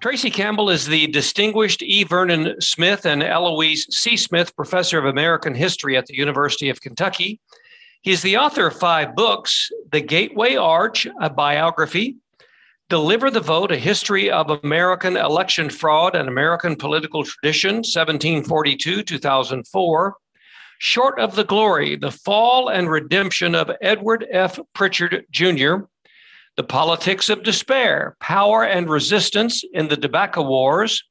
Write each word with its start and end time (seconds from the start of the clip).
Tracy 0.00 0.30
Campbell 0.30 0.70
is 0.70 0.86
the 0.86 1.08
distinguished 1.08 1.82
E. 1.82 2.04
Vernon 2.04 2.54
Smith 2.60 3.04
and 3.04 3.20
Eloise 3.20 3.84
C. 3.90 4.16
Smith 4.16 4.54
Professor 4.54 4.96
of 4.96 5.06
American 5.06 5.56
History 5.56 5.96
at 5.96 6.06
the 6.06 6.16
University 6.16 6.68
of 6.68 6.80
Kentucky. 6.80 7.40
He 8.02 8.12
is 8.12 8.22
the 8.22 8.36
author 8.36 8.68
of 8.68 8.78
five 8.78 9.16
books 9.16 9.72
The 9.90 10.00
Gateway 10.00 10.54
Arch, 10.54 11.08
a 11.20 11.28
biography, 11.28 12.16
Deliver 12.88 13.28
the 13.28 13.40
Vote, 13.40 13.72
a 13.72 13.76
history 13.76 14.30
of 14.30 14.50
American 14.62 15.16
election 15.16 15.68
fraud 15.68 16.14
and 16.14 16.28
American 16.28 16.76
political 16.76 17.24
tradition, 17.24 17.78
1742 17.78 19.02
2004. 19.02 20.16
Short 20.78 21.18
of 21.18 21.34
the 21.34 21.42
Glory, 21.42 21.96
the 21.96 22.12
Fall 22.12 22.68
and 22.68 22.88
Redemption 22.88 23.56
of 23.56 23.72
Edward 23.82 24.28
F. 24.30 24.60
Prichard 24.74 25.26
Jr., 25.32 25.78
the 26.58 26.64
Politics 26.64 27.28
of 27.28 27.44
Despair 27.44 28.16
Power 28.18 28.64
and 28.64 28.90
Resistance 28.90 29.62
in 29.72 29.86
the 29.86 29.96
Tobacco 29.96 30.42
Wars, 30.42 31.04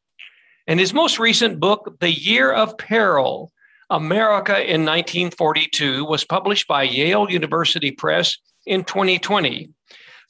and 0.68 0.78
his 0.78 0.94
most 0.94 1.20
recent 1.20 1.62
book, 1.62 1.96
The 2.02 2.12
Year 2.12 2.52
of 2.52 2.78
Peril 2.78 3.54
America 3.90 4.56
in 4.56 4.84
1942, 4.84 6.04
was 6.04 6.26
published 6.26 6.68
by 6.68 6.84
Yale 6.84 7.32
University 7.32 7.92
Press 7.92 8.38
in 8.66 8.84
2020. 8.84 9.70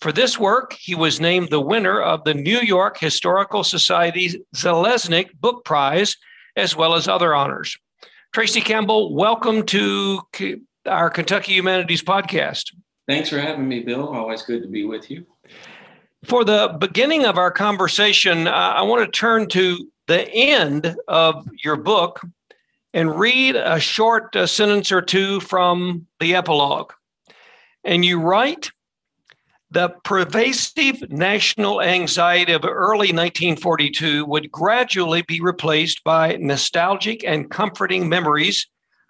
For 0.01 0.11
this 0.11 0.37
work, 0.37 0.73
he 0.73 0.93
was 0.93 1.19
named 1.19 1.49
the 1.49 1.61
winner 1.61 1.99
of 1.99 2.23
the 2.23 2.35
New 2.35 2.59
York 2.59 2.99
Historical 2.99 3.63
Society's 3.63 4.37
Zalaznick 4.55 5.33
Book 5.39 5.65
Prize, 5.65 6.15
as 6.55 6.75
well 6.75 6.93
as 6.93 7.07
other 7.07 7.33
honors. 7.33 7.75
Tracy 8.35 8.61
Campbell, 8.61 9.15
welcome 9.15 9.65
to 9.65 10.21
our 10.85 11.09
Kentucky 11.09 11.53
Humanities 11.53 12.03
podcast. 12.03 12.65
Thanks 13.07 13.29
for 13.29 13.39
having 13.39 13.67
me, 13.67 13.79
Bill. 13.79 14.09
Always 14.09 14.41
good 14.41 14.61
to 14.63 14.67
be 14.67 14.83
with 14.83 15.09
you. 15.09 15.25
For 16.25 16.43
the 16.43 16.75
beginning 16.77 17.25
of 17.25 17.37
our 17.37 17.51
conversation, 17.51 18.47
uh, 18.47 18.51
I 18.51 18.81
want 18.81 19.05
to 19.05 19.19
turn 19.19 19.47
to 19.49 19.89
the 20.07 20.29
end 20.29 20.95
of 21.07 21.47
your 21.63 21.77
book 21.77 22.19
and 22.93 23.17
read 23.17 23.55
a 23.55 23.79
short 23.79 24.35
uh, 24.35 24.45
sentence 24.45 24.91
or 24.91 25.01
two 25.01 25.39
from 25.39 26.07
the 26.19 26.35
epilogue. 26.35 26.91
And 27.85 28.03
you 28.03 28.19
write, 28.19 28.71
the 29.71 29.89
pervasive 30.03 31.09
national 31.09 31.81
anxiety 31.81 32.53
of 32.53 32.65
early 32.65 33.13
1942 33.13 34.25
would 34.25 34.51
gradually 34.51 35.21
be 35.21 35.39
replaced 35.39 36.03
by 36.03 36.37
nostalgic 36.37 37.23
and 37.23 37.51
comforting 37.51 38.09
memories 38.09 38.67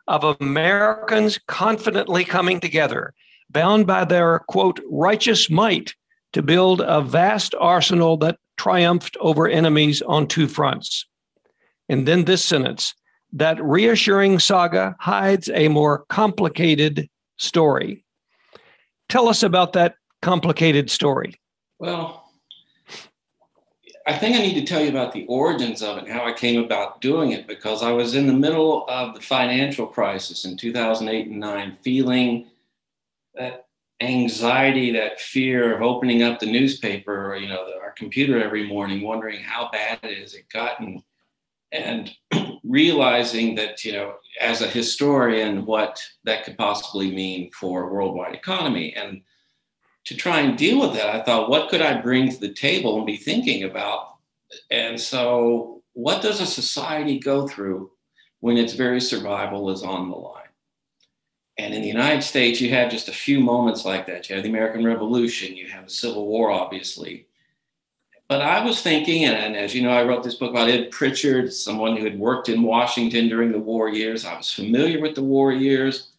of 0.07 0.37
Americans 0.39 1.39
confidently 1.47 2.25
coming 2.25 2.59
together 2.59 3.13
bound 3.49 3.87
by 3.87 4.05
their, 4.05 4.39
quote, 4.47 4.79
righteous 4.89 5.49
might 5.49 5.93
to 6.33 6.41
build 6.41 6.81
a 6.81 7.01
vast 7.01 7.55
arsenal 7.59 8.17
that 8.17 8.37
triumphed 8.57 9.15
over 9.19 9.47
enemies 9.47 10.01
on 10.01 10.27
two 10.27 10.47
fronts. 10.47 11.05
And 11.89 12.07
then 12.07 12.25
this 12.25 12.43
sentence 12.43 12.93
that 13.33 13.63
reassuring 13.63 14.39
saga 14.39 14.95
hides 14.99 15.49
a 15.53 15.67
more 15.67 16.05
complicated 16.09 17.09
story. 17.37 18.03
Tell 19.09 19.29
us 19.29 19.43
about 19.43 19.73
that 19.73 19.95
complicated 20.21 20.89
story. 20.89 21.35
Well, 21.79 22.23
I 24.05 24.17
think 24.17 24.37
I 24.37 24.41
need 24.41 24.53
to 24.55 24.65
tell 24.65 24.81
you 24.81 24.89
about 24.89 25.11
the 25.11 25.25
origins 25.27 25.81
of 25.81 25.97
it 25.97 26.05
and 26.05 26.13
how 26.13 26.25
I 26.25 26.31
came 26.31 26.63
about 26.63 27.01
doing 27.01 27.33
it 27.33 27.45
because 27.45 27.83
I 27.83 27.91
was 27.91 28.15
in 28.15 28.25
the 28.25 28.33
middle 28.33 28.85
of 28.87 29.13
the 29.13 29.19
financial 29.19 29.85
crisis 29.85 30.45
in 30.45 30.55
2008 30.55 31.27
and 31.27 31.39
9, 31.39 31.77
feeling 31.81 32.47
that 33.37 33.67
anxiety, 34.01 34.91
that 34.91 35.19
fear 35.19 35.75
of 35.75 35.81
opening 35.81 36.23
up 36.23 36.39
the 36.39 36.51
newspaper 36.51 37.31
or 37.31 37.37
you 37.37 37.47
know 37.47 37.65
our 37.81 37.91
computer 37.91 38.41
every 38.41 38.67
morning, 38.67 39.01
wondering 39.01 39.41
how 39.41 39.69
bad 39.71 39.99
it 40.03 40.17
is 40.17 40.33
it 40.33 40.49
gotten, 40.49 41.01
and 41.71 42.11
realizing 42.63 43.55
that 43.55 43.83
you 43.83 43.93
know 43.93 44.15
as 44.39 44.61
a 44.61 44.67
historian 44.67 45.65
what 45.65 46.01
that 46.23 46.43
could 46.43 46.57
possibly 46.57 47.11
mean 47.11 47.51
for 47.51 47.91
worldwide 47.91 48.35
economy. 48.35 48.93
And 48.93 49.21
to 50.05 50.15
try 50.15 50.39
and 50.39 50.57
deal 50.57 50.79
with 50.79 50.93
that 50.93 51.13
i 51.13 51.21
thought 51.21 51.49
what 51.49 51.69
could 51.69 51.81
i 51.81 51.99
bring 51.99 52.31
to 52.31 52.39
the 52.39 52.53
table 52.53 52.97
and 52.97 53.05
be 53.05 53.17
thinking 53.17 53.63
about? 53.63 54.15
And 54.71 54.99
so 54.99 55.83
what 55.93 56.21
does 56.21 56.39
a 56.39 56.45
society 56.45 57.19
go 57.19 57.47
through 57.47 57.91
when 58.39 58.57
its 58.57 58.73
very 58.73 59.01
survival 59.01 59.69
is 59.69 59.83
on 59.83 60.09
the 60.09 60.15
line 60.15 60.46
and 61.57 61.73
in 61.73 61.81
the 61.81 61.87
United 61.87 62.21
States, 62.21 62.61
you 62.61 62.69
have 62.69 62.91
just 62.91 63.09
a 63.09 63.13
few 63.13 63.39
moments 63.39 63.83
like 63.83 64.05
that. 64.07 64.29
You 64.29 64.35
have 64.35 64.43
the 64.43 64.49
American 64.49 64.85
Revolution, 64.85 65.57
you 65.57 65.67
have 65.69 65.85
the 65.85 65.91
Civil 65.91 66.27
War, 66.27 66.51
obviously. 66.51 67.25
But 68.29 68.41
I 68.41 68.63
was 68.63 68.81
thinking, 68.81 69.23
and 69.25 69.55
as 69.55 69.73
you 69.73 69.81
know, 69.81 69.89
I 69.89 70.03
wrote 70.03 70.23
this 70.23 70.35
book 70.35 70.51
about 70.51 70.69
Ed 70.69 70.91
Prichard, 70.91 71.51
someone 71.53 71.95
who 71.95 72.03
had 72.03 72.19
worked 72.19 72.49
in 72.49 72.61
Washington 72.61 73.29
during 73.29 73.51
the 73.51 73.59
war 73.59 73.89
years. 73.89 74.25
I 74.25 74.35
was 74.37 74.53
familiar 74.53 75.01
with 75.01 75.15
the 75.15 75.23
war 75.23 75.53
years, 75.53 76.09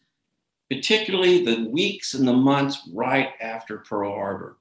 particularly 0.71 1.44
the 1.44 1.69
weeks 1.69 2.15
and 2.15 2.26
the 2.26 2.32
months 2.32 2.88
right 2.93 3.31
after 3.41 3.78
Pearl 3.78 4.12
Harbor. 4.12 4.56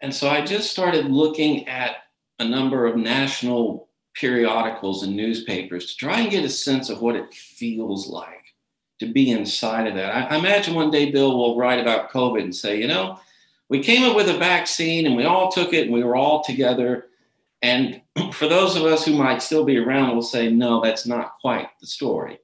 And 0.00 0.14
so 0.14 0.28
I 0.28 0.44
just 0.44 0.70
started 0.70 1.06
looking 1.06 1.66
at 1.68 1.98
a 2.38 2.44
number 2.44 2.86
of 2.86 2.96
national 2.96 3.88
periodicals 4.14 5.04
and 5.04 5.16
newspapers 5.16 5.86
to 5.86 5.96
try 5.96 6.20
and 6.20 6.30
get 6.30 6.44
a 6.44 6.50
sense 6.50 6.90
of 6.90 7.00
what 7.00 7.16
it 7.16 7.32
feels 7.32 8.08
like 8.08 8.35
to 8.98 9.12
be 9.12 9.30
inside 9.30 9.86
of 9.86 9.94
that. 9.94 10.14
I, 10.14 10.34
I 10.34 10.38
imagine 10.38 10.74
one 10.74 10.90
day 10.90 11.10
Bill 11.10 11.36
will 11.36 11.56
write 11.56 11.80
about 11.80 12.10
COVID 12.10 12.42
and 12.42 12.54
say, 12.54 12.80
you 12.80 12.88
know, 12.88 13.20
we 13.68 13.82
came 13.82 14.08
up 14.08 14.16
with 14.16 14.28
a 14.28 14.38
vaccine 14.38 15.06
and 15.06 15.16
we 15.16 15.24
all 15.24 15.50
took 15.50 15.72
it 15.72 15.84
and 15.84 15.92
we 15.92 16.04
were 16.04 16.16
all 16.16 16.42
together. 16.42 17.06
And 17.62 18.00
for 18.32 18.48
those 18.48 18.76
of 18.76 18.84
us 18.84 19.04
who 19.04 19.14
might 19.14 19.42
still 19.42 19.64
be 19.64 19.78
around, 19.78 20.12
we'll 20.12 20.22
say, 20.22 20.50
no, 20.50 20.80
that's 20.80 21.06
not 21.06 21.38
quite 21.40 21.68
the 21.80 21.86
story. 21.86 22.38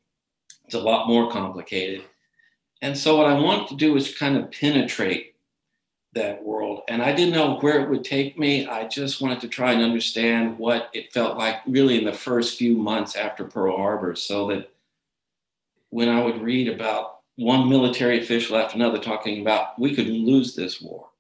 It's 0.65 0.75
a 0.75 0.81
lot 0.81 1.09
more 1.09 1.31
complicated. 1.31 2.03
And 2.81 2.97
so, 2.97 3.17
what 3.17 3.27
I 3.27 3.35
wanted 3.39 3.69
to 3.69 3.77
do 3.77 3.93
was 3.93 4.17
kind 4.17 4.37
of 4.37 4.51
penetrate 4.51 5.35
that 6.15 6.43
world. 6.43 6.83
And 6.89 7.01
I 7.01 7.13
didn't 7.13 7.35
know 7.35 7.59
where 7.61 7.81
it 7.81 7.89
would 7.89 8.05
take 8.05 8.39
me. 8.39 8.67
I 8.67 8.87
just 8.89 9.21
wanted 9.23 9.41
to 9.43 9.49
try 9.49 9.73
and 9.73 9.83
understand 9.83 10.59
what 10.59 10.91
it 10.93 11.13
felt 11.13 11.39
like 11.39 11.57
really 11.67 11.99
in 11.99 12.05
the 12.05 12.13
first 12.13 12.59
few 12.59 12.77
months 12.77 13.17
after 13.17 13.45
Pearl 13.45 13.77
Harbor 13.77 14.15
so 14.15 14.49
that 14.49 14.72
when 15.93 16.09
I 16.09 16.25
would 16.25 16.41
read 16.41 16.69
about 16.69 17.19
one 17.37 17.69
military 17.69 18.19
official 18.19 18.57
after 18.57 18.77
another 18.77 18.99
talking 18.99 19.43
about 19.43 19.79
we 19.79 19.95
could 19.95 20.09
lose 20.09 20.57
this 20.57 20.81
war. 20.81 21.11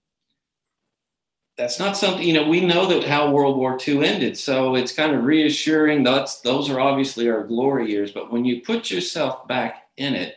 That's 1.58 1.78
not 1.78 1.94
something, 1.94 2.26
you 2.26 2.32
know, 2.32 2.48
we 2.48 2.62
know 2.62 2.86
that 2.86 3.04
how 3.04 3.30
World 3.30 3.58
War 3.58 3.78
II 3.86 4.02
ended. 4.02 4.38
So 4.38 4.74
it's 4.74 4.94
kind 4.94 5.14
of 5.14 5.24
reassuring. 5.24 6.02
That's 6.02 6.40
those 6.40 6.70
are 6.70 6.80
obviously 6.80 7.28
our 7.28 7.46
glory 7.46 7.90
years. 7.90 8.12
But 8.12 8.32
when 8.32 8.46
you 8.46 8.62
put 8.62 8.90
yourself 8.90 9.46
back 9.46 9.88
in 9.98 10.14
it, 10.14 10.36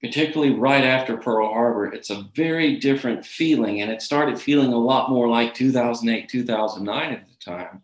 particularly 0.00 0.54
right 0.54 0.82
after 0.82 1.18
Pearl 1.18 1.52
Harbor, 1.52 1.92
it's 1.92 2.08
a 2.08 2.26
very 2.34 2.76
different 2.76 3.26
feeling. 3.26 3.82
And 3.82 3.90
it 3.90 4.00
started 4.00 4.40
feeling 4.40 4.72
a 4.72 4.78
lot 4.78 5.10
more 5.10 5.28
like 5.28 5.52
2008, 5.52 6.30
2009 6.30 7.12
at 7.12 7.28
the 7.28 7.36
time 7.44 7.82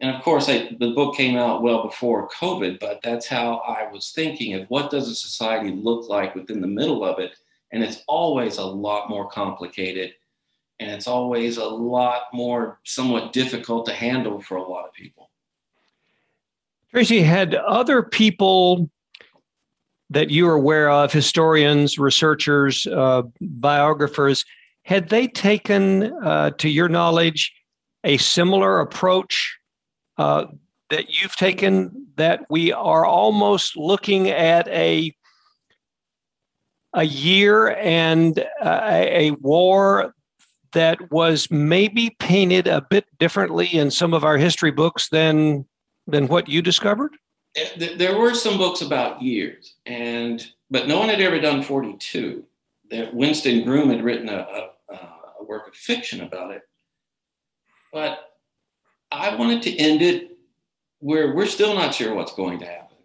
and 0.00 0.14
of 0.14 0.22
course 0.22 0.48
I, 0.48 0.76
the 0.78 0.92
book 0.92 1.16
came 1.16 1.36
out 1.36 1.62
well 1.62 1.82
before 1.82 2.28
covid 2.28 2.80
but 2.80 3.00
that's 3.02 3.26
how 3.26 3.56
i 3.66 3.90
was 3.90 4.12
thinking 4.12 4.54
of 4.54 4.66
what 4.68 4.90
does 4.90 5.08
a 5.08 5.14
society 5.14 5.70
look 5.72 6.08
like 6.08 6.34
within 6.34 6.60
the 6.60 6.66
middle 6.66 7.04
of 7.04 7.18
it? 7.18 7.32
And 7.72 7.82
it's 7.82 8.02
always 8.08 8.58
a 8.58 8.64
lot 8.64 9.08
more 9.08 9.28
complicated 9.28 10.12
and 10.80 10.90
it's 10.90 11.06
always 11.06 11.58
a 11.58 11.64
lot 11.64 12.22
more 12.32 12.80
somewhat 12.84 13.32
difficult 13.32 13.86
to 13.86 13.92
handle 13.92 14.40
for 14.40 14.56
a 14.56 14.62
lot 14.62 14.86
of 14.86 14.94
people. 14.94 15.30
Tracy 16.90 17.22
had 17.22 17.54
other 17.54 18.02
people 18.02 18.90
that 20.08 20.30
you 20.30 20.48
are 20.48 20.54
aware 20.54 20.90
of 20.90 21.12
historians 21.12 21.98
researchers 21.98 22.86
uh, 22.86 23.22
biographers 23.40 24.44
had 24.82 25.08
they 25.10 25.28
taken 25.28 26.12
uh, 26.24 26.50
to 26.50 26.68
your 26.68 26.88
knowledge 26.88 27.52
a 28.02 28.16
similar 28.16 28.80
approach 28.80 29.59
uh, 30.20 30.46
that 30.90 31.08
you've 31.08 31.34
taken 31.34 32.08
that 32.16 32.44
we 32.50 32.72
are 32.72 33.06
almost 33.06 33.74
looking 33.74 34.28
at 34.28 34.68
a 34.68 35.16
a 36.92 37.04
year 37.04 37.70
and 37.70 38.38
a, 38.62 39.28
a 39.28 39.30
war 39.40 40.14
that 40.72 41.10
was 41.10 41.50
maybe 41.50 42.10
painted 42.18 42.66
a 42.66 42.82
bit 42.82 43.06
differently 43.18 43.66
in 43.66 43.90
some 43.90 44.12
of 44.12 44.22
our 44.22 44.36
history 44.36 44.70
books 44.70 45.08
than 45.08 45.64
than 46.06 46.28
what 46.28 46.50
you 46.50 46.60
discovered? 46.60 47.12
There 47.78 48.18
were 48.18 48.34
some 48.34 48.58
books 48.58 48.82
about 48.82 49.22
years, 49.22 49.74
and 49.86 50.46
but 50.70 50.86
no 50.86 50.98
one 50.98 51.08
had 51.08 51.22
ever 51.22 51.40
done 51.40 51.62
42. 51.62 52.44
That 52.90 53.14
Winston 53.14 53.64
Groom 53.64 53.88
had 53.88 54.04
written 54.04 54.28
a, 54.28 54.68
a, 54.90 54.94
a 55.40 55.44
work 55.44 55.66
of 55.68 55.74
fiction 55.74 56.20
about 56.20 56.50
it, 56.50 56.62
but 57.90 58.29
I 59.12 59.34
wanted 59.34 59.62
to 59.62 59.76
end 59.76 60.02
it 60.02 60.38
where 61.00 61.34
we're 61.34 61.46
still 61.46 61.74
not 61.74 61.94
sure 61.94 62.14
what's 62.14 62.34
going 62.34 62.58
to 62.60 62.66
happen. 62.66 62.96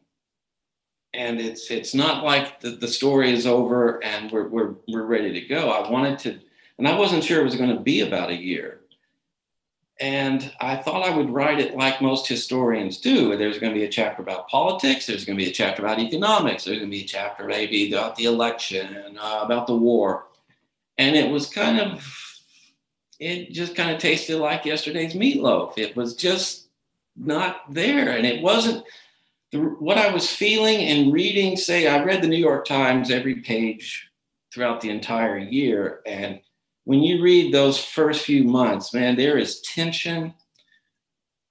And 1.14 1.40
it's 1.40 1.72
it's 1.72 1.96
not 1.96 2.24
like 2.24 2.60
the, 2.60 2.72
the 2.72 2.88
story 2.88 3.32
is 3.32 3.48
over 3.48 4.04
and 4.04 4.32
we're, 4.32 4.50
we're, 4.50 4.76
we're 4.88 5.04
ready 5.04 5.32
to 5.34 5.42
go. 5.48 5.70
I 5.70 5.90
wanted 5.90 6.20
to, 6.20 6.40
and 6.78 6.88
I 6.88 6.98
wasn't 6.98 7.24
sure 7.24 7.40
it 7.40 7.46
was 7.46 7.56
going 7.56 7.74
to 7.74 7.80
be 7.80 8.02
about 8.02 8.30
a 8.30 8.36
year. 8.36 8.82
And 10.02 10.52
I 10.60 10.76
thought 10.76 11.08
I 11.08 11.16
would 11.16 11.30
write 11.30 11.60
it 11.60 11.78
like 11.78 12.02
most 12.02 12.28
historians 12.28 12.98
do. 12.98 13.38
There's 13.38 13.60
going 13.60 13.74
to 13.74 13.80
be 13.80 13.86
a 13.86 13.90
chapter 13.90 14.22
about 14.22 14.50
politics. 14.50 15.06
There's 15.06 15.24
going 15.24 15.38
to 15.38 15.44
be 15.44 15.50
a 15.50 15.54
chapter 15.54 15.84
about 15.86 16.00
economics. 16.00 16.66
There's 16.66 16.80
going 16.80 16.92
to 16.92 16.98
be 16.98 17.04
a 17.04 17.08
chapter 17.08 17.46
maybe 17.46 17.94
about 17.94 18.18
the 18.18 18.26
election, 18.26 19.18
uh, 19.18 19.40
about 19.42 19.68
the 19.68 19.76
war. 19.76 20.26
And 20.98 21.16
it 21.16 21.32
was 21.32 21.48
kind 21.48 21.80
of, 21.80 22.25
it 23.20 23.52
just 23.52 23.76
kind 23.76 23.92
of 23.92 24.00
tasted 24.00 24.38
like 24.40 24.66
yesterday's 24.66 25.14
meatloaf. 25.14 25.78
It 25.78 25.96
was 25.96 26.16
just 26.16 26.68
not 27.16 27.62
there. 27.74 28.10
And 28.10 28.26
it 28.26 28.42
wasn't 28.42 28.84
the, 29.52 29.60
what 29.60 29.98
I 29.98 30.12
was 30.14 30.30
feeling 30.30 30.82
and 30.82 31.14
reading. 31.14 31.56
Say, 31.56 31.88
I 31.88 32.04
read 32.04 32.22
the 32.22 32.28
New 32.28 32.38
York 32.38 32.66
Times 32.66 33.12
every 33.12 33.36
page 33.36 34.10
throughout 34.54 34.82
the 34.82 34.90
entire 34.90 35.38
year. 35.38 36.02
And 36.06 36.42
when 36.84 37.02
you 37.02 37.22
read 37.22 37.54
those 37.54 37.84
first 37.84 38.26
few 38.26 38.44
months, 38.44 38.94
man, 38.94 39.16
there 39.16 39.38
is 39.38 39.62
tension, 39.62 40.34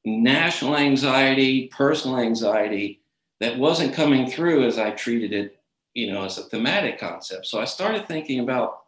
national 0.05 0.77
anxiety, 0.77 1.69
personal 1.69 2.19
anxiety 2.19 3.01
that 3.41 3.59
wasn't 3.59 3.95
coming 3.95 4.31
through 4.31 4.67
as 4.67 4.79
I 4.79 4.91
treated 4.91 5.33
it, 5.33 5.59
you 5.95 6.13
know, 6.13 6.25
as 6.25 6.39
a 6.39 6.45
thematic 6.45 6.99
concept. 6.99 7.47
So 7.47 7.61
I 7.61 7.65
started 7.65 8.07
thinking 8.07 8.41
about 8.41 8.84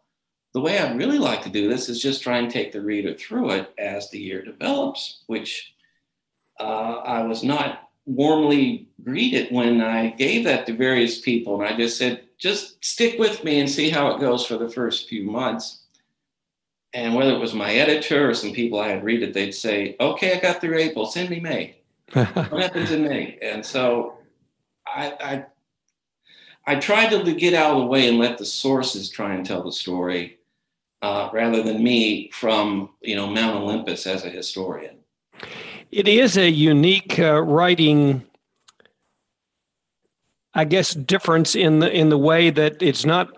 the 0.57 0.63
way 0.63 0.79
I'd 0.79 0.97
really 0.97 1.19
like 1.19 1.43
to 1.43 1.51
do 1.51 1.69
this 1.69 1.87
is 1.87 2.01
just 2.01 2.23
try 2.23 2.39
and 2.39 2.49
take 2.49 2.71
the 2.71 2.81
reader 2.81 3.13
through 3.13 3.51
it 3.51 3.71
as 3.77 4.09
the 4.09 4.17
year 4.17 4.41
develops, 4.41 5.19
which 5.27 5.75
uh, 6.59 6.63
I 7.05 7.21
was 7.21 7.43
not 7.43 7.91
warmly 8.07 8.87
greeted 9.03 9.51
when 9.51 9.81
I 9.81 10.09
gave 10.09 10.45
that 10.45 10.65
to 10.65 10.73
various 10.73 11.21
people. 11.21 11.61
And 11.61 11.71
I 11.71 11.77
just 11.77 11.99
said, 11.99 12.23
just 12.39 12.83
stick 12.83 13.19
with 13.19 13.43
me 13.43 13.59
and 13.59 13.69
see 13.69 13.91
how 13.91 14.07
it 14.07 14.19
goes 14.19 14.47
for 14.47 14.57
the 14.57 14.67
first 14.67 15.07
few 15.07 15.25
months. 15.25 15.83
And 16.91 17.13
whether 17.13 17.33
it 17.33 17.39
was 17.39 17.53
my 17.53 17.75
editor 17.75 18.27
or 18.27 18.33
some 18.33 18.51
people 18.51 18.79
I 18.79 18.87
had 18.87 19.03
read 19.03 19.21
it, 19.21 19.35
they'd 19.35 19.51
say, 19.51 19.95
okay, 19.99 20.35
I 20.35 20.39
got 20.39 20.59
through 20.59 20.79
April, 20.79 21.05
send 21.05 21.29
me 21.29 21.39
May. 21.39 21.75
what 22.13 22.27
happens 22.35 22.89
in 22.89 23.03
May? 23.03 23.37
And 23.43 23.63
so 23.63 24.17
I, 24.87 25.45
I, 26.65 26.73
I 26.73 26.79
tried 26.79 27.09
to 27.09 27.33
get 27.35 27.53
out 27.53 27.75
of 27.75 27.81
the 27.81 27.85
way 27.85 28.07
and 28.07 28.17
let 28.17 28.39
the 28.39 28.45
sources 28.45 29.07
try 29.07 29.35
and 29.35 29.45
tell 29.45 29.61
the 29.61 29.71
story 29.71 30.36
uh, 31.01 31.29
rather 31.33 31.63
than 31.63 31.83
me 31.83 32.29
from, 32.31 32.89
you 33.01 33.15
know, 33.15 33.27
Mount 33.27 33.57
Olympus 33.57 34.07
as 34.07 34.25
a 34.25 34.29
historian. 34.29 34.95
It 35.91 36.07
is 36.07 36.37
a 36.37 36.49
unique 36.49 37.17
uh, 37.19 37.41
writing 37.41 38.27
I 40.57 40.65
guess 40.65 40.95
difference 40.95 41.55
in 41.55 41.79
the 41.79 41.91
in 41.91 42.09
the 42.09 42.17
way 42.17 42.49
that 42.49 42.81
it's 42.81 43.05
not 43.05 43.29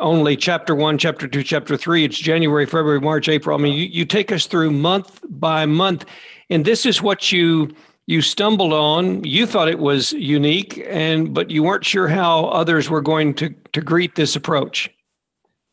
only 0.00 0.36
chapter 0.36 0.74
one, 0.74 0.98
chapter 0.98 1.28
two, 1.28 1.44
chapter 1.44 1.76
three. 1.76 2.04
It's 2.04 2.18
January, 2.18 2.66
February, 2.66 3.00
March, 3.00 3.28
April. 3.28 3.56
I 3.56 3.62
mean, 3.62 3.74
you, 3.74 3.84
you 3.84 4.04
take 4.04 4.32
us 4.32 4.46
through 4.46 4.72
month 4.72 5.20
by 5.28 5.64
month, 5.64 6.04
and 6.50 6.64
this 6.64 6.86
is 6.86 7.00
what 7.00 7.30
you 7.30 7.72
you 8.06 8.20
stumbled 8.20 8.72
on. 8.72 9.22
You 9.22 9.46
thought 9.46 9.68
it 9.68 9.78
was 9.78 10.12
unique, 10.12 10.84
and 10.88 11.32
but 11.32 11.50
you 11.50 11.62
weren't 11.62 11.84
sure 11.84 12.08
how 12.08 12.46
others 12.46 12.90
were 12.90 13.00
going 13.00 13.34
to 13.34 13.50
to 13.72 13.80
greet 13.80 14.16
this 14.16 14.34
approach. 14.34 14.90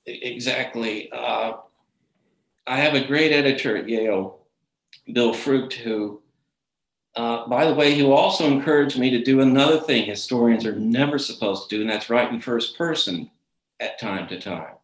Exactly. 0.05 1.11
Uh, 1.11 1.53
I 2.67 2.77
have 2.77 2.93
a 2.93 3.05
great 3.05 3.31
editor 3.31 3.77
at 3.77 3.89
Yale, 3.89 4.39
Bill 5.11 5.33
Frucht, 5.33 5.73
who, 5.73 6.21
uh, 7.15 7.47
by 7.47 7.65
the 7.65 7.73
way, 7.73 7.97
who 7.97 8.11
also 8.11 8.47
encouraged 8.47 8.97
me 8.97 9.09
to 9.11 9.23
do 9.23 9.41
another 9.41 9.79
thing 9.79 10.05
historians 10.05 10.65
are 10.65 10.75
never 10.75 11.17
supposed 11.19 11.69
to 11.69 11.75
do, 11.75 11.81
and 11.81 11.89
that's 11.89 12.09
write 12.09 12.31
in 12.31 12.39
first 12.39 12.77
person 12.77 13.29
at 13.79 13.99
time 13.99 14.27
to 14.29 14.39
time. 14.39 14.75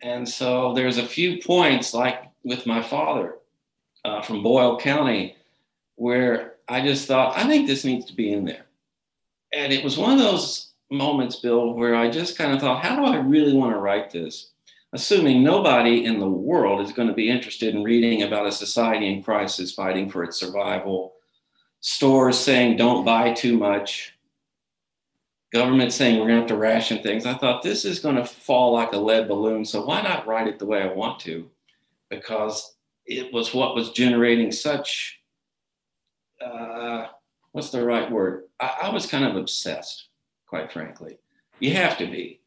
And 0.00 0.28
so 0.28 0.74
there's 0.74 0.98
a 0.98 1.06
few 1.06 1.40
points, 1.42 1.92
like 1.94 2.24
with 2.44 2.66
my 2.66 2.82
father 2.82 3.36
uh, 4.04 4.22
from 4.22 4.42
Boyle 4.42 4.78
County, 4.78 5.36
where 5.96 6.54
I 6.68 6.82
just 6.82 7.08
thought, 7.08 7.36
I 7.36 7.46
think 7.46 7.66
this 7.66 7.84
needs 7.84 8.06
to 8.06 8.14
be 8.14 8.32
in 8.32 8.44
there. 8.44 8.66
And 9.52 9.72
it 9.72 9.82
was 9.82 9.98
one 9.98 10.12
of 10.12 10.18
those 10.18 10.67
moments, 10.90 11.36
Bill, 11.36 11.74
where 11.74 11.94
I 11.94 12.10
just 12.10 12.38
kind 12.38 12.52
of 12.52 12.60
thought, 12.60 12.84
how 12.84 12.96
do 12.96 13.04
I 13.04 13.16
really 13.16 13.54
want 13.54 13.72
to 13.74 13.78
write 13.78 14.10
this? 14.10 14.50
Assuming 14.92 15.42
nobody 15.42 16.06
in 16.06 16.18
the 16.18 16.28
world 16.28 16.80
is 16.80 16.92
going 16.92 17.08
to 17.08 17.14
be 17.14 17.28
interested 17.28 17.74
in 17.74 17.82
reading 17.82 18.22
about 18.22 18.46
a 18.46 18.52
society 18.52 19.12
in 19.12 19.22
crisis 19.22 19.74
fighting 19.74 20.08
for 20.08 20.24
its 20.24 20.38
survival, 20.38 21.14
stores 21.80 22.38
saying 22.38 22.76
don't 22.76 23.04
buy 23.04 23.32
too 23.32 23.58
much, 23.58 24.14
government 25.52 25.92
saying 25.92 26.18
we're 26.18 26.26
going 26.26 26.36
to 26.36 26.40
have 26.40 26.48
to 26.48 26.56
ration 26.56 27.02
things. 27.02 27.26
I 27.26 27.34
thought 27.34 27.62
this 27.62 27.84
is 27.84 28.00
going 28.00 28.16
to 28.16 28.24
fall 28.24 28.72
like 28.72 28.92
a 28.92 28.98
lead 28.98 29.28
balloon. 29.28 29.64
So 29.64 29.84
why 29.84 30.02
not 30.02 30.26
write 30.26 30.46
it 30.46 30.58
the 30.58 30.66
way 30.66 30.82
I 30.82 30.92
want 30.92 31.20
to? 31.20 31.48
Because 32.10 32.76
it 33.06 33.32
was 33.32 33.54
what 33.54 33.74
was 33.74 33.90
generating 33.90 34.52
such, 34.52 35.20
uh, 36.44 37.06
what's 37.52 37.70
the 37.70 37.84
right 37.84 38.10
word? 38.10 38.44
I, 38.60 38.76
I 38.84 38.88
was 38.90 39.06
kind 39.06 39.24
of 39.24 39.36
obsessed, 39.36 40.07
quite 40.48 40.72
frankly. 40.72 41.18
You 41.60 41.74
have 41.74 41.98
to 41.98 42.06
be. 42.06 42.40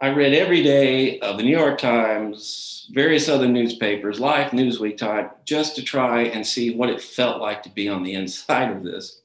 I 0.00 0.08
read 0.08 0.34
every 0.34 0.62
day 0.62 1.20
of 1.20 1.36
the 1.36 1.44
New 1.44 1.56
York 1.56 1.78
Times, 1.78 2.90
various 2.92 3.28
other 3.28 3.46
newspapers, 3.46 4.18
Life, 4.18 4.50
Newsweek, 4.50 4.96
Time, 4.96 5.30
just 5.44 5.76
to 5.76 5.82
try 5.82 6.22
and 6.22 6.44
see 6.44 6.74
what 6.74 6.90
it 6.90 7.00
felt 7.00 7.40
like 7.40 7.62
to 7.62 7.70
be 7.70 7.88
on 7.88 8.02
the 8.02 8.14
inside 8.14 8.76
of 8.76 8.82
this. 8.82 9.20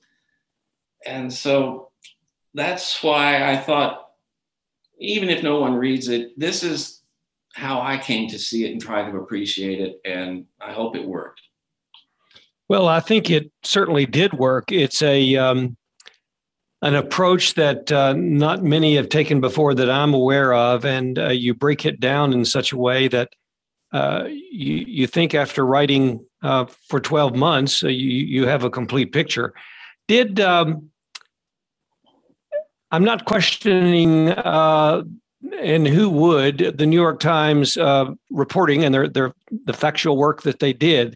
And 1.05 1.33
so 1.33 1.89
that's 2.53 3.01
why 3.01 3.51
I 3.51 3.57
thought, 3.57 4.11
even 4.99 5.29
if 5.29 5.41
no 5.41 5.59
one 5.59 5.73
reads 5.73 6.09
it, 6.09 6.39
this 6.39 6.61
is 6.61 7.01
how 7.53 7.81
I 7.81 7.97
came 7.97 8.29
to 8.29 8.37
see 8.37 8.65
it 8.65 8.71
and 8.71 8.81
try 8.81 9.09
to 9.09 9.17
appreciate 9.17 9.81
it. 9.81 9.99
And 10.05 10.45
I 10.61 10.73
hope 10.73 10.95
it 10.95 11.05
worked. 11.05 11.41
Well, 12.69 12.87
I 12.87 12.99
think 12.99 13.31
it 13.31 13.51
certainly 13.63 14.05
did 14.05 14.33
work. 14.33 14.71
It's 14.71 15.01
a 15.01 15.35
um, 15.37 15.75
an 16.81 16.95
approach 16.95 17.55
that 17.55 17.91
uh, 17.91 18.13
not 18.13 18.63
many 18.63 18.95
have 18.95 19.09
taken 19.09 19.41
before 19.41 19.73
that 19.73 19.89
I'm 19.89 20.13
aware 20.13 20.53
of, 20.53 20.85
and 20.85 21.17
uh, 21.17 21.29
you 21.29 21.53
break 21.53 21.85
it 21.85 21.99
down 21.99 22.33
in 22.33 22.45
such 22.45 22.71
a 22.71 22.77
way 22.77 23.07
that 23.07 23.29
uh, 23.91 24.25
you 24.27 24.85
you 24.87 25.07
think 25.07 25.33
after 25.33 25.65
writing 25.65 26.25
uh, 26.43 26.65
for 26.87 26.99
12 26.99 27.35
months, 27.35 27.83
uh, 27.83 27.87
you 27.87 28.09
you 28.09 28.47
have 28.47 28.63
a 28.63 28.69
complete 28.69 29.11
picture. 29.11 29.53
Did 30.07 30.39
um, 30.39 30.91
I'm 32.91 33.03
not 33.03 33.25
questioning, 33.25 34.29
uh, 34.29 35.03
and 35.59 35.87
who 35.87 36.09
would 36.09 36.75
the 36.77 36.85
New 36.85 36.99
York 36.99 37.19
Times 37.19 37.77
reporting 38.29 38.83
and 38.83 38.93
their 38.93 39.07
their 39.07 39.33
the 39.65 39.73
factual 39.73 40.17
work 40.17 40.43
that 40.43 40.59
they 40.59 40.73
did. 40.73 41.15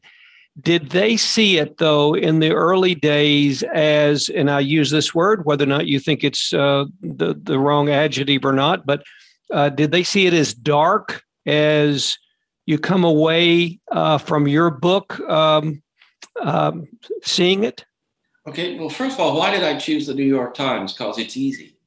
Did 0.61 0.89
they 0.89 1.17
see 1.17 1.57
it 1.57 1.77
though 1.77 2.15
in 2.15 2.39
the 2.39 2.51
early 2.51 2.93
days 2.93 3.63
as, 3.63 4.29
and 4.29 4.49
I 4.49 4.59
use 4.59 4.91
this 4.91 5.15
word, 5.15 5.45
whether 5.45 5.63
or 5.63 5.67
not 5.67 5.87
you 5.87 5.99
think 5.99 6.23
it's 6.23 6.53
uh, 6.53 6.85
the 7.01 7.33
the 7.41 7.57
wrong 7.57 7.89
adjective 7.89 8.45
or 8.45 8.53
not, 8.53 8.85
but 8.85 9.03
uh, 9.51 9.69
did 9.69 9.91
they 9.91 10.03
see 10.03 10.27
it 10.27 10.33
as 10.33 10.53
dark 10.53 11.23
as 11.45 12.17
you 12.65 12.77
come 12.77 13.03
away 13.03 13.79
uh, 13.91 14.17
from 14.17 14.47
your 14.47 14.69
book 14.69 15.19
um, 15.21 15.81
um, 16.41 16.87
seeing 17.23 17.63
it? 17.63 17.85
Okay, 18.47 18.77
well, 18.77 18.89
first 18.89 19.15
of 19.15 19.19
all, 19.19 19.37
why 19.37 19.51
did 19.51 19.63
I 19.63 19.77
choose 19.77 20.07
the 20.07 20.13
New 20.13 20.25
York 20.25 20.53
Times? 20.53 20.93
Because 20.93 21.17
it's 21.17 21.37
easy. 21.37 21.77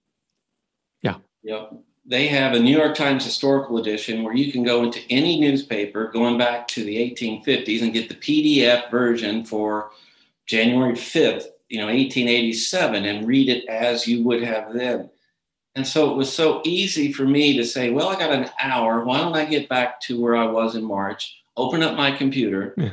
Yeah. 1.03 1.17
You 1.43 1.51
know, 1.51 1.84
they 2.07 2.27
have 2.29 2.53
a 2.53 2.61
New 2.61 2.77
York 2.77 2.95
Times 2.95 3.25
historical 3.25 3.79
edition 3.79 4.23
where 4.23 4.35
you 4.35 4.53
can 4.53 4.63
go 4.63 4.83
into 4.83 5.01
any 5.11 5.41
newspaper 5.41 6.09
going 6.09 6.37
back 6.37 6.69
to 6.69 6.85
the 6.85 6.97
1850s 6.97 7.83
and 7.83 7.93
get 7.93 8.09
the 8.09 8.15
PDF 8.15 8.91
version 8.91 9.45
for 9.45 9.91
January 10.47 10.93
5th, 10.93 11.47
you 11.71 11.79
know, 11.79 11.87
1887, 11.87 13.05
and 13.05 13.27
read 13.27 13.49
it 13.49 13.67
as 13.69 14.07
you 14.07 14.23
would 14.23 14.43
have 14.43 14.75
then. 14.75 15.09
And 15.77 15.87
so 15.87 16.11
it 16.11 16.17
was 16.17 16.33
so 16.33 16.61
easy 16.65 17.11
for 17.13 17.25
me 17.25 17.57
to 17.57 17.65
say, 17.65 17.91
well, 17.91 18.09
I 18.09 18.19
got 18.19 18.33
an 18.33 18.51
hour. 18.61 19.05
Why 19.05 19.19
don't 19.19 19.35
I 19.35 19.45
get 19.45 19.69
back 19.69 20.01
to 20.03 20.21
where 20.21 20.37
I 20.37 20.47
was 20.47 20.77
in 20.77 20.85
March, 20.85 21.43
open 21.57 21.83
up 21.83 21.97
my 21.97 22.13
computer, 22.13 22.75
yeah. 22.77 22.93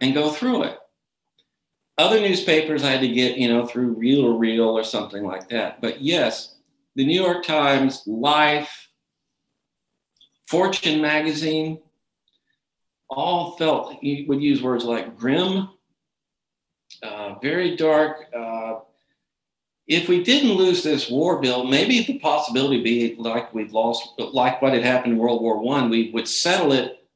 and 0.00 0.14
go 0.14 0.30
through 0.30 0.64
it? 0.64 0.78
Other 1.96 2.20
newspapers 2.20 2.84
I 2.84 2.90
had 2.90 3.00
to 3.00 3.08
get, 3.08 3.38
you 3.38 3.48
know, 3.48 3.66
through 3.66 3.94
Reel 3.94 4.22
to 4.22 4.38
Reel 4.38 4.68
or 4.68 4.84
something 4.84 5.24
like 5.24 5.48
that. 5.48 5.80
But 5.80 6.02
yes, 6.02 6.56
the 6.98 7.06
New 7.06 7.22
York 7.22 7.44
Times, 7.44 8.02
Life, 8.08 8.88
Fortune 10.48 11.00
magazine, 11.00 11.80
all 13.08 13.52
felt, 13.56 14.02
you 14.02 14.26
would 14.26 14.42
use 14.42 14.60
words 14.60 14.84
like 14.84 15.16
grim, 15.16 15.68
uh, 17.04 17.36
very 17.40 17.76
dark, 17.76 18.24
uh, 18.36 18.80
if 19.86 20.08
we 20.08 20.24
didn't 20.24 20.54
lose 20.54 20.82
this 20.82 21.08
war 21.08 21.40
bill, 21.40 21.62
maybe 21.62 22.02
the 22.02 22.18
possibility 22.18 22.82
be 22.82 23.14
like 23.16 23.54
we'd 23.54 23.70
lost, 23.70 24.14
like 24.18 24.60
what 24.60 24.72
had 24.72 24.82
happened 24.82 25.12
in 25.12 25.18
World 25.20 25.40
War 25.40 25.62
One, 25.62 25.90
we 25.90 26.10
would 26.10 26.26
settle 26.26 26.72
it 26.72 27.06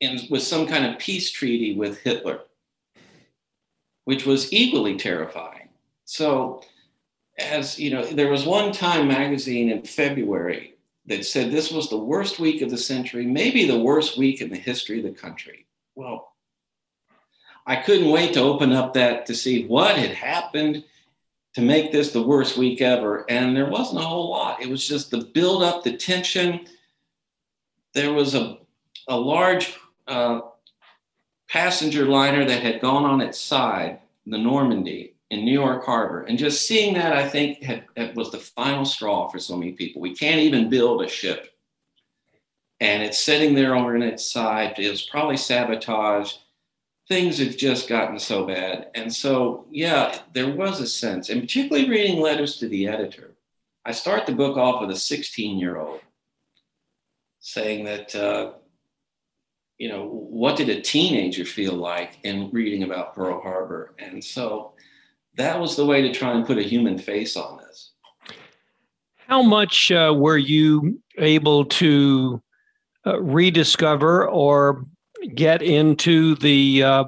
in, 0.00 0.20
with 0.28 0.42
some 0.42 0.66
kind 0.66 0.84
of 0.84 0.98
peace 0.98 1.30
treaty 1.30 1.74
with 1.74 2.00
Hitler, 2.00 2.40
which 4.04 4.26
was 4.26 4.52
equally 4.52 4.98
terrifying. 4.98 5.70
So, 6.04 6.62
as 7.38 7.78
you 7.78 7.90
know, 7.90 8.04
there 8.04 8.30
was 8.30 8.46
one 8.46 8.72
Time 8.72 9.08
magazine 9.08 9.70
in 9.70 9.82
February 9.82 10.74
that 11.06 11.24
said 11.24 11.50
this 11.50 11.70
was 11.70 11.88
the 11.88 11.96
worst 11.96 12.38
week 12.38 12.62
of 12.62 12.70
the 12.70 12.78
century, 12.78 13.26
maybe 13.26 13.66
the 13.66 13.78
worst 13.78 14.18
week 14.18 14.40
in 14.40 14.50
the 14.50 14.56
history 14.56 14.98
of 14.98 15.04
the 15.04 15.20
country. 15.20 15.66
Well, 15.94 16.32
I 17.66 17.76
couldn't 17.76 18.10
wait 18.10 18.34
to 18.34 18.40
open 18.40 18.72
up 18.72 18.94
that 18.94 19.26
to 19.26 19.34
see 19.34 19.66
what 19.66 19.96
had 19.96 20.12
happened 20.12 20.84
to 21.54 21.60
make 21.62 21.90
this 21.90 22.12
the 22.12 22.22
worst 22.22 22.56
week 22.56 22.80
ever. 22.80 23.28
And 23.30 23.56
there 23.56 23.70
wasn't 23.70 24.00
a 24.00 24.04
whole 24.04 24.30
lot. 24.30 24.62
It 24.62 24.68
was 24.68 24.86
just 24.86 25.10
the 25.10 25.24
build 25.24 25.62
up, 25.62 25.82
the 25.82 25.96
tension. 25.96 26.66
There 27.94 28.12
was 28.12 28.34
a, 28.34 28.58
a 29.08 29.16
large 29.16 29.74
uh, 30.06 30.40
passenger 31.48 32.06
liner 32.06 32.44
that 32.44 32.62
had 32.62 32.80
gone 32.80 33.04
on 33.04 33.20
its 33.20 33.38
side, 33.38 34.00
the 34.26 34.38
Normandie 34.38 35.15
in 35.30 35.44
New 35.44 35.52
York 35.52 35.84
Harbor. 35.84 36.22
And 36.22 36.38
just 36.38 36.66
seeing 36.66 36.94
that, 36.94 37.12
I 37.12 37.28
think, 37.28 37.62
had, 37.62 37.84
was 38.14 38.30
the 38.30 38.38
final 38.38 38.84
straw 38.84 39.28
for 39.28 39.38
so 39.38 39.56
many 39.56 39.72
people. 39.72 40.00
We 40.00 40.14
can't 40.14 40.40
even 40.40 40.70
build 40.70 41.02
a 41.02 41.08
ship. 41.08 41.50
And 42.80 43.02
it's 43.02 43.20
sitting 43.20 43.54
there 43.54 43.74
on 43.74 44.02
its 44.02 44.30
side. 44.30 44.78
It 44.78 44.90
was 44.90 45.02
probably 45.02 45.36
sabotage. 45.36 46.34
Things 47.08 47.38
have 47.38 47.56
just 47.56 47.88
gotten 47.88 48.18
so 48.18 48.46
bad. 48.46 48.90
And 48.94 49.12
so, 49.12 49.66
yeah, 49.70 50.18
there 50.34 50.54
was 50.54 50.80
a 50.80 50.86
sense, 50.86 51.28
and 51.30 51.40
particularly 51.40 51.88
reading 51.88 52.20
letters 52.20 52.58
to 52.58 52.68
the 52.68 52.88
editor. 52.88 53.36
I 53.84 53.92
start 53.92 54.26
the 54.26 54.32
book 54.32 54.56
off 54.56 54.80
with 54.80 54.90
a 54.90 54.98
16 54.98 55.58
year 55.58 55.78
old 55.78 56.00
saying 57.38 57.84
that, 57.84 58.14
uh, 58.16 58.52
you 59.78 59.88
know, 59.88 60.08
what 60.08 60.56
did 60.56 60.68
a 60.68 60.80
teenager 60.80 61.44
feel 61.44 61.74
like 61.74 62.18
in 62.24 62.50
reading 62.50 62.82
about 62.82 63.14
Pearl 63.14 63.40
Harbor? 63.40 63.94
And 63.98 64.22
so 64.22 64.72
that 65.36 65.60
was 65.60 65.76
the 65.76 65.86
way 65.86 66.02
to 66.02 66.12
try 66.12 66.32
and 66.32 66.46
put 66.46 66.58
a 66.58 66.62
human 66.62 66.98
face 66.98 67.36
on 67.36 67.58
this. 67.58 67.92
How 69.28 69.42
much 69.42 69.90
uh, 69.90 70.14
were 70.16 70.38
you 70.38 71.00
able 71.18 71.64
to 71.64 72.42
uh, 73.06 73.20
rediscover 73.20 74.28
or 74.28 74.84
get 75.34 75.62
into 75.62 76.36
the 76.36 76.82
uh, 76.82 77.04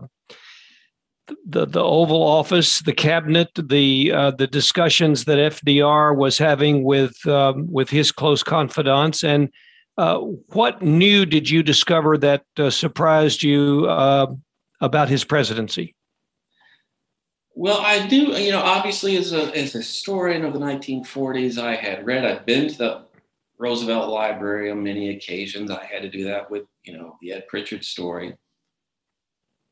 the 1.45 1.67
the 1.67 1.83
Oval 1.83 2.23
Office, 2.23 2.81
the 2.83 2.93
cabinet, 2.93 3.51
the 3.57 4.13
uh, 4.13 4.31
the 4.33 4.47
discussions 4.47 5.25
that 5.25 5.39
FDR 5.39 6.17
was 6.17 6.39
having 6.39 6.85
with 6.85 7.25
um, 7.27 7.71
with 7.71 7.91
his 7.91 8.11
close 8.11 8.43
confidants, 8.43 9.23
and 9.23 9.49
uh, 9.97 10.19
what 10.19 10.83
new 10.83 11.25
did 11.25 11.49
you 11.49 11.63
discover 11.63 12.19
that 12.19 12.45
uh, 12.59 12.71
surprised 12.71 13.43
you 13.43 13.87
about 14.81 15.09
his 15.09 15.25
presidency? 15.25 15.95
Well, 17.59 17.81
I 17.81 18.07
do, 18.07 18.41
you 18.41 18.53
know, 18.53 18.63
obviously 18.63 19.17
as 19.17 19.33
a, 19.33 19.53
as 19.53 19.75
a 19.75 19.79
historian 19.79 20.45
of 20.45 20.53
the 20.53 20.61
1940s, 20.61 21.59
I 21.59 21.75
had 21.75 22.07
read, 22.07 22.25
I've 22.25 22.47
been 22.47 22.69
to 22.69 22.79
the 22.79 23.05
Roosevelt 23.59 24.11
Library 24.11 24.71
on 24.71 24.85
many 24.85 25.11
occasions. 25.11 25.69
I 25.69 25.85
had 25.85 26.03
to 26.03 26.09
do 26.09 26.23
that 26.27 26.49
with, 26.49 26.67
you 26.85 26.97
know, 26.97 27.17
the 27.21 27.33
Ed 27.33 27.49
Prichard 27.49 27.85
story. 27.85 28.37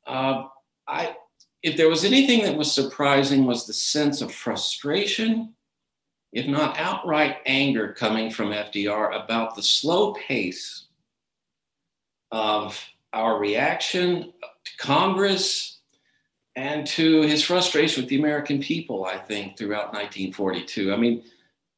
Uh, 0.04 0.46
I, 0.88 1.14
if 1.62 1.76
there 1.76 1.88
was 1.88 2.02
anything 2.02 2.42
that 2.42 2.56
was 2.56 2.72
surprising 2.72 3.44
was 3.44 3.68
the 3.68 3.72
sense 3.72 4.20
of 4.20 4.34
frustration, 4.34 5.54
if 6.32 6.48
not 6.48 6.76
outright 6.80 7.36
anger 7.46 7.94
coming 7.96 8.32
from 8.32 8.48
FDR 8.48 9.24
about 9.24 9.54
the 9.54 9.62
slow 9.62 10.12
pace 10.14 10.88
of 12.32 12.84
our 13.12 13.38
reaction 13.38 14.32
to 14.42 14.76
Congress, 14.84 15.75
and 16.56 16.86
to 16.86 17.20
his 17.22 17.44
frustration 17.44 18.02
with 18.02 18.08
the 18.08 18.18
American 18.18 18.60
people, 18.60 19.04
I 19.04 19.18
think, 19.18 19.56
throughout 19.56 19.92
1942. 19.92 20.92
I 20.92 20.96
mean, 20.96 21.22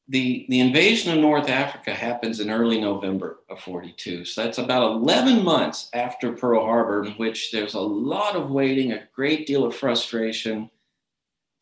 the, 0.06 0.46
the 0.48 0.60
invasion 0.60 1.12
of 1.12 1.18
North 1.18 1.50
Africa 1.50 1.92
happens 1.92 2.40
in 2.40 2.48
early 2.48 2.80
November 2.80 3.40
of 3.50 3.60
42. 3.60 4.24
So 4.24 4.42
that's 4.42 4.58
about 4.58 4.92
11 4.92 5.44
months 5.44 5.90
after 5.92 6.32
Pearl 6.32 6.64
Harbor, 6.64 7.04
in 7.04 7.12
which 7.14 7.50
there's 7.50 7.74
a 7.74 7.80
lot 7.80 8.36
of 8.36 8.50
waiting, 8.50 8.92
a 8.92 9.06
great 9.12 9.46
deal 9.46 9.64
of 9.64 9.74
frustration. 9.74 10.70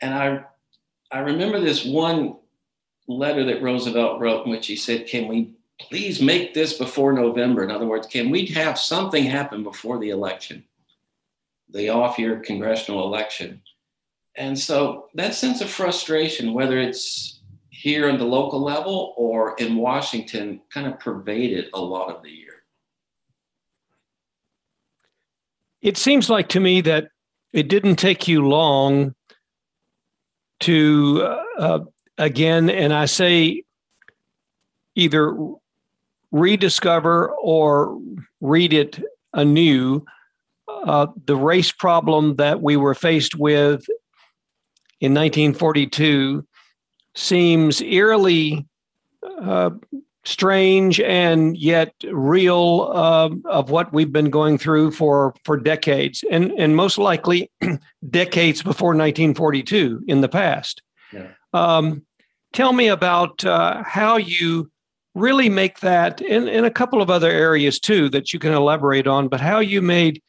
And 0.00 0.14
I, 0.14 0.44
I 1.11 1.20
remember 1.20 1.58
this 1.58 1.85
one 1.85 2.37
letter 3.08 3.44
that 3.46 3.62
Roosevelt 3.62 4.20
wrote 4.20 4.44
in 4.44 4.52
which 4.52 4.66
he 4.66 4.76
said, 4.76 5.08
Can 5.08 5.26
we 5.26 5.54
please 5.80 6.20
make 6.20 6.54
this 6.54 6.75
before 6.75 7.12
November? 7.12 7.64
In 7.64 7.70
other 7.70 7.87
words, 7.87 8.06
can 8.06 8.30
we 8.30 8.46
have 8.46 8.78
something 8.78 9.25
happen 9.25 9.62
before 9.64 9.99
the 9.99 10.11
election? 10.11 10.62
The 11.70 11.88
off 11.88 12.18
year 12.18 12.40
congressional 12.40 13.04
election. 13.04 13.61
And 14.37 14.58
so 14.58 15.08
that 15.14 15.35
sense 15.35 15.61
of 15.61 15.70
frustration, 15.70 16.52
whether 16.52 16.78
it's 16.78 17.40
here 17.70 18.08
on 18.08 18.18
the 18.18 18.25
local 18.25 18.62
level 18.62 19.14
or 19.16 19.56
in 19.58 19.76
Washington, 19.76 20.61
kind 20.73 20.87
of 20.87 20.99
pervaded 21.00 21.66
a 21.75 21.80
lot 21.80 22.14
of 22.14 22.23
the 22.23 22.30
year. 22.30 22.62
It 25.82 25.96
seems 25.96 26.28
like 26.28 26.49
to 26.50 26.61
me 26.61 26.80
that 26.82 27.08
it 27.52 27.68
didn't 27.68 27.96
take 27.96 28.28
you 28.28 28.46
long 28.46 29.14
to, 30.61 31.23
uh, 31.23 31.44
uh 31.58 31.78
again, 32.18 32.70
and 32.70 32.92
I 32.92 33.04
say 33.04 33.62
either 34.94 35.37
rediscover 36.32 37.30
or 37.30 38.00
read 38.40 38.73
it 38.73 39.00
anew 39.32 40.04
uh, 40.85 41.06
the 41.26 41.37
race 41.37 41.73
problem 41.73 42.37
that 42.37 42.62
we 42.62 42.76
were 42.76 42.95
faced 42.95 43.35
with 43.35 43.87
in 45.00 45.12
1942 45.14 46.47
seems 47.14 47.80
eerily 47.83 48.66
uh, 49.40 49.71
strange 50.25 51.00
and 51.00 51.56
yet 51.56 51.95
real 52.11 52.90
uh, 52.92 53.30
of 53.49 53.71
what 53.71 53.92
we've 53.92 54.12
been 54.12 54.28
going 54.28 54.59
through 54.59 54.90
for 54.90 55.35
for 55.45 55.56
decades 55.56 56.25
and 56.30 56.50
and 56.52 56.75
most 56.75 56.99
likely 56.99 57.50
decades 58.11 58.62
before 58.62 58.88
1942 58.88 60.02
in 60.09 60.21
the 60.21 60.28
past 60.28 60.83
yeah. 61.12 61.28
um, 61.52 62.02
tell 62.52 62.73
me 62.73 62.88
about 62.88 63.45
uh, 63.45 63.83
how 63.85 64.16
you 64.16 64.71
really 65.14 65.49
make 65.49 65.80
that 65.80 66.21
in, 66.21 66.49
in 66.49 66.64
a 66.64 66.71
couple 66.71 67.00
of 67.00 67.09
other 67.09 67.30
areas 67.30 67.78
too 67.78 68.09
that 68.11 68.33
you 68.33 68.40
can 68.40 68.52
elaborate 68.52 69.06
on 69.06 69.28
but 69.28 69.40
how 69.40 69.61
you 69.61 69.80
made 69.80 70.21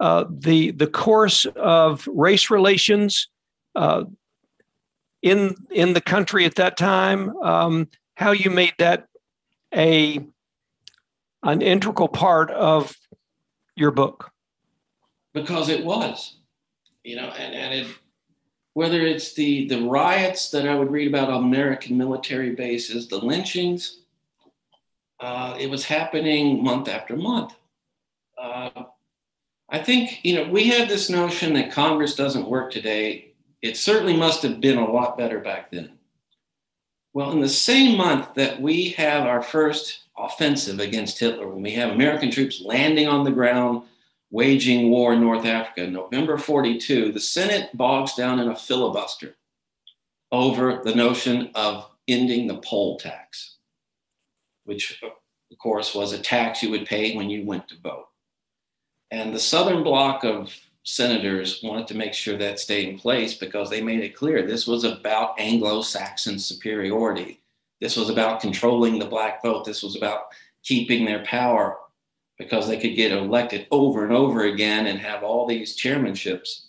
uh, 0.00 0.24
the 0.30 0.70
the 0.70 0.86
course 0.86 1.44
of 1.56 2.08
race 2.08 2.50
relations 2.50 3.28
uh, 3.74 4.04
in 5.22 5.54
in 5.70 5.92
the 5.92 6.00
country 6.00 6.46
at 6.46 6.54
that 6.54 6.76
time, 6.76 7.36
um, 7.42 7.88
how 8.14 8.30
you 8.30 8.50
made 8.50 8.72
that 8.78 9.06
a 9.74 10.24
an 11.42 11.62
integral 11.62 12.08
part 12.08 12.50
of 12.50 12.96
your 13.76 13.90
book. 13.90 14.30
Because 15.32 15.68
it 15.68 15.84
was, 15.84 16.36
you 17.04 17.16
know, 17.16 17.28
and, 17.28 17.54
and 17.54 17.74
it 17.74 17.86
whether 18.72 19.02
it's 19.02 19.34
the 19.34 19.68
the 19.68 19.82
riots 19.82 20.50
that 20.50 20.66
I 20.66 20.74
would 20.74 20.90
read 20.90 21.08
about 21.08 21.28
on 21.28 21.44
American 21.44 21.98
military 21.98 22.54
bases, 22.54 23.06
the 23.08 23.18
lynchings, 23.18 24.00
uh, 25.20 25.56
it 25.60 25.68
was 25.68 25.84
happening 25.84 26.64
month 26.64 26.88
after 26.88 27.16
month. 27.16 27.54
Uh, 28.38 28.70
I 29.70 29.78
think, 29.78 30.24
you 30.24 30.34
know, 30.34 30.50
we 30.50 30.64
have 30.68 30.88
this 30.88 31.08
notion 31.08 31.54
that 31.54 31.70
Congress 31.70 32.16
doesn't 32.16 32.48
work 32.48 32.72
today. 32.72 33.32
It 33.62 33.76
certainly 33.76 34.16
must 34.16 34.42
have 34.42 34.60
been 34.60 34.78
a 34.78 34.90
lot 34.90 35.16
better 35.16 35.38
back 35.38 35.70
then. 35.70 35.92
Well, 37.12 37.30
in 37.32 37.40
the 37.40 37.48
same 37.48 37.96
month 37.96 38.34
that 38.34 38.60
we 38.60 38.90
have 38.90 39.26
our 39.26 39.42
first 39.42 40.04
offensive 40.18 40.80
against 40.80 41.18
Hitler, 41.18 41.48
when 41.48 41.62
we 41.62 41.72
have 41.72 41.90
American 41.90 42.30
troops 42.30 42.60
landing 42.60 43.06
on 43.06 43.24
the 43.24 43.30
ground, 43.30 43.82
waging 44.30 44.90
war 44.90 45.12
in 45.12 45.20
North 45.20 45.44
Africa, 45.44 45.86
November 45.86 46.36
42, 46.36 47.12
the 47.12 47.20
Senate 47.20 47.76
bogs 47.76 48.14
down 48.14 48.40
in 48.40 48.48
a 48.48 48.56
filibuster 48.56 49.36
over 50.32 50.80
the 50.84 50.94
notion 50.94 51.50
of 51.54 51.88
ending 52.08 52.46
the 52.46 52.58
poll 52.58 52.98
tax, 52.98 53.56
which, 54.64 55.00
of 55.02 55.58
course, 55.58 55.94
was 55.94 56.12
a 56.12 56.18
tax 56.18 56.62
you 56.62 56.70
would 56.70 56.86
pay 56.86 57.16
when 57.16 57.30
you 57.30 57.44
went 57.44 57.68
to 57.68 57.76
vote. 57.82 58.06
And 59.10 59.34
the 59.34 59.40
Southern 59.40 59.82
bloc 59.82 60.24
of 60.24 60.54
senators 60.84 61.60
wanted 61.62 61.86
to 61.88 61.96
make 61.96 62.14
sure 62.14 62.36
that 62.38 62.58
stayed 62.58 62.88
in 62.88 62.98
place 62.98 63.34
because 63.34 63.68
they 63.68 63.82
made 63.82 64.00
it 64.00 64.16
clear 64.16 64.46
this 64.46 64.66
was 64.66 64.84
about 64.84 65.38
Anglo 65.38 65.82
Saxon 65.82 66.38
superiority. 66.38 67.40
This 67.80 67.96
was 67.96 68.10
about 68.10 68.40
controlling 68.40 68.98
the 68.98 69.06
black 69.06 69.42
vote. 69.42 69.64
This 69.64 69.82
was 69.82 69.96
about 69.96 70.26
keeping 70.62 71.04
their 71.04 71.24
power 71.24 71.78
because 72.38 72.68
they 72.68 72.78
could 72.78 72.96
get 72.96 73.12
elected 73.12 73.66
over 73.70 74.04
and 74.04 74.12
over 74.12 74.44
again 74.44 74.86
and 74.86 74.98
have 74.98 75.22
all 75.22 75.46
these 75.46 75.78
chairmanships. 75.78 76.66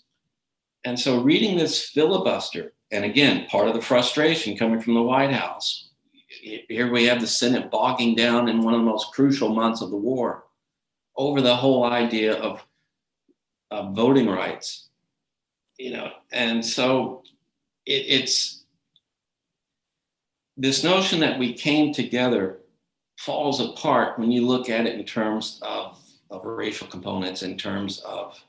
And 0.84 1.00
so, 1.00 1.22
reading 1.22 1.58
this 1.58 1.90
filibuster 1.90 2.74
and 2.92 3.06
again, 3.06 3.46
part 3.48 3.68
of 3.68 3.74
the 3.74 3.82
frustration 3.82 4.58
coming 4.58 4.82
from 4.82 4.96
the 4.96 5.02
White 5.02 5.32
House. 5.32 5.90
Here 6.28 6.92
we 6.92 7.06
have 7.06 7.22
the 7.22 7.28
Senate 7.28 7.72
bogging 7.72 8.16
down 8.16 8.50
in 8.50 8.62
one 8.62 8.74
of 8.74 8.82
the 8.82 8.86
most 8.86 9.14
crucial 9.14 9.50
months 9.50 9.82
of 9.82 9.92
the 9.92 9.98
war 9.98 10.46
over 11.16 11.42
the 11.42 11.56
whole 11.56 11.86
idea 11.86 12.34
of, 12.36 12.66
of 13.70 13.96
voting 13.96 14.28
rights. 14.28 14.90
You 15.78 15.94
know, 15.94 16.12
and 16.32 16.64
so 16.64 17.24
it, 17.86 18.06
it's 18.08 18.64
this 20.58 20.84
notion 20.84 21.20
that 21.22 21.40
we 21.40 21.54
came 21.54 21.94
together 21.94 22.60
falls 23.18 23.60
apart 23.60 24.20
when 24.20 24.32
you 24.32 24.46
look 24.46 24.70
at 24.70 24.86
it 24.86 25.00
in 25.00 25.06
terms 25.06 25.60
of, 25.64 26.00
of 26.30 26.46
racial 26.46 26.88
components, 26.88 27.44
in 27.44 27.58
terms 27.58 28.00
of 28.00 28.40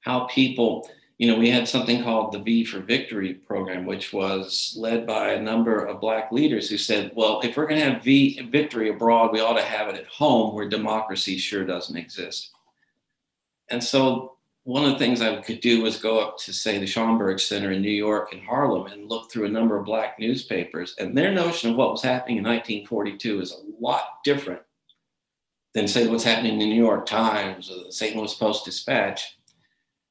how 0.00 0.20
people, 0.26 0.88
you 1.18 1.26
know, 1.26 1.36
we 1.36 1.50
had 1.50 1.68
something 1.68 2.04
called 2.04 2.32
the 2.32 2.38
V 2.38 2.64
for 2.64 2.78
Victory 2.78 3.34
program, 3.34 3.84
which 3.84 4.12
was 4.12 4.74
led 4.78 5.04
by 5.04 5.30
a 5.30 5.42
number 5.42 5.84
of 5.84 6.00
Black 6.00 6.30
leaders 6.30 6.70
who 6.70 6.78
said, 6.78 7.10
well, 7.14 7.40
if 7.42 7.56
we're 7.56 7.66
going 7.66 7.80
to 7.80 7.90
have 7.90 8.04
v, 8.04 8.40
victory 8.42 8.88
abroad, 8.88 9.32
we 9.32 9.40
ought 9.40 9.56
to 9.56 9.64
have 9.64 9.88
it 9.88 9.96
at 9.96 10.06
home 10.06 10.54
where 10.54 10.68
democracy 10.68 11.36
sure 11.36 11.64
doesn't 11.64 11.96
exist. 11.96 12.52
And 13.68 13.82
so 13.82 14.36
one 14.62 14.84
of 14.84 14.92
the 14.92 14.98
things 14.98 15.20
I 15.20 15.40
could 15.40 15.60
do 15.60 15.82
was 15.82 15.96
go 15.96 16.20
up 16.20 16.38
to, 16.38 16.52
say, 16.52 16.78
the 16.78 16.86
Schomburg 16.86 17.40
Center 17.40 17.72
in 17.72 17.82
New 17.82 17.90
York 17.90 18.32
and 18.32 18.42
Harlem 18.42 18.86
and 18.86 19.08
look 19.08 19.28
through 19.28 19.46
a 19.46 19.50
number 19.50 19.76
of 19.76 19.86
Black 19.86 20.20
newspapers. 20.20 20.94
And 21.00 21.18
their 21.18 21.32
notion 21.32 21.70
of 21.70 21.76
what 21.76 21.90
was 21.90 22.02
happening 22.02 22.36
in 22.36 22.44
1942 22.44 23.40
is 23.40 23.52
a 23.52 23.82
lot 23.84 24.22
different 24.24 24.62
than, 25.74 25.88
say, 25.88 26.06
what's 26.06 26.22
happening 26.22 26.52
in 26.52 26.58
the 26.60 26.66
New 26.66 26.84
York 26.84 27.06
Times 27.06 27.70
or 27.70 27.84
the 27.84 27.92
St. 27.92 28.14
Louis 28.14 28.34
Post 28.34 28.66
Dispatch. 28.66 29.37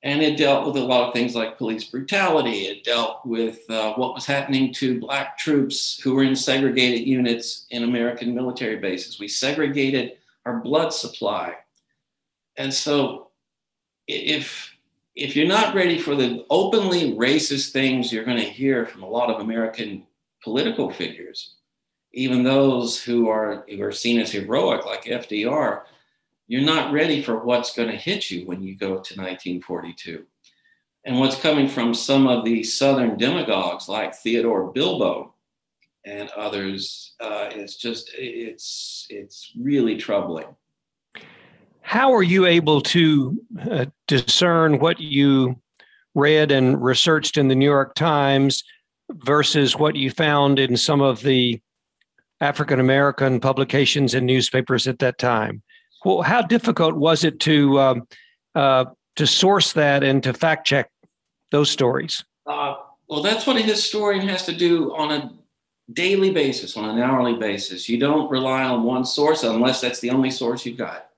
And 0.04 0.22
it 0.22 0.38
dealt 0.38 0.68
with 0.68 0.76
a 0.82 0.86
lot 0.86 1.08
of 1.08 1.14
things 1.14 1.36
like 1.36 1.58
police 1.58 1.86
brutality. 1.86 2.68
It 2.68 2.84
dealt 2.84 3.26
with 3.26 3.68
uh, 3.70 3.94
what 3.94 4.14
was 4.14 4.26
happening 4.26 4.72
to 4.76 5.00
Black 5.00 5.38
troops 5.38 6.00
who 6.04 6.14
were 6.14 6.24
in 6.24 6.36
segregated 6.36 7.08
units 7.08 7.66
in 7.72 7.84
American 7.84 8.36
military 8.36 8.78
bases. 8.78 9.20
We 9.20 9.28
segregated 9.28 10.18
our 10.46 10.60
blood 10.60 10.94
supply. 10.94 11.56
And 12.58 12.74
so 12.74 13.30
if 14.08 14.74
if 15.16 15.36
you're 15.36 15.48
not 15.48 15.74
ready 15.74 15.98
for 15.98 16.16
the 16.16 16.46
openly 16.52 17.16
racist 17.16 17.72
things 17.72 18.14
you're 18.14 18.24
going 18.24 18.38
to 18.38 18.44
hear 18.44 18.86
from 18.86 19.02
a 19.02 19.10
lot 19.10 19.32
of 19.32 19.42
American 19.42 20.04
political 20.44 20.92
figures, 20.92 21.56
even 22.14 22.44
those 22.44 23.04
who 23.04 23.28
are 23.28 23.66
who 23.68 23.82
are 23.82 23.92
seen 23.92 24.20
as 24.20 24.32
heroic, 24.32 24.86
like 24.86 25.06
FDR, 25.06 25.82
you're 26.48 26.62
not 26.62 26.94
ready 26.94 27.22
for 27.22 27.44
what's 27.44 27.76
going 27.76 27.90
to 27.90 27.98
hit 27.98 28.32
you 28.32 28.46
when 28.46 28.62
you 28.62 28.76
go 28.76 28.88
to 28.88 29.16
1942. 29.16 30.26
And 31.06 31.20
what's 31.20 31.40
coming 31.40 31.68
from 31.68 31.94
some 31.94 32.28
of 32.28 32.44
the 32.44 32.64
Southern 32.64 33.18
demagogues 33.18 33.88
like 33.88 34.16
Theodore 34.16 34.72
Bilbo 34.72 35.34
and 36.06 36.30
others 36.32 37.14
uh, 37.20 37.50
is 37.54 37.76
just 37.76 38.12
it's 38.14 39.08
it's 39.10 39.52
really 39.60 39.98
troubling. 39.98 40.48
How 41.82 42.14
are 42.14 42.24
you 42.24 42.46
able 42.46 42.82
to 42.82 43.42
uh, 43.70 43.86
discern 44.08 44.80
what 44.80 45.00
you 45.00 45.62
read 46.16 46.52
and 46.52 46.82
researched 46.82 47.38
in 47.38 47.48
the 47.48 47.56
New 47.56 47.70
York 47.70 47.96
Times 47.96 48.64
versus 49.10 49.78
what 49.78 49.96
you 49.96 50.12
found 50.12 50.60
in 50.60 50.76
some 50.76 51.02
of 51.02 51.22
the 51.22 51.62
African 52.42 52.80
American 52.80 53.40
publications 53.40 54.14
and 54.14 54.26
newspapers 54.26 54.88
at 54.88 55.00
that 55.00 55.18
time? 55.18 55.62
Well, 56.06 56.22
how 56.22 56.42
difficult 56.42 56.96
was 56.96 57.24
it 57.24 57.40
to 57.42 57.80
um, 57.80 58.08
uh, 58.56 58.86
to 59.16 59.28
source 59.28 59.74
that 59.74 60.04
and 60.04 60.22
to 60.24 60.34
fact 60.34 60.68
check 60.68 60.90
those 61.52 61.70
stories? 61.70 62.24
Uh, 62.46 62.76
well, 63.08 63.22
that's 63.22 63.48
what 63.48 63.58
a 63.58 63.62
historian 63.62 64.28
has 64.28 64.46
to 64.46 64.54
do 64.54 64.96
on 64.96 65.12
a 65.12 65.32
daily 65.94 66.32
basis, 66.32 66.76
on 66.76 66.90
an 66.90 67.00
hourly 67.00 67.36
basis. 67.36 67.88
You 67.88 68.00
don't 68.00 68.30
rely 68.30 68.64
on 68.64 68.84
one 68.84 69.06
source 69.06 69.44
unless 69.44 69.82
that's 69.82 70.00
the 70.00 70.10
only 70.10 70.32
source 70.32 70.66
you've 70.66 70.78
got. 70.78 71.10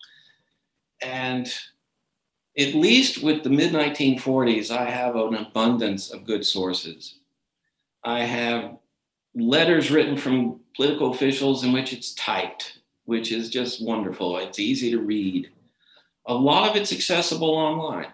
And 1.02 1.52
at 2.58 2.76
least 2.76 3.24
with 3.24 3.44
the 3.44 3.50
mid 3.50 3.74
1940s, 3.74 4.70
I 4.70 4.90
have 4.90 5.16
an 5.16 5.36
abundance 5.36 6.12
of 6.12 6.26
good 6.26 6.46
sources. 6.46 7.16
I 8.04 8.24
have 8.24 8.78
letters 9.36 9.92
written 9.92 10.18
from 10.18 10.60
political 10.76 11.12
officials 11.12 11.64
in 11.64 11.72
which 11.72 11.94
it's 11.94 12.14
typed, 12.14 12.79
which 13.10 13.32
is 13.32 13.50
just 13.50 13.84
wonderful. 13.84 14.38
It's 14.38 14.60
easy 14.60 14.92
to 14.92 15.00
read. 15.00 15.50
A 16.28 16.34
lot 16.34 16.70
of 16.70 16.76
it's 16.76 16.94
accessible 16.94 17.50
online 17.50 18.14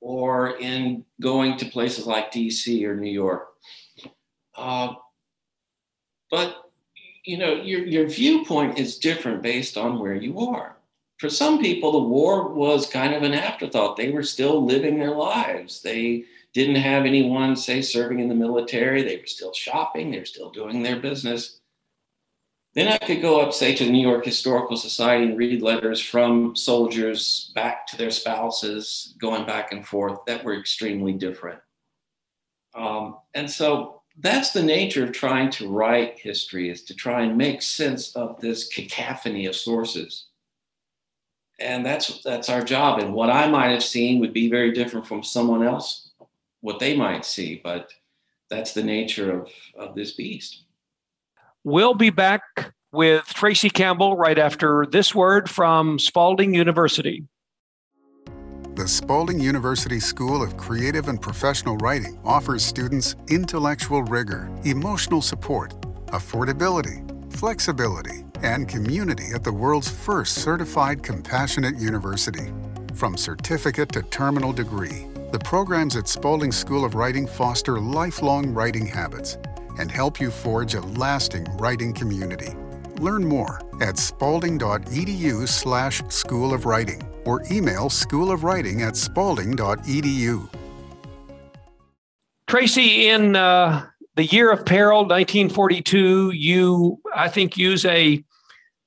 or 0.00 0.58
in 0.58 1.04
going 1.20 1.56
to 1.58 1.66
places 1.66 2.06
like 2.06 2.32
DC 2.32 2.84
or 2.84 2.96
New 2.96 3.12
York. 3.12 3.48
Uh, 4.56 4.94
but 6.30 6.70
you 7.24 7.38
know, 7.38 7.54
your, 7.54 7.86
your 7.86 8.08
viewpoint 8.08 8.78
is 8.78 8.98
different 8.98 9.42
based 9.42 9.76
on 9.76 10.00
where 10.00 10.16
you 10.16 10.40
are 10.40 10.76
for 11.22 11.30
some 11.30 11.60
people, 11.60 11.92
the 11.92 12.08
war 12.08 12.48
was 12.48 12.88
kind 12.88 13.14
of 13.14 13.22
an 13.22 13.32
afterthought. 13.32 13.96
They 13.96 14.10
were 14.10 14.24
still 14.24 14.66
living 14.66 14.98
their 14.98 15.14
lives. 15.14 15.80
They 15.80 16.24
didn't 16.52 16.82
have 16.82 17.04
anyone, 17.04 17.54
say, 17.54 17.80
serving 17.80 18.18
in 18.18 18.28
the 18.28 18.34
military. 18.34 19.02
They 19.02 19.18
were 19.18 19.26
still 19.26 19.52
shopping, 19.52 20.10
they 20.10 20.18
were 20.18 20.24
still 20.24 20.50
doing 20.50 20.82
their 20.82 20.98
business. 20.98 21.60
Then 22.74 22.88
I 22.88 22.96
could 22.96 23.20
go 23.20 23.40
up, 23.40 23.52
say, 23.52 23.74
to 23.74 23.84
the 23.84 23.90
New 23.90 24.06
York 24.06 24.24
Historical 24.24 24.76
Society 24.78 25.24
and 25.24 25.38
read 25.38 25.60
letters 25.60 26.00
from 26.00 26.56
soldiers 26.56 27.52
back 27.54 27.86
to 27.88 27.98
their 27.98 28.10
spouses, 28.10 29.14
going 29.18 29.44
back 29.44 29.72
and 29.72 29.86
forth, 29.86 30.20
that 30.26 30.42
were 30.42 30.58
extremely 30.58 31.12
different. 31.12 31.60
Um, 32.74 33.18
and 33.34 33.50
so 33.50 34.00
that's 34.18 34.52
the 34.52 34.62
nature 34.62 35.04
of 35.04 35.12
trying 35.12 35.50
to 35.50 35.68
write 35.68 36.18
history, 36.18 36.70
is 36.70 36.82
to 36.84 36.94
try 36.94 37.22
and 37.22 37.36
make 37.36 37.60
sense 37.60 38.16
of 38.16 38.40
this 38.40 38.68
cacophony 38.68 39.44
of 39.44 39.54
sources. 39.54 40.26
And 41.60 41.84
that's 41.84 42.22
that's 42.22 42.48
our 42.48 42.62
job. 42.62 42.98
And 42.98 43.12
what 43.14 43.30
i 43.30 43.46
might 43.46 43.68
have 43.68 43.84
seen 43.84 44.18
would 44.20 44.32
be 44.32 44.50
very 44.50 44.72
different 44.72 45.06
from 45.06 45.22
someone 45.22 45.62
else 45.62 46.10
what 46.62 46.78
they 46.78 46.96
might 46.96 47.24
see 47.24 47.60
but 47.62 47.92
that's 48.48 48.72
the 48.72 48.82
nature 48.82 49.30
of 49.32 49.50
of 49.76 49.94
this 49.94 50.12
beast 50.12 50.62
we'll 51.64 51.94
be 51.94 52.10
back 52.10 52.42
with 52.92 53.24
tracy 53.26 53.70
campbell 53.70 54.16
right 54.16 54.38
after 54.38 54.86
this 54.90 55.14
word 55.14 55.48
from 55.48 55.98
spalding 55.98 56.54
university 56.54 57.24
the 58.74 58.88
Spalding 58.88 59.38
University 59.38 60.00
School 60.00 60.42
of 60.42 60.56
Creative 60.56 61.08
and 61.08 61.20
Professional 61.20 61.76
Writing 61.76 62.18
offers 62.24 62.64
students 62.64 63.16
intellectual 63.28 64.02
rigor, 64.02 64.50
emotional 64.64 65.20
support, 65.20 65.78
affordability, 66.06 67.04
flexibility, 67.34 68.24
and 68.42 68.66
community 68.66 69.26
at 69.34 69.44
the 69.44 69.52
world's 69.52 69.90
first 69.90 70.36
certified 70.36 71.02
compassionate 71.02 71.76
university. 71.78 72.50
From 72.94 73.14
certificate 73.16 73.92
to 73.92 74.02
terminal 74.04 74.54
degree, 74.54 75.06
the 75.32 75.38
programs 75.38 75.94
at 75.94 76.08
Spalding 76.08 76.50
School 76.50 76.84
of 76.84 76.94
Writing 76.94 77.26
foster 77.26 77.78
lifelong 77.78 78.54
writing 78.54 78.86
habits 78.86 79.36
and 79.78 79.90
help 79.90 80.20
you 80.20 80.30
forge 80.30 80.74
a 80.74 80.80
lasting 80.80 81.44
writing 81.56 81.92
community. 81.92 82.54
Learn 83.00 83.24
more 83.24 83.60
at 83.80 83.98
spalding.edu 83.98 85.48
slash 85.48 86.02
school 86.08 86.54
of 86.54 86.66
writing 86.66 87.02
or 87.24 87.42
email 87.50 87.88
schoolofwriting 87.88 88.80
at 88.80 88.96
spalding.edu. 88.96 90.48
Tracy, 92.46 93.08
in 93.08 93.34
uh, 93.34 93.86
the 94.16 94.26
year 94.26 94.50
of 94.52 94.66
peril, 94.66 95.00
1942, 95.00 96.32
you, 96.32 97.00
I 97.14 97.28
think, 97.28 97.56
use 97.56 97.84
a 97.86 98.22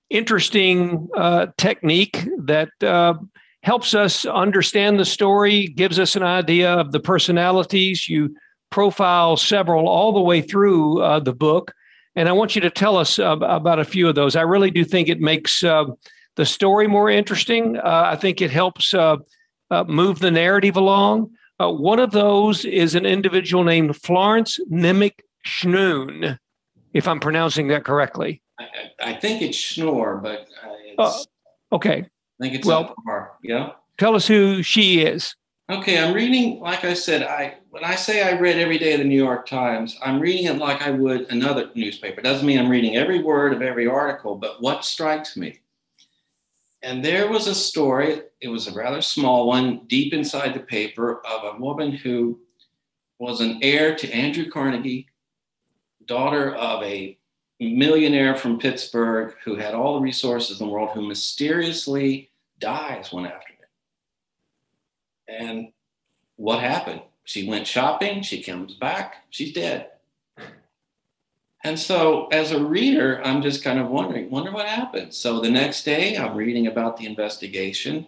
interesting 0.09 1.09
uh, 1.17 1.47
technique 1.57 2.27
that 2.37 2.69
uh, 2.83 3.15
helps 3.63 3.95
us 3.95 4.25
understand 4.25 4.99
the 4.99 5.05
story, 5.05 5.67
gives 5.69 5.99
us 5.99 6.15
an 6.15 6.23
idea 6.23 6.71
of 6.71 6.91
the 6.91 6.99
personalities. 6.99 8.07
You 8.07 8.35
profile 8.69 9.37
several 9.37 9.87
all 9.87 10.13
the 10.13 10.21
way 10.21 10.41
through 10.41 11.01
uh, 11.01 11.19
the 11.19 11.33
book. 11.33 11.73
And 12.15 12.29
I 12.29 12.31
want 12.31 12.55
you 12.55 12.61
to 12.61 12.69
tell 12.69 12.97
us 12.97 13.19
about 13.19 13.79
a 13.79 13.85
few 13.85 14.07
of 14.07 14.15
those. 14.15 14.35
I 14.35 14.41
really 14.41 14.71
do 14.71 14.85
think 14.85 15.09
it 15.09 15.19
makes 15.19 15.63
uh, 15.63 15.85
the 16.35 16.45
story 16.45 16.87
more 16.87 17.09
interesting. 17.09 17.77
Uh, 17.77 18.03
I 18.05 18.15
think 18.15 18.41
it 18.41 18.51
helps 18.51 18.93
uh, 18.93 19.17
move 19.87 20.19
the 20.19 20.31
narrative 20.31 20.77
along. 20.77 21.31
one 21.59 21.99
of 21.99 22.11
those 22.11 22.63
is 22.63 22.95
an 22.95 23.05
individual 23.05 23.63
named 23.63 23.97
Florence 23.97 24.59
Nemec 24.71 25.19
Schnoon, 25.45 26.39
if 26.93 27.07
I'm 27.07 27.19
pronouncing 27.19 27.67
that 27.67 27.83
correctly. 27.83 28.41
I, 28.59 28.65
I 28.99 29.13
think 29.13 29.41
it's 29.41 29.57
Schnorr, 29.57 30.17
but 30.17 30.47
uh, 30.63 30.71
it's, 30.85 31.27
uh, 31.71 31.75
okay. 31.75 32.05
I 32.39 32.43
think 32.43 32.55
it's 32.55 32.67
well. 32.67 32.95
Yeah. 33.43 33.71
Tell 33.97 34.15
us 34.15 34.27
who 34.27 34.63
she 34.63 35.01
is. 35.01 35.35
Okay, 35.67 35.97
I'm 35.97 36.13
reading. 36.13 36.59
Like 36.59 36.85
I 36.85 36.93
said, 36.93 37.23
I 37.23 37.55
when 37.71 37.83
I 37.83 37.95
say 37.95 38.21
I 38.21 38.37
read 38.37 38.59
every 38.59 38.77
day 38.77 38.93
of 38.93 38.99
the 38.99 39.05
New 39.05 39.21
York 39.21 39.47
Times, 39.47 39.97
I'm 40.03 40.19
reading 40.19 40.45
it 40.45 40.59
like 40.59 40.83
I 40.83 40.91
would 40.91 41.31
another 41.31 41.71
newspaper. 41.73 42.21
Doesn't 42.21 42.45
mean 42.45 42.59
I'm 42.59 42.69
reading 42.69 42.97
every 42.97 43.23
word 43.23 43.51
of 43.51 43.63
every 43.63 43.87
article, 43.87 44.35
but 44.35 44.61
what 44.61 44.85
strikes 44.85 45.35
me. 45.35 45.59
And 46.83 47.03
there 47.03 47.27
was 47.31 47.47
a 47.47 47.55
story. 47.55 48.21
It 48.41 48.47
was 48.47 48.67
a 48.67 48.73
rather 48.73 49.01
small 49.01 49.47
one, 49.47 49.87
deep 49.87 50.13
inside 50.13 50.53
the 50.53 50.59
paper, 50.59 51.25
of 51.25 51.55
a 51.55 51.59
woman 51.59 51.91
who 51.91 52.39
was 53.17 53.41
an 53.41 53.57
heir 53.63 53.95
to 53.95 54.11
Andrew 54.13 54.51
Carnegie, 54.51 55.07
daughter 56.05 56.53
of 56.53 56.83
a 56.83 57.17
millionaire 57.59 58.35
from 58.35 58.59
Pittsburgh 58.59 59.33
who 59.43 59.55
had 59.55 59.73
all 59.73 59.95
the 59.95 60.01
resources 60.01 60.61
in 60.61 60.67
the 60.67 60.71
world, 60.71 60.91
who 60.93 61.07
mysteriously 61.07 62.29
dies 62.59 63.11
one 63.11 63.25
afternoon. 63.25 63.44
And 65.27 65.71
what 66.35 66.59
happened? 66.59 67.01
She 67.23 67.47
went 67.47 67.65
shopping, 67.65 68.21
she 68.21 68.43
comes 68.43 68.75
back, 68.75 69.15
she's 69.29 69.53
dead. 69.53 69.89
And 71.63 71.79
so, 71.79 72.27
as 72.27 72.51
a 72.51 72.63
reader, 72.63 73.25
I'm 73.25 73.41
just 73.41 73.63
kind 73.63 73.79
of 73.79 73.89
wondering, 73.89 74.29
wonder 74.29 74.51
what 74.51 74.67
happened. 74.67 75.15
So, 75.15 75.39
the 75.39 75.49
next 75.49 75.83
day, 75.83 76.15
I'm 76.15 76.37
reading 76.37 76.67
about 76.67 76.97
the 76.97 77.07
investigation. 77.07 78.05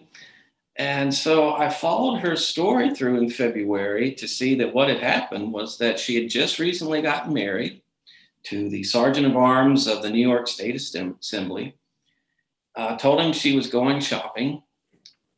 And 0.76 1.12
so, 1.12 1.54
I 1.54 1.68
followed 1.68 2.20
her 2.20 2.36
story 2.36 2.94
through 2.94 3.18
in 3.18 3.30
February 3.30 4.12
to 4.12 4.28
see 4.28 4.54
that 4.56 4.72
what 4.72 4.88
had 4.88 5.00
happened 5.00 5.52
was 5.52 5.76
that 5.78 5.98
she 5.98 6.14
had 6.14 6.30
just 6.30 6.60
recently 6.60 7.02
gotten 7.02 7.34
married 7.34 7.82
to 8.44 8.68
the 8.68 8.84
Sergeant 8.84 9.26
of 9.26 9.36
Arms 9.36 9.88
of 9.88 10.02
the 10.02 10.10
New 10.10 10.26
York 10.26 10.46
State 10.46 10.76
Assembly, 10.76 11.74
uh, 12.76 12.96
told 12.96 13.20
him 13.20 13.32
she 13.32 13.56
was 13.56 13.66
going 13.66 13.98
shopping, 14.00 14.62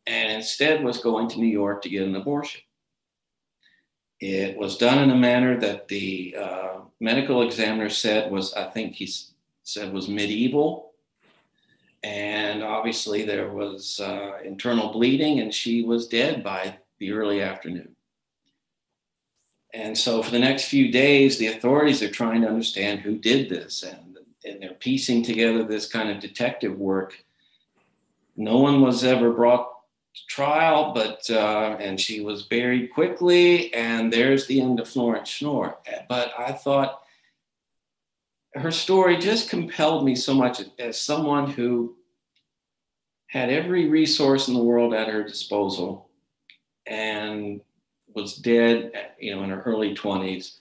and 0.07 0.33
instead 0.33 0.83
was 0.83 0.99
going 0.99 1.29
to 1.29 1.39
New 1.39 1.47
York 1.47 1.83
to 1.83 1.89
get 1.89 2.07
an 2.07 2.17
abortion. 2.17 2.63
It 4.21 4.57
was 4.59 4.77
done 4.77 4.99
in 4.99 5.11
a 5.11 5.17
manner 5.17 5.59
that 5.61 5.89
the 5.89 6.37
uh, 6.39 6.81
medical 7.01 7.43
examiner 7.43 7.89
said 7.89 8.31
was, 8.31 8.53
I 8.53 8.65
think 8.65 8.95
he 8.95 9.11
said 9.63 9.93
was 9.93 10.09
medieval. 10.09 10.93
And 12.03 12.63
obviously, 12.63 13.25
there 13.25 13.51
was 13.51 14.01
uh, 14.01 14.39
internal 14.45 14.93
bleeding, 14.93 15.41
and 15.41 15.53
she 15.53 15.83
was 15.83 16.09
dead 16.09 16.43
by 16.43 16.79
the 16.99 17.13
early 17.13 17.43
afternoon. 17.43 17.95
And 19.75 19.97
so, 19.97 20.23
for 20.23 20.31
the 20.31 20.39
next 20.39 20.65
few 20.65 20.91
days, 20.91 21.37
the 21.37 21.49
authorities 21.49 22.03
are 22.03 22.11
trying 22.11 22.41
to 22.43 22.49
understand 22.49 23.01
who 23.01 23.19
did 23.19 23.51
this, 23.51 23.83
and, 23.83 24.19
and 24.45 24.63
they're 24.63 24.75
piecing 24.75 25.23
together 25.23 25.63
this 25.63 25.87
kind 25.87 26.11
of 26.11 26.21
detective 26.21 26.79
work. 26.79 27.23
No 28.35 28.59
one 28.59 28.81
was 28.81 29.05
ever 29.05 29.31
brought 29.31 29.71
trial, 30.29 30.93
but 30.95 31.29
uh, 31.31 31.77
and 31.81 32.01
she 32.01 32.21
was 32.21 32.43
buried 32.43 32.93
quickly, 32.93 33.73
and 33.75 34.13
there's 34.13 34.47
the 34.47 34.61
end 34.61 34.81
of 34.81 34.89
Florence 34.89 35.29
Schnorr. 35.29 35.79
But 36.09 36.33
I 36.39 36.53
thought 36.53 37.03
her 38.55 38.71
story 38.71 39.17
just 39.17 39.51
compelled 39.51 40.05
me 40.05 40.15
so 40.15 40.35
much 40.35 40.63
as 40.79 40.99
someone 40.99 41.51
who 41.51 41.97
had 43.29 43.51
every 43.51 43.89
resource 43.89 44.49
in 44.49 44.55
the 44.55 44.63
world 44.63 44.93
at 44.93 45.09
her 45.09 45.23
disposal 45.23 46.11
and 46.87 47.61
was 48.13 48.35
dead, 48.37 48.93
you 49.21 49.35
know, 49.35 49.45
in 49.45 49.51
her 49.51 49.63
early 49.63 49.95
20s. 49.95 50.57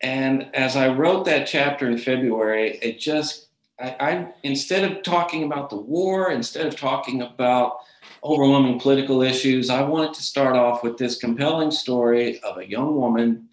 And 0.00 0.54
as 0.54 0.76
I 0.76 0.88
wrote 0.88 1.24
that 1.24 1.48
chapter 1.48 1.90
in 1.90 1.98
February, 1.98 2.78
it 2.80 3.00
just, 3.00 3.48
I, 3.80 3.96
I 3.98 4.32
instead 4.44 4.90
of 4.90 5.02
talking 5.02 5.42
about 5.42 5.70
the 5.70 5.76
war, 5.76 6.30
instead 6.30 6.66
of 6.66 6.76
talking 6.76 7.22
about 7.22 7.78
overwhelming 8.22 8.80
political 8.80 9.22
issues. 9.22 9.70
I 9.70 9.82
wanted 9.82 10.14
to 10.14 10.22
start 10.22 10.56
off 10.56 10.82
with 10.82 10.96
this 10.96 11.18
compelling 11.18 11.70
story 11.70 12.40
of 12.40 12.58
a 12.58 12.68
young 12.68 12.96
woman 12.96 13.48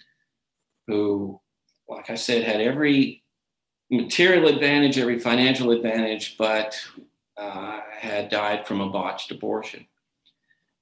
who, 0.88 1.40
like 1.88 2.10
I 2.10 2.16
said, 2.16 2.44
had 2.44 2.62
every 2.62 3.24
material 3.92 4.48
advantage, 4.48 4.98
every 4.98 5.20
financial 5.20 5.72
advantage, 5.72 6.38
but 6.38 6.76
uh, 7.38 7.82
had 7.98 8.30
died 8.30 8.66
from 8.66 8.82
a 8.82 8.90
botched 8.90 9.32
abortion 9.32 9.86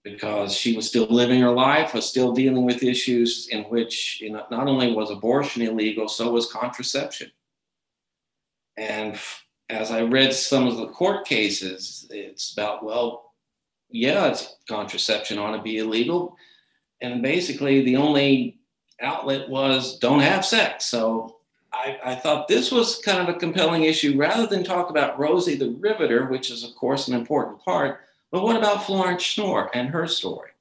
because 0.04 0.54
she 0.54 0.76
was 0.76 0.88
still 0.88 1.06
living 1.06 1.41
her 1.41 1.52
life, 1.52 1.93
was 1.93 2.08
still 2.08 2.34
dealing 2.34 2.65
with 2.65 2.84
issues 2.84 3.48
in 3.48 3.63
which 3.63 4.19
you 4.22 4.32
know, 4.32 4.46
not 4.52 4.67
only 4.67 4.93
was 4.93 5.10
abortion 5.10 5.62
illegal, 5.62 6.08
so 6.08 6.32
was 6.32 6.52
contraception. 6.52 7.32
And 8.76 9.17
as 9.69 9.91
I 9.91 10.02
read 10.02 10.34
some 10.34 10.67
of 10.67 10.78
the 10.78 10.88
court 10.88 11.26
cases, 11.26 12.08
it's 12.10 12.54
about, 12.54 12.84
well, 12.84 13.33
yeah, 13.94 14.28
it's 14.28 14.56
contraception 14.68 15.38
ought 15.38 15.56
to 15.56 15.62
be 15.62 15.78
illegal. 15.78 16.36
And 17.02 17.22
basically, 17.22 17.84
the 17.84 17.96
only 17.96 18.58
outlet 19.00 19.50
was 19.50 20.00
don't 20.00 20.22
have 20.22 20.44
sex. 20.44 20.86
So 20.86 21.38
I, 21.72 22.00
I, 22.04 22.16
thought 22.16 22.48
this 22.48 22.72
was 22.72 23.00
kind 23.00 23.28
of 23.28 23.34
a 23.34 23.38
compelling 23.38 23.84
issue 23.84 24.18
rather 24.18 24.48
than 24.48 24.64
talk 24.64 24.90
about 24.90 25.20
Rosie 25.20 25.56
the 25.56 25.72
Riveter, 25.72 26.28
which 26.28 26.50
is, 26.50 26.64
of 26.64 26.76
course, 26.76 27.08
an 27.08 27.14
important 27.14 27.60
part. 27.64 28.02
But 28.32 28.44
what 28.44 28.56
about 28.56 28.86
Florence 28.86 29.22
Schnorr 29.22 29.70
and 29.74 29.90
her 29.90 30.08
story? 30.08 30.52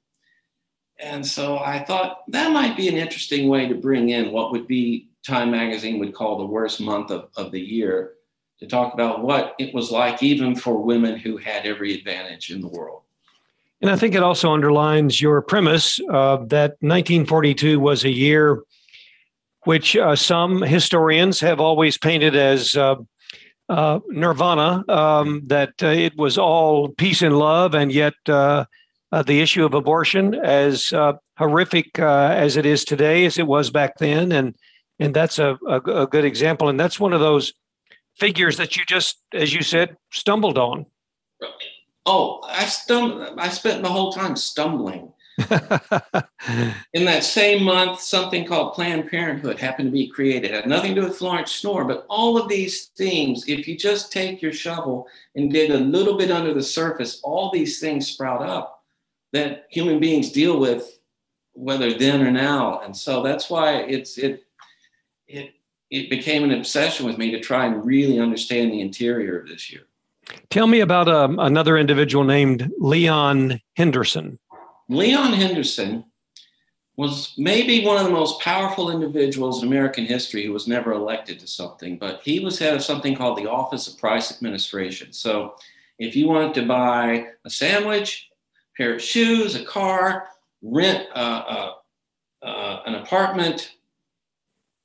And 0.99 1.25
so 1.25 1.57
I 1.57 1.83
thought 1.83 2.23
that 2.29 2.51
might 2.51 2.77
be 2.77 2.87
an 2.87 2.97
interesting 2.97 3.47
way 3.49 3.67
to 3.67 3.75
bring 3.75 4.09
in 4.09 4.31
what 4.31 4.51
would 4.51 4.67
be 4.67 5.09
Time 5.25 5.51
Magazine 5.51 5.99
would 5.99 6.13
call 6.13 6.37
the 6.37 6.45
worst 6.45 6.81
month 6.81 7.09
of, 7.09 7.29
of 7.35 7.51
the 7.51 7.61
year 7.61 8.13
to 8.59 8.67
talk 8.67 8.93
about 8.93 9.23
what 9.23 9.55
it 9.57 9.73
was 9.73 9.91
like, 9.91 10.21
even 10.21 10.55
for 10.55 10.83
women 10.83 11.17
who 11.17 11.37
had 11.37 11.65
every 11.65 11.93
advantage 11.93 12.51
in 12.51 12.61
the 12.61 12.67
world. 12.67 13.03
And 13.83 13.91
I 13.91 13.97
think 13.97 14.15
it 14.15 14.23
also 14.23 14.53
underlines 14.53 15.19
your 15.19 15.41
premise 15.41 15.99
uh, 16.09 16.37
that 16.45 16.77
1942 16.79 17.81
was 17.81 18.05
a 18.05 18.09
year 18.09 18.63
which 19.65 19.97
uh, 19.97 20.15
some 20.15 20.61
historians 20.61 21.41
have 21.41 21.59
always 21.59 21.97
painted 21.97 22.33
as 22.33 22.77
uh, 22.77 22.95
uh 23.67 23.99
nirvana, 24.07 24.85
um, 24.87 25.41
that 25.47 25.73
uh, 25.83 25.87
it 25.87 26.15
was 26.15 26.37
all 26.37 26.89
peace 26.89 27.21
and 27.21 27.37
love, 27.37 27.75
and 27.75 27.91
yet 27.91 28.13
uh, 28.29 28.63
the 29.25 29.41
issue 29.41 29.65
of 29.65 29.73
abortion, 29.73 30.33
as 30.33 30.93
horrific 31.37 31.99
as 31.99 32.55
it 32.55 32.65
is 32.65 32.85
today, 32.85 33.25
as 33.25 33.37
it 33.37 33.47
was 33.47 33.69
back 33.69 33.97
then, 33.97 34.31
and 34.31 34.55
and 34.97 35.13
that's 35.13 35.39
a, 35.39 35.57
a, 35.67 36.03
a 36.03 36.07
good 36.07 36.23
example. 36.23 36.69
And 36.69 36.79
that's 36.79 37.01
one 37.01 37.11
of 37.11 37.19
those 37.19 37.51
figures 38.17 38.55
that 38.57 38.77
you 38.77 38.85
just, 38.85 39.17
as 39.33 39.53
you 39.53 39.61
said, 39.61 39.97
stumbled 40.09 40.57
on. 40.57 40.85
Oh, 42.05 42.41
I 42.43 42.63
stum- 42.65 43.35
I 43.37 43.49
spent 43.49 43.81
the 43.81 43.89
whole 43.89 44.11
time 44.11 44.35
stumbling. 44.35 45.13
in 46.93 47.05
that 47.05 47.23
same 47.23 47.63
month, 47.63 47.99
something 47.99 48.45
called 48.45 48.73
Planned 48.73 49.09
Parenthood 49.09 49.59
happened 49.59 49.87
to 49.87 49.91
be 49.91 50.07
created. 50.07 50.51
It 50.51 50.53
had 50.53 50.67
nothing 50.67 50.93
to 50.93 51.01
do 51.01 51.07
with 51.07 51.17
Florence 51.17 51.49
Schnorr, 51.49 51.85
but 51.85 52.05
all 52.07 52.37
of 52.37 52.47
these 52.47 52.85
things, 52.97 53.47
if 53.47 53.67
you 53.67 53.75
just 53.75 54.11
take 54.11 54.43
your 54.43 54.53
shovel 54.53 55.07
and 55.35 55.51
dig 55.51 55.71
a 55.71 55.77
little 55.77 56.17
bit 56.17 56.29
under 56.29 56.53
the 56.53 56.61
surface, 56.61 57.19
all 57.23 57.49
these 57.51 57.79
things 57.79 58.07
sprout 58.07 58.47
up 58.47 58.83
that 59.31 59.65
human 59.69 59.99
beings 59.99 60.31
deal 60.31 60.59
with, 60.59 60.99
whether 61.53 61.93
then 61.93 62.21
or 62.21 62.31
now. 62.31 62.81
And 62.81 62.95
so 62.95 63.23
that's 63.23 63.49
why 63.49 63.77
it's 63.77 64.17
it 64.17 64.45
it 65.27 65.53
it 65.89 66.09
became 66.09 66.43
an 66.43 66.51
obsession 66.51 67.05
with 67.05 67.17
me 67.17 67.31
to 67.31 67.39
try 67.39 67.65
and 67.65 67.85
really 67.85 68.19
understand 68.19 68.71
the 68.71 68.81
interior 68.81 69.39
of 69.39 69.47
this 69.47 69.71
year. 69.71 69.83
Tell 70.49 70.67
me 70.67 70.79
about 70.81 71.07
um, 71.07 71.39
another 71.39 71.77
individual 71.77 72.23
named 72.23 72.71
Leon 72.77 73.59
Henderson. 73.75 74.39
Leon 74.89 75.33
Henderson 75.33 76.05
was 76.95 77.33
maybe 77.37 77.83
one 77.85 77.97
of 77.97 78.03
the 78.03 78.11
most 78.11 78.39
powerful 78.39 78.91
individuals 78.91 79.61
in 79.61 79.67
American 79.67 80.05
history 80.05 80.45
who 80.45 80.53
was 80.53 80.67
never 80.67 80.91
elected 80.91 81.39
to 81.39 81.47
something, 81.47 81.97
but 81.97 82.21
he 82.23 82.39
was 82.39 82.59
head 82.59 82.75
of 82.75 82.83
something 82.83 83.15
called 83.15 83.37
the 83.37 83.49
Office 83.49 83.87
of 83.87 83.97
Price 83.97 84.31
Administration. 84.31 85.11
So 85.11 85.55
if 85.97 86.15
you 86.15 86.27
wanted 86.27 86.53
to 86.55 86.67
buy 86.67 87.27
a 87.45 87.49
sandwich, 87.49 88.29
a 88.75 88.77
pair 88.77 88.93
of 88.93 89.01
shoes, 89.01 89.55
a 89.55 89.65
car, 89.65 90.27
rent 90.61 91.07
uh, 91.15 91.73
uh, 92.43 92.45
uh, 92.45 92.81
an 92.85 92.95
apartment, 92.95 93.75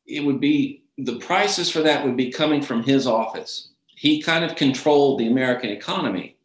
it 0.06 0.24
would 0.24 0.40
be 0.40 0.84
the 0.96 1.18
prices 1.18 1.70
for 1.70 1.82
that 1.82 2.04
would 2.04 2.16
be 2.16 2.32
coming 2.32 2.62
from 2.62 2.82
his 2.82 3.06
office 3.06 3.68
he 3.98 4.22
kind 4.22 4.44
of 4.44 4.54
controlled 4.54 5.18
the 5.18 5.26
American 5.26 5.70
economy. 5.70 6.36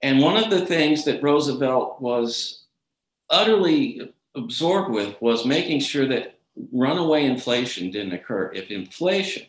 And 0.00 0.20
one 0.20 0.36
of 0.36 0.48
the 0.48 0.64
things 0.64 1.04
that 1.04 1.20
Roosevelt 1.20 2.00
was 2.00 2.66
utterly 3.30 4.14
absorbed 4.36 4.94
with 4.94 5.20
was 5.20 5.44
making 5.44 5.80
sure 5.80 6.06
that 6.06 6.38
runaway 6.72 7.24
inflation 7.24 7.90
didn't 7.90 8.12
occur. 8.12 8.52
If 8.54 8.70
inflation 8.70 9.46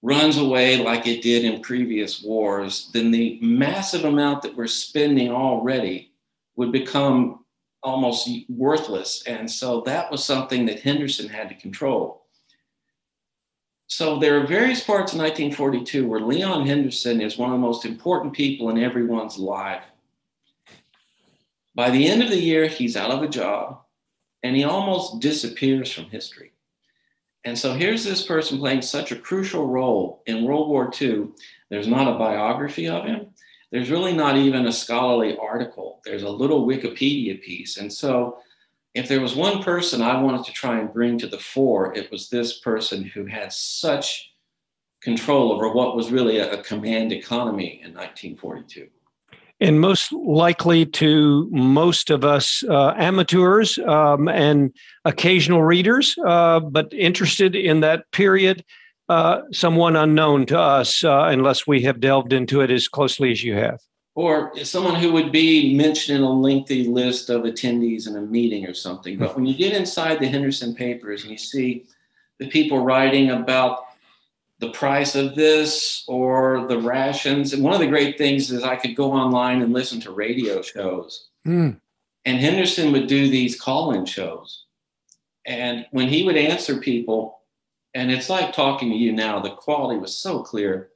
runs 0.00 0.38
away 0.38 0.76
like 0.76 1.08
it 1.08 1.22
did 1.22 1.44
in 1.44 1.60
previous 1.60 2.22
wars, 2.22 2.88
then 2.92 3.10
the 3.10 3.40
massive 3.42 4.04
amount 4.04 4.42
that 4.42 4.56
we're 4.56 4.68
spending 4.68 5.32
already 5.32 6.12
would 6.54 6.70
become 6.70 7.44
almost 7.82 8.30
worthless. 8.48 9.24
And 9.26 9.50
so 9.50 9.80
that 9.82 10.08
was 10.08 10.22
something 10.22 10.66
that 10.66 10.80
Henderson 10.80 11.28
had 11.28 11.48
to 11.48 11.56
control. 11.56 12.21
So 13.94 14.18
there 14.18 14.40
are 14.40 14.46
various 14.46 14.82
parts 14.82 15.12
in 15.12 15.18
1942 15.18 16.08
where 16.08 16.20
Leon 16.20 16.66
Henderson 16.66 17.20
is 17.20 17.36
one 17.36 17.50
of 17.50 17.60
the 17.60 17.66
most 17.66 17.84
important 17.84 18.32
people 18.32 18.70
in 18.70 18.82
everyone's 18.82 19.36
life. 19.36 19.84
By 21.74 21.90
the 21.90 22.08
end 22.08 22.22
of 22.22 22.30
the 22.30 22.40
year, 22.40 22.68
he's 22.68 22.96
out 22.96 23.10
of 23.10 23.22
a 23.22 23.28
job 23.28 23.82
and 24.42 24.56
he 24.56 24.64
almost 24.64 25.20
disappears 25.20 25.92
from 25.92 26.06
history. 26.06 26.52
And 27.44 27.58
so 27.58 27.74
here's 27.74 28.02
this 28.02 28.24
person 28.24 28.58
playing 28.58 28.80
such 28.80 29.12
a 29.12 29.16
crucial 29.16 29.68
role 29.68 30.22
in 30.24 30.44
World 30.44 30.70
War 30.70 30.90
II. 30.98 31.26
There's 31.68 31.86
not 31.86 32.08
a 32.08 32.18
biography 32.18 32.88
of 32.88 33.04
him. 33.04 33.26
There's 33.72 33.90
really 33.90 34.14
not 34.14 34.38
even 34.38 34.64
a 34.64 34.72
scholarly 34.72 35.36
article. 35.36 36.00
There's 36.02 36.22
a 36.22 36.30
little 36.30 36.66
Wikipedia 36.66 37.42
piece. 37.42 37.76
And 37.76 37.92
so 37.92 38.38
if 38.94 39.08
there 39.08 39.20
was 39.20 39.34
one 39.34 39.62
person 39.62 40.02
I 40.02 40.20
wanted 40.20 40.44
to 40.44 40.52
try 40.52 40.78
and 40.78 40.92
bring 40.92 41.18
to 41.18 41.26
the 41.26 41.38
fore, 41.38 41.94
it 41.96 42.10
was 42.10 42.28
this 42.28 42.58
person 42.58 43.04
who 43.04 43.26
had 43.26 43.52
such 43.52 44.32
control 45.02 45.52
over 45.52 45.72
what 45.72 45.96
was 45.96 46.12
really 46.12 46.38
a, 46.38 46.52
a 46.52 46.62
command 46.62 47.12
economy 47.12 47.80
in 47.84 47.92
1942 47.94 48.88
and 49.62 49.80
most 49.80 50.12
likely 50.12 50.84
to 50.84 51.48
most 51.52 52.10
of 52.10 52.24
us 52.24 52.64
uh, 52.68 52.94
amateurs 52.96 53.78
um, 53.78 54.28
and 54.28 54.74
occasional 55.04 55.62
readers, 55.62 56.16
uh, 56.26 56.58
but 56.58 56.92
interested 56.92 57.54
in 57.54 57.78
that 57.80 58.10
period, 58.10 58.64
uh, 59.08 59.42
someone 59.52 59.94
unknown 59.94 60.46
to 60.46 60.58
us 60.58 61.04
uh, 61.04 61.26
unless 61.28 61.64
we 61.64 61.82
have 61.82 62.00
delved 62.00 62.32
into 62.32 62.60
it 62.60 62.72
as 62.72 62.88
closely 62.88 63.30
as 63.30 63.44
you 63.44 63.54
have. 63.54 63.78
Or 64.14 64.52
someone 64.62 64.96
who 64.96 65.12
would 65.12 65.32
be 65.32 65.74
mentioned 65.74 66.18
in 66.18 66.24
a 66.24 66.30
lengthy 66.30 66.86
list 66.86 67.30
of 67.30 67.42
attendees 67.42 68.06
in 68.06 68.16
a 68.16 68.20
meeting 68.20 68.66
or 68.66 68.74
something. 68.74 69.18
But 69.18 69.34
when 69.34 69.46
you 69.46 69.54
get 69.54 69.74
inside 69.74 70.20
the 70.20 70.28
Henderson 70.28 70.74
papers 70.74 71.22
and 71.22 71.30
you 71.30 71.38
see 71.38 71.86
the 72.38 72.48
people 72.48 72.84
writing 72.84 73.30
about 73.30 73.86
the 74.62 74.70
price 74.70 75.16
of 75.16 75.34
this 75.34 76.04
or 76.06 76.66
the 76.68 76.78
rations. 76.78 77.52
And 77.52 77.64
one 77.64 77.74
of 77.74 77.80
the 77.80 77.88
great 77.88 78.16
things 78.16 78.52
is 78.52 78.62
I 78.62 78.76
could 78.76 78.94
go 78.94 79.12
online 79.12 79.60
and 79.60 79.72
listen 79.72 80.00
to 80.02 80.12
radio 80.12 80.62
shows. 80.62 81.30
Mm. 81.44 81.80
And 82.24 82.38
Henderson 82.38 82.92
would 82.92 83.08
do 83.08 83.28
these 83.28 83.60
call 83.60 83.92
in 83.92 84.04
shows. 84.04 84.66
And 85.44 85.84
when 85.90 86.08
he 86.08 86.22
would 86.22 86.36
answer 86.36 86.76
people, 86.76 87.40
and 87.92 88.12
it's 88.12 88.30
like 88.30 88.52
talking 88.52 88.90
to 88.90 88.96
you 88.96 89.10
now, 89.10 89.40
the 89.40 89.50
quality 89.50 89.98
was 89.98 90.16
so 90.16 90.44
clear. 90.44 90.90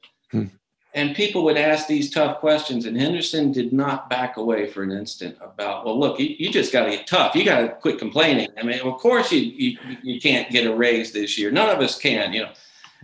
And 0.97 1.15
people 1.15 1.43
would 1.43 1.57
ask 1.57 1.87
these 1.87 2.09
tough 2.09 2.39
questions, 2.39 2.85
and 2.85 2.99
Henderson 2.99 3.51
did 3.51 3.71
not 3.71 4.09
back 4.09 4.37
away 4.37 4.65
for 4.65 4.81
an 4.81 4.91
instant 4.91 5.37
about, 5.39 5.85
well, 5.85 5.99
look, 5.99 6.19
you, 6.19 6.35
you 6.39 6.51
just 6.51 6.73
got 6.73 6.85
to 6.85 6.91
get 6.91 7.05
tough. 7.05 7.35
You 7.35 7.45
got 7.45 7.61
to 7.61 7.69
quit 7.69 7.99
complaining. 7.99 8.49
I 8.57 8.63
mean, 8.63 8.79
of 8.79 8.97
course, 8.97 9.31
you, 9.31 9.39
you, 9.39 9.77
you 10.01 10.19
can't 10.19 10.49
get 10.49 10.65
a 10.65 10.75
raise 10.75 11.11
this 11.11 11.37
year. 11.37 11.51
None 11.51 11.69
of 11.69 11.81
us 11.81 11.99
can, 11.99 12.33
you 12.33 12.41
know 12.41 12.49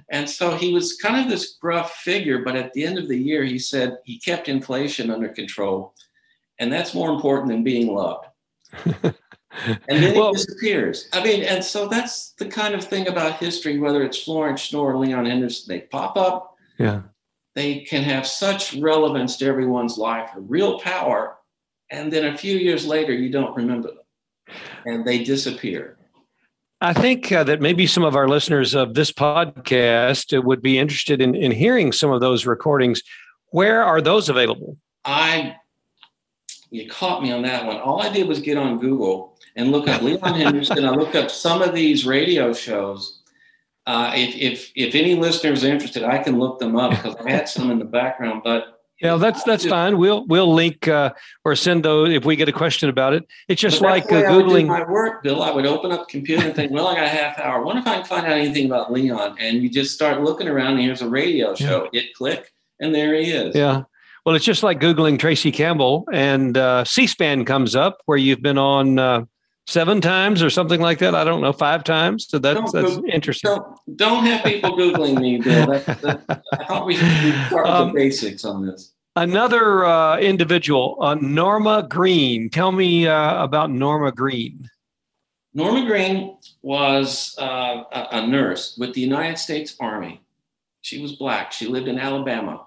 and 0.10 0.30
so 0.30 0.56
he 0.56 0.74
was 0.74 0.98
kind 0.98 1.24
of 1.24 1.30
this 1.30 1.54
gruff 1.60 1.96
figure, 1.96 2.40
but 2.40 2.56
at 2.56 2.74
the 2.74 2.86
end 2.86 2.98
of 2.98 3.08
the 3.08 3.18
year, 3.18 3.44
he 3.44 3.58
said 3.58 3.98
he 4.04 4.20
kept 4.20 4.50
inflation 4.50 5.10
under 5.10 5.30
control. 5.30 5.94
And 6.60 6.72
that's 6.72 6.94
more 6.94 7.12
important 7.12 7.50
than 7.50 7.64
being 7.64 7.94
loved. 7.94 8.28
and 8.86 9.14
then 9.88 10.16
well, 10.16 10.34
he 10.34 10.34
disappears. 10.34 11.10
I 11.14 11.24
mean, 11.24 11.44
and 11.44 11.64
so 11.64 11.88
that's 11.88 12.32
the 12.32 12.46
kind 12.46 12.76
of 12.76 12.84
thing 12.84 13.08
about 13.08 13.40
history, 13.40 13.80
whether 13.80 14.04
it's 14.04 14.22
Florence 14.22 14.62
Schnorr 14.62 14.94
or 14.94 14.98
Leon 14.98 15.26
Henderson, 15.26 15.66
they 15.68 15.82
pop 15.82 16.18
up. 16.18 16.58
Yeah. 16.78 17.02
They 17.56 17.82
can 17.82 18.04
have 18.04 18.26
such 18.26 18.74
relevance 18.76 19.38
to 19.38 19.46
everyone's 19.46 19.98
life, 19.98 20.32
a 20.36 20.42
real 20.42 20.80
power. 20.80 21.38
And 21.92 22.12
then 22.12 22.26
a 22.26 22.38
few 22.38 22.58
years 22.58 22.88
later, 22.88 23.14
you 23.14 23.30
don't 23.30 23.56
remember 23.56 23.90
them 23.90 24.04
and 24.86 25.06
they 25.06 25.24
disappear. 25.24 25.98
I 26.82 26.94
think 26.94 27.32
uh, 27.32 27.46
that 27.46 27.62
maybe 27.62 27.88
some 27.88 28.04
of 28.04 28.16
our 28.16 28.28
listeners 28.28 28.74
of 28.74 28.94
this 28.94 29.12
podcast 29.12 30.44
would 30.44 30.62
be 30.62 30.78
interested 30.78 31.22
in, 31.22 31.34
in 31.34 31.52
hearing 31.52 31.94
some 31.94 32.12
of 32.12 32.20
those 32.20 32.46
recordings. 32.46 33.02
Where 33.52 33.84
are 33.84 34.02
those 34.02 34.28
available? 34.28 34.78
I, 35.06 35.56
you 36.72 36.90
caught 36.90 37.24
me 37.24 37.32
on 37.32 37.42
that 37.44 37.66
one. 37.66 37.78
All 37.78 38.02
I 38.02 38.12
did 38.12 38.28
was 38.28 38.42
get 38.42 38.58
on 38.58 38.80
Google 38.80 39.38
and 39.56 39.72
look 39.72 39.88
up 39.88 40.02
Leon 40.02 40.34
Henderson. 40.34 40.84
I 40.84 40.90
looked 40.90 41.16
up 41.16 41.32
some 41.32 41.62
of 41.62 41.74
these 41.74 42.06
radio 42.06 42.52
shows. 42.52 43.22
Uh, 43.86 44.14
if, 44.16 44.36
if 44.36 44.72
if 44.76 44.96
any 44.96 45.16
listeners 45.16 45.64
are 45.64 45.68
interested, 45.68 46.04
I 46.04 46.20
can 46.20 46.40
look 46.40 46.60
them 46.60 46.76
up 46.76 46.92
because 46.92 47.16
I 47.18 47.30
had 47.30 47.50
some 47.50 47.70
in 47.70 47.80
the 47.80 47.86
background. 47.86 48.42
But 48.44 48.80
yeah, 49.02 49.18
that's 49.18 49.44
that's 49.44 49.66
fine. 49.66 49.98
We'll 49.98 50.26
we'll 50.28 50.54
link 50.54 50.88
uh, 50.88 51.12
or 51.44 51.56
send 51.58 51.84
those 51.84 52.12
if 52.12 52.24
we 52.24 52.38
get 52.38 52.48
a 52.48 52.54
question 52.54 52.88
about 52.88 53.14
it. 53.14 53.28
It's 53.50 53.62
just 53.62 53.82
like 53.82 54.06
uh, 54.06 54.24
googling 54.24 54.68
my 54.68 54.90
work, 54.90 55.24
Bill. 55.24 55.44
I 55.44 55.52
would 55.52 55.66
open 55.66 55.92
up 55.92 56.08
the 56.08 56.12
computer 56.12 56.46
and 56.46 56.56
think, 56.56 56.72
well, 56.72 56.88
I 56.88 56.96
got 56.96 57.04
a 57.04 57.10
half 57.10 57.38
hour. 57.40 57.60
I 57.60 57.66
wonder 57.66 57.82
if 57.82 57.88
I 57.88 57.96
can 57.96 58.06
find 58.06 58.26
out 58.26 58.32
anything 58.32 58.68
about 58.68 58.94
Leon. 58.94 59.36
And 59.40 59.62
you 59.62 59.70
just 59.70 59.94
start 59.94 60.22
looking 60.22 60.48
around, 60.48 60.74
and 60.74 60.82
here's 60.82 61.02
a 61.02 61.10
radio 61.10 61.54
show. 61.54 61.90
Yeah. 61.92 62.02
Hit 62.02 62.14
click, 62.14 62.54
and 62.80 62.96
there 62.96 63.14
he 63.16 63.32
is. 63.32 63.54
Yeah. 63.54 63.84
Well, 64.26 64.36
it's 64.36 64.46
just 64.46 64.64
like 64.64 64.80
googling 64.80 65.20
Tracy 65.20 65.52
Campbell, 65.52 66.06
and 66.14 66.58
uh, 66.58 66.86
C-SPAN 66.86 67.44
comes 67.44 67.76
up 67.76 67.98
where 68.06 68.18
you've 68.18 68.42
been 68.42 68.58
on 68.58 68.98
uh, 68.98 69.26
seven 69.68 70.02
times 70.02 70.44
or 70.44 70.50
something 70.50 70.82
like 70.82 71.00
that. 71.00 71.16
I 71.16 71.24
don't 71.24 71.42
know, 71.42 71.54
five 71.54 71.84
times. 71.84 72.28
So 72.28 72.40
that's 72.40 72.72
that's 72.72 72.98
interesting. 73.12 73.52
Don't, 73.52 73.98
don't, 73.98 74.26
have 74.26 74.44
people 74.44 74.78
googling 74.78 75.20
me, 75.20 75.40
Bill. 75.40 75.68
That's, 75.68 76.02
that's, 76.02 76.26
I 76.54 76.66
thought 76.66 76.86
we 76.86 76.96
should 76.96 77.08
start 77.48 77.66
with 77.66 77.74
um, 77.74 77.88
the 77.90 77.94
basics 77.94 78.46
on 78.46 78.66
this. 78.66 78.94
Another 79.16 79.86
uh, 79.86 80.18
individual, 80.18 80.98
uh, 81.00 81.16
Norma 81.16 81.86
Green. 81.88 82.50
Tell 82.50 82.72
me 82.72 83.08
uh, 83.08 83.44
about 83.44 83.70
Norma 83.70 84.12
Green. 84.12 84.70
Norma 85.54 85.86
Green 85.86 86.38
was 86.64 87.36
uh, 87.40 87.84
a, 87.92 88.08
a 88.12 88.28
nurse 88.28 88.76
with 88.78 88.94
the 88.96 89.02
United 89.02 89.38
States 89.38 89.76
Army. 89.80 90.22
She 90.82 91.00
was 91.00 91.14
black. 91.14 91.52
She 91.52 91.68
lived 91.68 91.88
in 91.88 92.00
Alabama. 92.00 92.66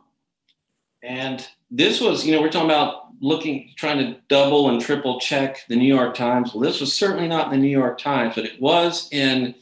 And 1.06 1.46
this 1.70 2.00
was, 2.00 2.26
you 2.26 2.34
know, 2.34 2.42
we're 2.42 2.50
talking 2.50 2.70
about 2.70 3.04
looking, 3.20 3.72
trying 3.76 3.98
to 3.98 4.20
double 4.28 4.68
and 4.68 4.80
triple 4.80 5.20
check 5.20 5.64
the 5.68 5.76
New 5.76 5.92
York 5.92 6.14
Times. 6.14 6.52
Well, 6.52 6.62
this 6.62 6.80
was 6.80 6.92
certainly 6.92 7.28
not 7.28 7.46
in 7.46 7.52
the 7.52 7.66
New 7.66 7.76
York 7.76 7.98
Times, 7.98 8.34
but 8.34 8.44
it 8.44 8.60
was 8.60 9.08
in 9.12 9.54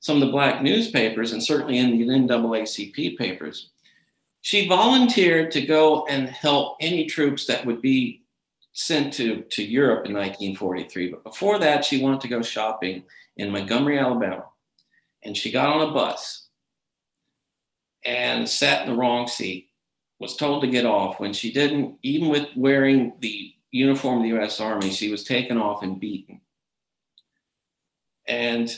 some 0.00 0.16
of 0.16 0.26
the 0.26 0.32
black 0.32 0.62
newspapers 0.62 1.32
and 1.32 1.42
certainly 1.42 1.78
in 1.78 1.90
the 1.90 2.04
NAACP 2.04 3.18
papers 3.18 3.70
she 4.42 4.68
volunteered 4.68 5.52
to 5.52 5.62
go 5.62 6.04
and 6.06 6.28
help 6.28 6.76
any 6.80 7.06
troops 7.06 7.46
that 7.46 7.64
would 7.64 7.80
be 7.80 8.22
sent 8.72 9.12
to, 9.14 9.42
to 9.42 9.62
Europe 9.62 10.06
in 10.06 10.12
1943. 10.12 11.10
But 11.10 11.22
before 11.22 11.60
that, 11.60 11.84
she 11.84 12.02
wanted 12.02 12.20
to 12.22 12.28
go 12.28 12.42
shopping 12.42 13.04
in 13.36 13.50
Montgomery, 13.50 13.98
Alabama. 13.98 14.46
And 15.22 15.36
she 15.36 15.52
got 15.52 15.68
on 15.68 15.88
a 15.88 15.92
bus 15.92 16.48
and 18.04 18.48
sat 18.48 18.82
in 18.82 18.92
the 18.92 18.98
wrong 18.98 19.28
seat, 19.28 19.68
was 20.22 20.36
told 20.36 20.62
to 20.62 20.70
get 20.70 20.86
off. 20.86 21.18
When 21.18 21.32
she 21.32 21.52
didn't, 21.52 21.98
even 22.02 22.28
with 22.28 22.46
wearing 22.56 23.12
the 23.18 23.52
uniform 23.72 24.18
of 24.18 24.22
the 24.22 24.38
US 24.38 24.60
Army, 24.60 24.90
she 24.90 25.10
was 25.10 25.24
taken 25.24 25.58
off 25.58 25.82
and 25.82 25.98
beaten. 25.98 26.40
And 28.26 28.74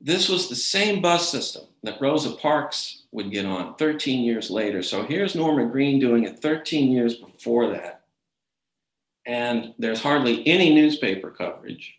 this 0.00 0.28
was 0.28 0.48
the 0.48 0.54
same 0.54 1.02
bus 1.02 1.28
system 1.28 1.64
that 1.82 2.00
Rosa 2.00 2.30
Parks 2.30 3.02
would 3.10 3.32
get 3.32 3.44
on 3.44 3.74
13 3.74 4.24
years 4.24 4.50
later. 4.50 4.84
So 4.84 5.02
here's 5.02 5.34
Norma 5.34 5.66
Green 5.66 5.98
doing 5.98 6.22
it 6.24 6.38
13 6.38 6.92
years 6.92 7.16
before 7.16 7.70
that. 7.70 8.04
And 9.26 9.74
there's 9.80 10.00
hardly 10.00 10.46
any 10.46 10.72
newspaper 10.72 11.32
coverage. 11.32 11.96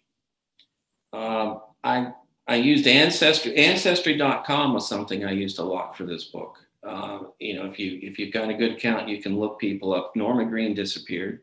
Um, 1.12 1.62
I, 1.84 2.14
I 2.48 2.56
used 2.56 2.88
Ancestry. 2.88 3.58
Ancestry.com 3.58 4.74
was 4.74 4.88
something 4.88 5.26
I 5.26 5.32
used 5.32 5.60
a 5.60 5.64
lot 5.64 5.98
for 5.98 6.06
this 6.06 6.24
book. 6.24 6.58
Uh, 6.84 7.20
you 7.40 7.56
know, 7.56 7.66
if 7.66 7.78
you 7.78 8.00
if 8.02 8.18
you've 8.18 8.34
got 8.34 8.50
a 8.50 8.54
good 8.54 8.72
account, 8.72 9.10
you 9.10 9.22
can 9.22 9.38
look 9.38 9.60
people 9.60 9.94
up. 9.94 10.16
Norma 10.16 10.46
Green 10.46 10.74
disappeared. 10.74 11.42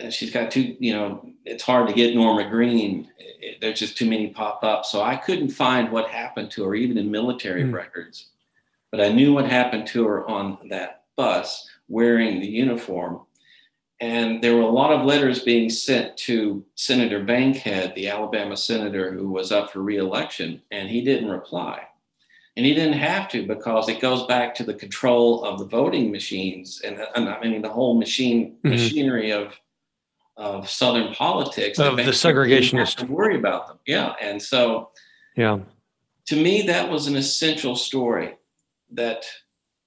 Uh, 0.00 0.10
she's 0.10 0.32
got 0.32 0.50
two, 0.50 0.76
you 0.80 0.92
know, 0.92 1.24
it's 1.44 1.62
hard 1.62 1.86
to 1.86 1.94
get 1.94 2.14
Norma 2.14 2.48
Green. 2.48 3.08
It, 3.18 3.60
there's 3.60 3.78
just 3.78 3.96
too 3.96 4.08
many 4.08 4.28
pop 4.28 4.64
up. 4.64 4.84
So 4.84 5.02
I 5.02 5.16
couldn't 5.16 5.50
find 5.50 5.92
what 5.92 6.08
happened 6.08 6.50
to 6.52 6.64
her, 6.64 6.74
even 6.74 6.98
in 6.98 7.10
military 7.10 7.62
mm. 7.62 7.72
records. 7.72 8.30
But 8.90 9.00
I 9.00 9.10
knew 9.10 9.32
what 9.32 9.48
happened 9.48 9.86
to 9.88 10.06
her 10.06 10.28
on 10.28 10.58
that 10.70 11.04
bus 11.16 11.68
wearing 11.88 12.40
the 12.40 12.46
uniform. 12.46 13.20
And 14.00 14.42
there 14.42 14.56
were 14.56 14.62
a 14.62 14.68
lot 14.68 14.92
of 14.92 15.06
letters 15.06 15.44
being 15.44 15.70
sent 15.70 16.16
to 16.18 16.64
Senator 16.74 17.22
Bankhead, 17.22 17.94
the 17.94 18.08
Alabama 18.08 18.56
senator 18.56 19.12
who 19.12 19.30
was 19.30 19.52
up 19.52 19.72
for 19.72 19.82
reelection, 19.82 20.60
and 20.72 20.88
he 20.88 21.02
didn't 21.02 21.30
reply. 21.30 21.86
And 22.56 22.64
he 22.64 22.72
didn't 22.72 22.98
have 22.98 23.28
to 23.30 23.46
because 23.46 23.88
it 23.88 24.00
goes 24.00 24.26
back 24.26 24.54
to 24.56 24.64
the 24.64 24.74
control 24.74 25.44
of 25.44 25.58
the 25.58 25.64
voting 25.64 26.12
machines 26.12 26.80
and, 26.84 27.04
and 27.16 27.28
I 27.28 27.40
mean 27.40 27.62
the 27.62 27.68
whole 27.68 27.98
machine 27.98 28.52
mm-hmm. 28.52 28.70
machinery 28.70 29.32
of 29.32 29.58
of 30.36 30.68
Southern 30.68 31.14
politics 31.14 31.78
of 31.78 31.96
the 31.96 32.02
segregationist. 32.02 32.96
To 32.96 33.06
worry 33.06 33.36
about 33.36 33.68
them, 33.68 33.78
yeah. 33.86 34.14
And 34.20 34.42
so, 34.42 34.90
yeah, 35.36 35.60
to 36.26 36.36
me, 36.36 36.62
that 36.62 36.90
was 36.90 37.06
an 37.06 37.16
essential 37.16 37.76
story. 37.76 38.34
That 38.92 39.24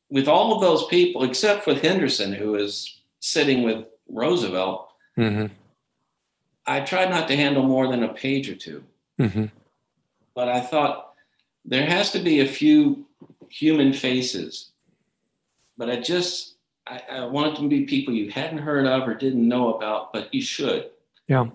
with 0.10 0.28
all 0.28 0.54
of 0.54 0.62
those 0.62 0.86
people, 0.88 1.24
except 1.24 1.68
with 1.68 1.82
Henderson, 1.82 2.34
who 2.34 2.56
is 2.56 3.02
sitting 3.20 3.64
with 3.64 3.86
Roosevelt, 4.10 4.90
mm-hmm. 5.18 5.54
I 6.66 6.82
tried 6.82 7.10
not 7.10 7.28
to 7.28 7.36
handle 7.36 7.64
more 7.64 7.88
than 7.90 8.04
a 8.04 8.14
page 8.14 8.50
or 8.50 8.56
2 8.56 8.84
mm-hmm. 9.20 9.46
But 10.36 10.50
I 10.50 10.60
thought 10.60 11.14
there 11.68 11.86
has 11.86 12.12
to 12.12 12.20
be 12.20 12.40
a 12.40 12.48
few 12.48 13.06
human 13.50 13.94
faces. 13.94 14.72
But 15.78 15.90
I 15.90 15.98
just 16.00 16.56
I, 16.88 17.02
I 17.12 17.26
wanted 17.26 17.58
them 17.58 17.70
to 17.70 17.70
be 17.70 17.86
people 17.86 18.14
you 18.14 18.32
hadn't 18.32 18.60
heard 18.60 18.88
of 18.88 19.08
or 19.08 19.14
didn't 19.14 19.48
know 19.48 19.76
about, 19.76 20.14
but 20.14 20.34
you 20.34 20.42
should. 20.42 20.90
Yeah. 21.28 21.48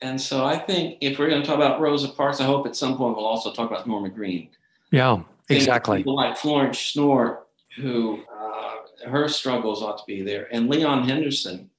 And 0.00 0.20
so 0.20 0.44
I 0.44 0.56
think 0.58 0.98
if 1.00 1.18
we're 1.18 1.28
going 1.28 1.42
to 1.42 1.46
talk 1.46 1.56
about 1.56 1.80
Rosa 1.80 2.08
Parks, 2.08 2.40
I 2.40 2.44
hope 2.44 2.66
at 2.66 2.76
some 2.76 2.96
point 2.96 3.16
we'll 3.16 3.26
also 3.26 3.52
talk 3.52 3.70
about 3.70 3.86
Norma 3.86 4.10
Green. 4.10 4.50
Yeah, 4.92 5.22
exactly. 5.48 5.98
People 5.98 6.16
like 6.16 6.36
Florence 6.36 6.76
Schnorr, 6.76 7.44
who 7.76 8.22
uh, 8.32 9.08
her 9.08 9.28
struggles 9.28 9.82
ought 9.82 9.98
to 9.98 10.04
be 10.06 10.22
there, 10.22 10.48
and 10.52 10.68
Leon 10.68 11.08
Henderson, 11.08 11.70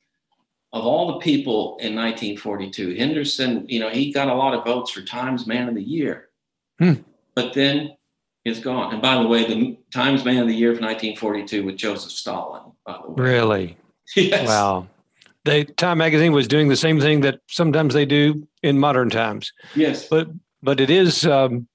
of 0.74 0.84
all 0.84 1.14
the 1.14 1.20
people 1.20 1.78
in 1.80 1.96
1942, 1.96 2.96
Henderson, 2.96 3.66
you 3.70 3.80
know, 3.80 3.90
he 3.90 4.12
got 4.12 4.28
a 4.28 4.34
lot 4.34 4.54
of 4.54 4.66
votes 4.66 4.92
for 4.92 5.02
Times 5.02 5.48
Man 5.48 5.70
of 5.70 5.76
the 5.76 5.82
Year. 5.82 6.30
Hmm. 6.80 6.94
But 7.38 7.54
then 7.54 7.96
it's 8.46 8.60
gone. 8.60 8.92
And 8.94 9.00
by 9.00 9.22
the 9.22 9.28
way, 9.28 9.46
the 9.46 9.78
Times 9.94 10.26
Man 10.26 10.38
of 10.38 10.48
the 10.48 10.56
Year 10.56 10.70
for 10.74 10.82
1942 10.82 11.66
was 11.66 11.76
Joseph 11.76 12.12
Stalin, 12.12 12.72
by 12.84 12.94
the 12.94 13.12
way. 13.12 13.24
Really? 13.24 13.78
Yes. 14.16 14.48
Wow. 14.48 14.88
They 15.44 15.66
Time 15.66 16.00
magazine 16.00 16.32
was 16.32 16.48
doing 16.48 16.70
the 16.70 16.78
same 16.78 17.00
thing 17.00 17.22
that 17.22 17.42
sometimes 17.48 17.94
they 17.94 18.06
do 18.06 18.48
in 18.64 18.80
modern 18.80 19.12
times. 19.12 19.52
Yes. 19.76 20.08
But 20.08 20.30
but 20.64 20.80
it 20.80 20.90
is 20.90 21.28
um, 21.28 21.68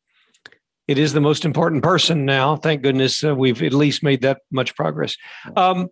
it 0.88 0.98
is 0.98 1.12
the 1.12 1.20
most 1.20 1.44
important 1.44 1.84
person 1.84 2.24
now. 2.24 2.56
Thank 2.56 2.82
goodness 2.82 3.22
uh, 3.22 3.36
we've 3.36 3.62
at 3.62 3.74
least 3.74 4.02
made 4.02 4.22
that 4.22 4.40
much 4.50 4.74
progress. 4.74 5.14
Um, 5.56 5.90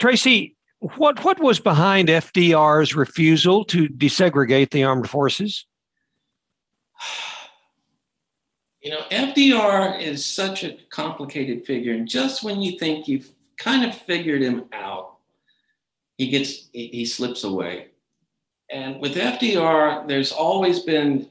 Tracy, 0.00 0.56
what 0.96 1.22
what 1.22 1.38
was 1.38 1.60
behind 1.60 2.08
FDR's 2.08 2.96
refusal 2.96 3.64
to 3.66 3.86
desegregate 3.86 4.70
the 4.70 4.82
armed 4.82 5.08
forces? 5.08 5.64
You 8.80 8.90
know, 8.90 9.02
FDR 9.10 10.00
is 10.00 10.24
such 10.24 10.64
a 10.64 10.78
complicated 10.88 11.66
figure, 11.66 11.92
and 11.92 12.08
just 12.08 12.42
when 12.42 12.60
you 12.62 12.78
think 12.78 13.08
you've 13.08 13.30
kind 13.58 13.84
of 13.84 13.94
figured 13.94 14.40
him 14.40 14.64
out, 14.72 15.16
he 16.16 16.28
gets 16.28 16.68
he, 16.72 16.88
he 16.88 17.04
slips 17.04 17.44
away. 17.44 17.88
And 18.70 19.00
with 19.00 19.16
FDR, 19.16 20.08
there's 20.08 20.32
always 20.32 20.80
been 20.80 21.30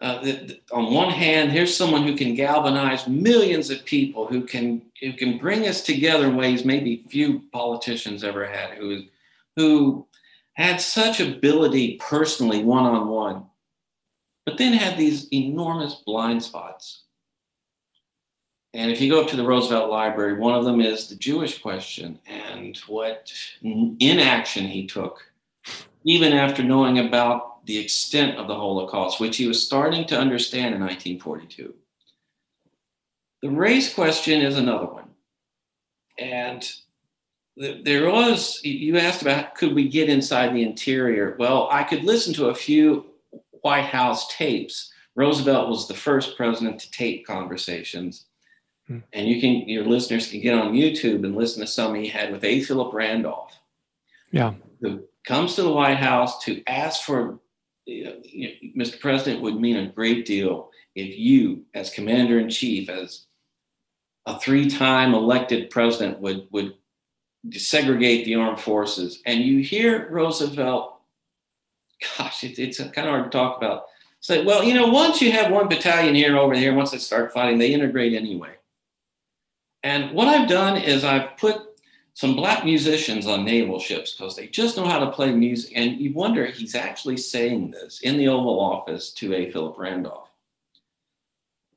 uh, 0.00 0.22
the, 0.22 0.32
the, 0.32 0.60
on 0.72 0.92
one 0.92 1.10
hand, 1.10 1.50
here's 1.50 1.76
someone 1.76 2.04
who 2.04 2.14
can 2.14 2.34
galvanize 2.34 3.08
millions 3.08 3.70
of 3.70 3.84
people, 3.84 4.26
who 4.26 4.42
can 4.42 4.82
who 5.00 5.12
can 5.12 5.38
bring 5.38 5.66
us 5.66 5.82
together 5.82 6.26
in 6.26 6.36
ways 6.36 6.64
maybe 6.64 7.04
few 7.08 7.42
politicians 7.52 8.22
ever 8.22 8.46
had, 8.46 8.78
who 8.78 9.02
who 9.56 10.06
had 10.52 10.80
such 10.80 11.20
ability 11.20 11.96
personally, 12.00 12.62
one 12.62 12.84
on 12.84 13.08
one, 13.08 13.46
but 14.48 14.56
then 14.56 14.72
had 14.72 14.96
these 14.96 15.30
enormous 15.30 15.96
blind 16.06 16.42
spots. 16.42 17.02
And 18.72 18.90
if 18.90 18.98
you 18.98 19.10
go 19.10 19.20
up 19.20 19.28
to 19.28 19.36
the 19.36 19.44
Roosevelt 19.44 19.90
Library, 19.90 20.38
one 20.38 20.54
of 20.54 20.64
them 20.64 20.80
is 20.80 21.06
the 21.06 21.16
Jewish 21.16 21.60
question 21.60 22.18
and 22.26 22.74
what 22.86 23.30
inaction 23.60 24.64
he 24.64 24.86
took, 24.86 25.22
even 26.04 26.32
after 26.32 26.62
knowing 26.62 26.98
about 26.98 27.66
the 27.66 27.76
extent 27.76 28.38
of 28.38 28.48
the 28.48 28.54
Holocaust, 28.54 29.20
which 29.20 29.36
he 29.36 29.46
was 29.46 29.62
starting 29.62 30.06
to 30.06 30.18
understand 30.18 30.74
in 30.74 30.80
1942. 30.80 31.74
The 33.42 33.50
race 33.50 33.92
question 33.92 34.40
is 34.40 34.56
another 34.56 34.86
one. 34.86 35.10
And 36.18 36.66
there 37.54 38.10
was, 38.10 38.64
you 38.64 38.96
asked 38.96 39.20
about 39.20 39.56
could 39.56 39.74
we 39.74 39.88
get 39.88 40.08
inside 40.08 40.54
the 40.54 40.62
interior? 40.62 41.36
Well, 41.38 41.68
I 41.70 41.82
could 41.82 42.02
listen 42.02 42.32
to 42.32 42.46
a 42.46 42.54
few 42.54 43.07
White 43.62 43.84
House 43.86 44.34
tapes. 44.34 44.92
Roosevelt 45.14 45.68
was 45.68 45.88
the 45.88 45.94
first 45.94 46.36
president 46.36 46.78
to 46.80 46.90
tape 46.90 47.26
conversations. 47.26 48.26
Hmm. 48.86 48.98
And 49.12 49.28
you 49.28 49.40
can, 49.40 49.68
your 49.68 49.84
listeners 49.84 50.30
can 50.30 50.40
get 50.40 50.54
on 50.54 50.74
YouTube 50.74 51.24
and 51.24 51.36
listen 51.36 51.60
to 51.60 51.66
some 51.66 51.94
he 51.94 52.08
had 52.08 52.32
with 52.32 52.44
A. 52.44 52.60
Philip 52.60 52.92
Randolph. 52.94 53.58
Yeah. 54.30 54.54
Who 54.80 55.04
comes 55.24 55.54
to 55.54 55.62
the 55.62 55.72
White 55.72 55.98
House 55.98 56.44
to 56.44 56.62
ask 56.66 57.02
for, 57.02 57.40
you 57.84 58.04
know, 58.04 58.16
Mr. 58.76 59.00
President, 59.00 59.42
would 59.42 59.60
mean 59.60 59.76
a 59.76 59.92
great 59.92 60.26
deal 60.26 60.70
if 60.94 61.18
you, 61.18 61.64
as 61.74 61.90
commander 61.90 62.38
in 62.38 62.48
chief, 62.48 62.88
as 62.88 63.26
a 64.26 64.38
three-time 64.38 65.14
elected 65.14 65.70
president, 65.70 66.20
would 66.20 66.48
would 66.50 66.74
segregate 67.52 68.24
the 68.24 68.34
armed 68.34 68.60
forces. 68.60 69.22
And 69.24 69.40
you 69.40 69.60
hear 69.60 70.08
Roosevelt, 70.10 70.97
gosh, 72.18 72.44
it, 72.44 72.58
it's 72.58 72.78
kind 72.78 73.08
of 73.08 73.14
hard 73.14 73.24
to 73.24 73.30
talk 73.30 73.56
about. 73.56 73.84
Say, 74.20 74.44
well, 74.44 74.64
you 74.64 74.74
know, 74.74 74.88
once 74.88 75.22
you 75.22 75.30
have 75.32 75.52
one 75.52 75.68
battalion 75.68 76.14
here 76.14 76.36
over 76.36 76.54
here, 76.54 76.74
once 76.74 76.90
they 76.90 76.98
start 76.98 77.32
fighting, 77.32 77.58
they 77.58 77.72
integrate 77.72 78.14
anyway. 78.14 78.54
And 79.84 80.12
what 80.12 80.28
I've 80.28 80.48
done 80.48 80.76
is 80.76 81.04
I've 81.04 81.36
put 81.36 81.62
some 82.14 82.34
black 82.34 82.64
musicians 82.64 83.28
on 83.28 83.44
naval 83.44 83.78
ships 83.78 84.14
because 84.14 84.34
they 84.34 84.48
just 84.48 84.76
know 84.76 84.86
how 84.86 84.98
to 84.98 85.12
play 85.12 85.30
music. 85.30 85.72
And 85.76 86.00
you 86.00 86.12
wonder, 86.12 86.46
he's 86.46 86.74
actually 86.74 87.16
saying 87.16 87.70
this 87.70 88.00
in 88.00 88.18
the 88.18 88.26
Oval 88.26 88.58
Office 88.58 89.12
to 89.12 89.34
A. 89.34 89.52
Philip 89.52 89.78
Randolph. 89.78 90.28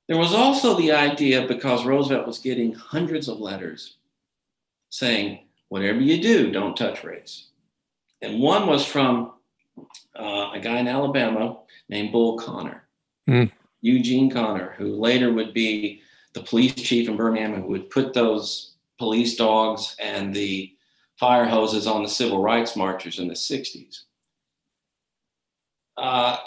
There 0.08 0.18
was 0.18 0.34
also 0.34 0.76
the 0.76 0.92
idea 0.92 1.48
because 1.48 1.86
Roosevelt 1.86 2.26
was 2.26 2.40
getting 2.40 2.74
hundreds 2.74 3.28
of 3.28 3.40
letters 3.40 3.98
saying, 4.90 5.46
whatever 5.70 6.00
you 6.00 6.22
do, 6.22 6.52
don't 6.52 6.76
touch 6.76 7.04
race. 7.04 7.50
And 8.24 8.42
one 8.42 8.68
was 8.68 8.84
from 8.84 9.34
uh, 10.16 10.52
a 10.54 10.60
guy 10.60 10.80
in 10.80 10.88
Alabama 10.88 11.58
named 11.90 12.12
Bull 12.12 12.38
Connor, 12.38 12.84
mm. 13.30 13.52
Eugene 13.82 14.30
Connor, 14.30 14.74
who 14.78 14.96
later 14.96 15.34
would 15.34 15.54
be 15.54 16.02
the 16.34 16.44
police 16.44 16.74
chief 16.74 17.10
in 17.10 17.18
Birmingham 17.18 17.62
who 17.62 17.68
would 17.68 17.90
put 17.90 18.14
those 18.14 18.76
police 18.98 19.36
dogs 19.36 19.96
and 20.00 20.34
the 20.34 20.74
fire 21.18 21.46
hoses 21.46 21.88
on 21.88 22.04
the 22.04 22.10
civil 22.10 22.42
rights 22.42 22.76
marchers 22.76 23.20
in 23.20 23.28
the 23.28 23.34
60s. 23.34 24.04
Uh, 25.98 26.38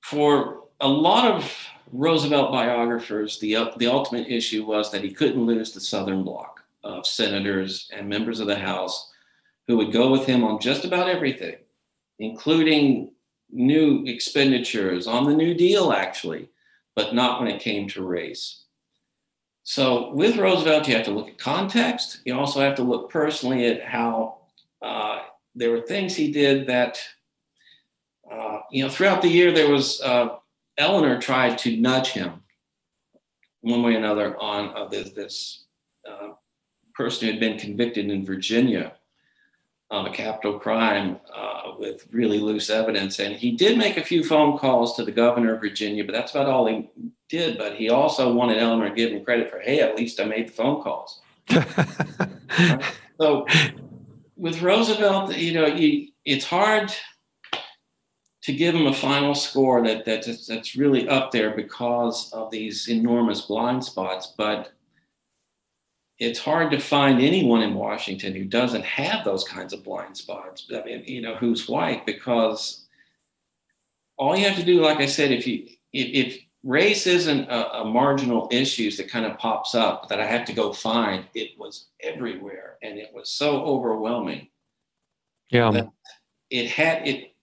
for 0.00 0.64
a 0.80 0.88
lot 0.88 1.30
of 1.30 1.52
Roosevelt 1.92 2.50
biographers, 2.50 3.38
the, 3.38 3.70
the 3.76 3.86
ultimate 3.86 4.28
issue 4.28 4.64
was 4.64 4.90
that 4.90 5.04
he 5.04 5.12
couldn't 5.12 5.44
lose 5.44 5.72
the 5.72 5.80
Southern 5.80 6.24
bloc 6.24 6.64
of 6.82 7.06
senators 7.06 7.90
and 7.92 8.08
members 8.08 8.40
of 8.40 8.46
the 8.46 8.58
House 8.58 9.12
who 9.68 9.76
would 9.76 9.92
go 9.92 10.10
with 10.10 10.26
him 10.26 10.42
on 10.42 10.60
just 10.60 10.84
about 10.84 11.08
everything, 11.08 11.56
including 12.22 13.10
new 13.50 14.04
expenditures 14.06 15.08
on 15.08 15.24
the 15.24 15.34
New 15.34 15.54
Deal, 15.54 15.92
actually, 15.92 16.48
but 16.94 17.14
not 17.14 17.40
when 17.40 17.50
it 17.50 17.60
came 17.60 17.88
to 17.88 18.06
race. 18.06 18.62
So 19.64 20.12
with 20.14 20.36
Roosevelt, 20.36 20.86
you 20.86 20.94
have 20.94 21.04
to 21.06 21.10
look 21.10 21.28
at 21.28 21.38
context. 21.38 22.20
You 22.24 22.38
also 22.38 22.60
have 22.60 22.76
to 22.76 22.84
look 22.84 23.10
personally 23.10 23.66
at 23.66 23.82
how 23.82 24.38
uh, 24.80 25.22
there 25.56 25.70
were 25.70 25.80
things 25.80 26.14
he 26.14 26.30
did 26.30 26.68
that, 26.68 27.02
uh, 28.30 28.60
you 28.70 28.84
know, 28.84 28.90
throughout 28.90 29.20
the 29.20 29.28
year 29.28 29.50
there 29.50 29.70
was 29.70 30.00
uh, 30.00 30.36
Eleanor 30.78 31.20
tried 31.20 31.58
to 31.58 31.76
nudge 31.76 32.10
him 32.10 32.42
one 33.62 33.82
way 33.82 33.94
or 33.94 33.98
another 33.98 34.40
on 34.40 34.76
uh, 34.76 34.86
this, 34.86 35.10
this 35.10 35.64
uh, 36.08 36.30
person 36.94 37.26
who 37.26 37.32
had 37.32 37.40
been 37.40 37.58
convicted 37.58 38.10
in 38.10 38.24
Virginia 38.24 38.92
of 39.92 40.06
a 40.06 40.10
capital 40.10 40.58
crime 40.58 41.20
uh, 41.36 41.72
with 41.78 42.06
really 42.10 42.38
loose 42.38 42.70
evidence. 42.70 43.18
And 43.18 43.36
he 43.36 43.52
did 43.52 43.76
make 43.76 43.98
a 43.98 44.04
few 44.04 44.24
phone 44.24 44.56
calls 44.58 44.96
to 44.96 45.04
the 45.04 45.12
governor 45.12 45.54
of 45.54 45.60
Virginia, 45.60 46.02
but 46.02 46.12
that's 46.12 46.32
about 46.32 46.48
all 46.48 46.66
he 46.66 46.88
did. 47.28 47.58
But 47.58 47.76
he 47.76 47.90
also 47.90 48.32
wanted 48.32 48.56
Eleanor 48.56 48.88
to 48.88 48.94
give 48.94 49.12
him 49.12 49.22
credit 49.22 49.50
for, 49.50 49.60
hey, 49.60 49.80
at 49.80 49.94
least 49.94 50.18
I 50.18 50.24
made 50.24 50.48
the 50.48 50.52
phone 50.52 50.82
calls. 50.82 51.20
so 53.20 53.46
with 54.36 54.62
Roosevelt, 54.62 55.36
you 55.36 55.52
know, 55.52 55.66
you, 55.66 56.08
it's 56.24 56.46
hard 56.46 56.90
to 58.44 58.52
give 58.54 58.74
him 58.74 58.86
a 58.86 58.94
final 58.94 59.34
score 59.34 59.84
that, 59.86 60.06
that 60.06 60.24
that's 60.48 60.74
really 60.74 61.06
up 61.06 61.32
there 61.32 61.54
because 61.54 62.32
of 62.32 62.50
these 62.50 62.88
enormous 62.88 63.42
blind 63.42 63.84
spots. 63.84 64.32
But 64.38 64.72
it's 66.22 66.38
hard 66.38 66.70
to 66.70 66.78
find 66.78 67.20
anyone 67.20 67.62
in 67.62 67.74
Washington 67.74 68.32
who 68.32 68.44
doesn't 68.44 68.84
have 68.84 69.24
those 69.24 69.42
kinds 69.42 69.72
of 69.72 69.82
blind 69.82 70.16
spots. 70.16 70.70
I 70.72 70.84
mean, 70.84 71.02
you 71.04 71.20
know, 71.20 71.34
who's 71.34 71.68
white 71.68 72.06
because 72.06 72.86
all 74.16 74.36
you 74.36 74.46
have 74.46 74.56
to 74.56 74.64
do, 74.64 74.80
like 74.80 74.98
I 74.98 75.06
said, 75.06 75.32
if 75.32 75.48
you 75.48 75.66
if, 75.92 76.26
if 76.26 76.38
race 76.62 77.08
isn't 77.08 77.48
a, 77.50 77.80
a, 77.80 77.84
marginal 77.84 78.48
issues 78.52 78.96
that 78.96 79.10
kind 79.10 79.26
of 79.26 79.36
pops 79.36 79.74
up 79.74 80.08
that 80.08 80.20
I 80.20 80.26
have 80.26 80.44
to 80.44 80.52
go 80.52 80.72
find, 80.72 81.24
it 81.34 81.58
was 81.58 81.88
everywhere 82.00 82.78
and 82.82 82.98
it 82.98 83.10
was 83.12 83.28
so 83.28 83.60
overwhelming. 83.64 84.46
Yeah, 85.50 85.88
it 86.50 86.70
had 86.70 87.06
it. 87.06 87.34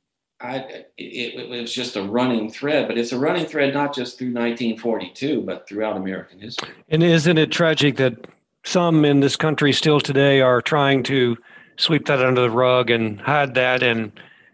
I, 0.41 0.85
it, 0.97 1.35
it, 1.35 1.49
was 1.49 1.73
just 1.73 1.97
a 1.97 2.01
running 2.01 2.49
thread, 2.49 2.87
but 2.87 2.97
it's 2.97 3.11
a 3.11 3.19
running 3.19 3.45
thread 3.45 3.73
not 3.73 3.93
just 3.93 4.17
through 4.17 4.27
1942, 4.27 5.41
but 5.41 5.67
throughout 5.67 5.97
American 5.97 6.39
history. 6.39 6.69
And 6.87 7.03
isn't 7.03 7.37
it 7.37 7.51
tragic 7.51 7.97
that 7.97 8.25
some 8.65 9.05
in 9.05 9.19
this 9.19 9.35
country 9.35 9.73
still 9.73 9.99
today 9.99 10.41
are 10.41 10.61
trying 10.61 11.03
to 11.03 11.37
sweep 11.77 12.05
that 12.07 12.23
under 12.23 12.41
the 12.41 12.49
rug 12.49 12.89
and 12.89 13.19
hide 13.21 13.55
that 13.55 13.81
and 13.83 14.11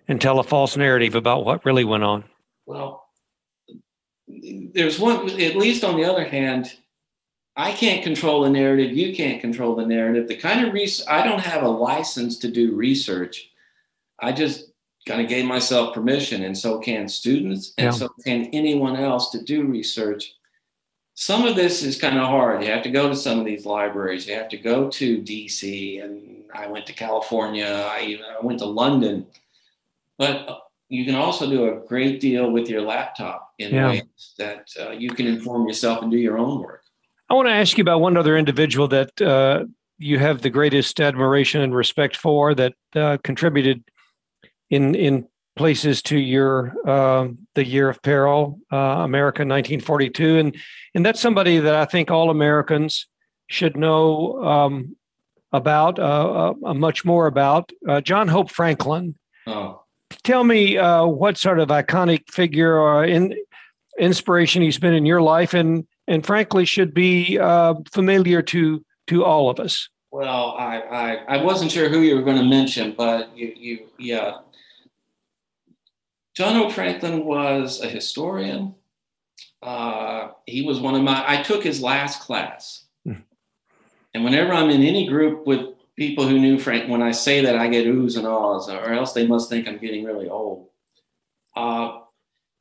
and 0.08 0.22
tell 0.22 0.40
a 0.40 0.44
false 0.44 0.78
narrative 0.78 1.16
about 1.16 1.46
what 1.46 1.66
really 1.66 1.84
went 1.84 2.04
on. 2.04 2.24
Well, 2.68 3.08
there's 4.28 5.00
one 5.00 5.30
at 5.42 5.56
least 5.56 5.84
on 5.84 5.96
the 5.96 6.06
other 6.06 6.24
hand, 6.26 6.74
I 7.56 7.72
can't 7.72 8.04
control 8.04 8.44
the 8.44 8.50
narrative, 8.50 8.92
you 8.92 9.16
can't 9.16 9.42
control 9.42 9.76
the 9.76 9.86
narrative. 9.86 10.28
The 10.28 10.38
kind 10.38 10.66
of 10.66 10.74
research 10.74 11.08
I 11.10 11.24
don't 11.24 11.40
have 11.40 11.64
a 11.64 11.70
license 11.70 12.38
to 12.40 12.52
do 12.52 12.76
research. 12.76 13.50
I 14.20 14.32
just 14.32 14.72
kind 15.08 15.22
of 15.22 15.28
gave 15.28 15.46
myself 15.46 15.94
permission 15.94 16.44
and 16.44 16.58
so 16.58 16.80
can 16.80 17.08
students 17.08 17.74
and 17.78 17.86
yeah. 17.86 17.92
so 17.92 18.10
can 18.24 18.46
anyone 18.54 18.96
else 18.96 19.30
to 19.32 19.42
do 19.44 19.64
research 19.66 20.34
some 21.16 21.46
of 21.46 21.56
this 21.56 21.82
is 21.82 22.00
kind 22.00 22.18
of 22.18 22.28
hard. 22.28 22.62
You 22.62 22.70
have 22.72 22.84
to 22.84 22.92
go 22.92 23.08
to 23.08 23.16
some 23.16 23.40
of 23.40 23.46
these 23.46 23.66
libraries. 23.66 24.28
You 24.28 24.36
have 24.36 24.50
to 24.50 24.58
go 24.58 24.90
to 24.90 25.22
DC, 25.22 26.04
and 26.04 26.44
I 26.54 26.68
went 26.68 26.86
to 26.88 26.94
California. 26.94 27.66
I, 27.66 28.20
I 28.38 28.46
went 28.46 28.60
to 28.60 28.66
London. 28.66 29.26
But 30.18 30.68
you 30.90 31.06
can 31.06 31.16
also 31.16 31.50
do 31.50 31.70
a 31.70 31.88
great 31.88 32.20
deal 32.20 32.52
with 32.52 32.70
your 32.70 32.82
laptop 32.82 33.54
in 33.58 33.74
yeah. 33.74 33.90
ways 33.92 34.34
that 34.38 34.70
uh, 34.80 34.92
you 34.92 35.10
can 35.10 35.26
inform 35.26 35.68
yourself 35.68 36.02
and 36.02 36.12
do 36.12 36.18
your 36.18 36.38
own 36.38 36.60
work. 36.62 36.84
I 37.30 37.34
want 37.34 37.48
to 37.48 37.54
ask 37.54 37.78
you 37.78 37.82
about 37.82 38.02
one 38.02 38.18
other 38.18 38.38
individual 38.38 38.88
that 38.90 39.20
uh, 39.22 39.64
you 39.98 40.20
have 40.20 40.42
the 40.42 40.50
greatest 40.50 41.00
admiration 41.00 41.62
and 41.62 41.74
respect 41.74 42.18
for 42.18 42.54
that 42.56 42.74
uh, 42.94 43.18
contributed 43.24 43.84
in 44.70 44.96
in 44.96 45.28
places 45.56 46.02
to 46.04 46.18
your 46.18 46.74
uh, 46.88 47.28
the 47.54 47.66
year 47.66 47.90
of 47.90 48.02
peril, 48.02 48.60
uh, 48.72 48.78
America 48.78 49.42
1942, 49.42 50.38
and 50.38 50.58
and 50.94 51.06
that's 51.06 51.20
somebody 51.20 51.60
that 51.60 51.76
I 51.76 51.86
think 51.86 52.12
all 52.12 52.30
Americans 52.30 53.08
should 53.48 53.78
know 53.78 54.44
um, 54.44 54.96
about 55.52 56.00
uh, 56.00 56.54
uh 56.64 56.74
much 56.74 57.06
more 57.06 57.28
about. 57.28 57.72
Uh, 57.88 58.02
John 58.02 58.28
Hope 58.28 58.52
Franklin. 58.52 59.16
Oh. 59.48 59.82
Tell 60.24 60.44
me 60.44 60.78
uh, 60.78 61.06
what 61.06 61.38
sort 61.38 61.60
of 61.60 61.70
iconic 61.70 62.30
figure 62.30 62.78
or 62.78 63.04
in, 63.04 63.36
inspiration 64.00 64.62
he's 64.62 64.78
been 64.78 64.94
in 64.94 65.06
your 65.06 65.22
life, 65.22 65.54
and 65.54 65.86
and 66.08 66.26
frankly 66.26 66.66
should 66.66 66.94
be 66.94 67.38
familiar 67.92 68.42
to 68.44 68.86
to 69.08 69.24
all 69.24 69.50
of 69.50 69.60
us. 69.60 69.90
Well, 70.12 70.56
I, 70.58 70.80
I, 70.80 71.16
I 71.28 71.44
wasn't 71.44 71.74
sure 71.74 71.90
who 71.90 72.00
you 72.00 72.16
were 72.16 72.22
going 72.22 72.38
to 72.38 72.46
mention, 72.46 72.94
but 72.98 73.38
you, 73.38 73.54
you 73.58 73.80
yeah, 74.00 74.36
John 76.36 76.56
Hope 76.56 76.74
Franklin 76.74 77.26
was 77.26 77.82
a 77.82 77.88
historian. 77.88 78.76
Uh, 79.62 80.30
he 80.46 80.64
was 80.64 80.82
one 80.82 80.96
of 80.96 81.02
my, 81.02 81.24
I 81.26 81.42
took 81.42 81.64
his 81.64 81.82
last 81.82 82.22
class. 82.22 82.86
Mm. 83.08 83.24
And 84.14 84.24
whenever 84.24 84.52
I'm 84.52 84.70
in 84.70 84.84
any 84.84 85.08
group 85.08 85.48
with 85.48 85.62
people 85.96 86.28
who 86.28 86.40
knew 86.40 86.60
Frank, 86.60 86.90
when 86.90 87.02
I 87.02 87.12
say 87.12 87.42
that, 87.42 87.56
I 87.56 87.70
get 87.70 87.88
oohs 87.88 88.18
and 88.18 88.28
ahs, 88.28 88.68
or 88.68 88.94
else 88.94 89.14
they 89.14 89.26
must 89.26 89.50
think 89.50 89.66
I'm 89.66 89.78
getting 89.78 90.04
really 90.04 90.30
old. 90.30 90.68
Uh, 91.56 92.00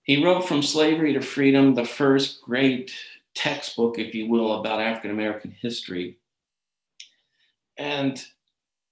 he 0.04 0.24
wrote 0.24 0.46
From 0.46 0.62
Slavery 0.62 1.12
to 1.14 1.20
Freedom, 1.20 1.74
the 1.74 1.84
first 1.84 2.42
great 2.42 2.94
textbook, 3.34 3.98
if 3.98 4.14
you 4.14 4.28
will, 4.28 4.60
about 4.60 4.80
African 4.80 5.10
American 5.10 5.50
history. 5.50 6.18
And 7.76 8.24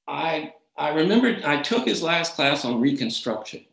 I, 0.09 0.55
I 0.77 0.89
remembered 0.89 1.45
I 1.45 1.63
took 1.63 1.87
his 1.87 2.03
last 2.03 2.35
class 2.35 2.65
on 2.65 2.81
Reconstruction 2.81 3.65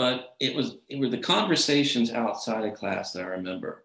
but 0.00 0.34
it 0.40 0.54
was 0.56 0.78
it 0.88 0.98
were 0.98 1.10
the 1.10 1.18
conversations 1.18 2.10
outside 2.10 2.64
of 2.64 2.72
class 2.72 3.12
that 3.12 3.22
I 3.22 3.26
remember. 3.26 3.84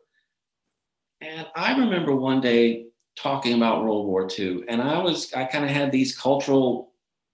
And 1.20 1.46
I 1.54 1.78
remember 1.78 2.16
one 2.16 2.40
day 2.40 2.86
talking 3.18 3.54
about 3.54 3.84
World 3.84 4.08
War 4.08 4.26
II, 4.40 4.64
and 4.70 4.82
I 4.82 5.00
was 5.00 5.34
I 5.34 5.44
kind 5.44 5.66
of 5.66 5.72
had 5.72 5.92
these 5.92 6.18
cultural 6.18 6.94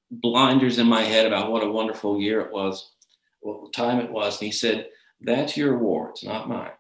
blinders 0.10 0.80
in 0.80 0.88
my 0.88 1.04
head 1.04 1.28
about 1.28 1.52
what 1.52 1.64
a 1.64 1.70
wonderful 1.70 2.20
year 2.20 2.42
it 2.42 2.52
was, 2.52 2.90
what 3.42 3.72
time 3.72 4.00
it 4.00 4.12
was. 4.12 4.42
And 4.42 4.48
he 4.48 4.52
said, 4.52 4.88
"That's 5.20 5.56
your 5.56 5.78
war, 5.78 6.10
it's 6.10 6.24
not 6.24 6.50
mine." 6.50 6.72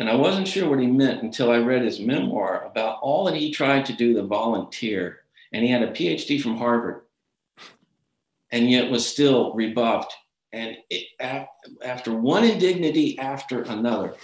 And 0.00 0.10
I 0.10 0.16
wasn't 0.16 0.48
sure 0.48 0.68
what 0.68 0.80
he 0.80 0.88
meant 0.88 1.22
until 1.22 1.52
I 1.52 1.58
read 1.58 1.82
his 1.82 2.00
memoir 2.00 2.64
about 2.64 2.98
all 3.00 3.26
that 3.26 3.36
he 3.36 3.52
tried 3.52 3.86
to 3.86 3.92
do 3.92 4.12
to 4.14 4.24
volunteer. 4.24 5.20
And 5.52 5.64
he 5.64 5.70
had 5.70 5.84
a 5.84 5.92
PhD 5.92 6.42
from 6.42 6.56
Harvard, 6.56 7.02
and 8.50 8.68
yet 8.68 8.90
was 8.90 9.08
still 9.08 9.54
rebuffed 9.54 10.16
and 10.54 10.76
it, 10.88 11.08
after 11.82 12.14
one 12.14 12.44
indignity 12.44 13.18
after 13.18 13.62
another, 13.62 14.14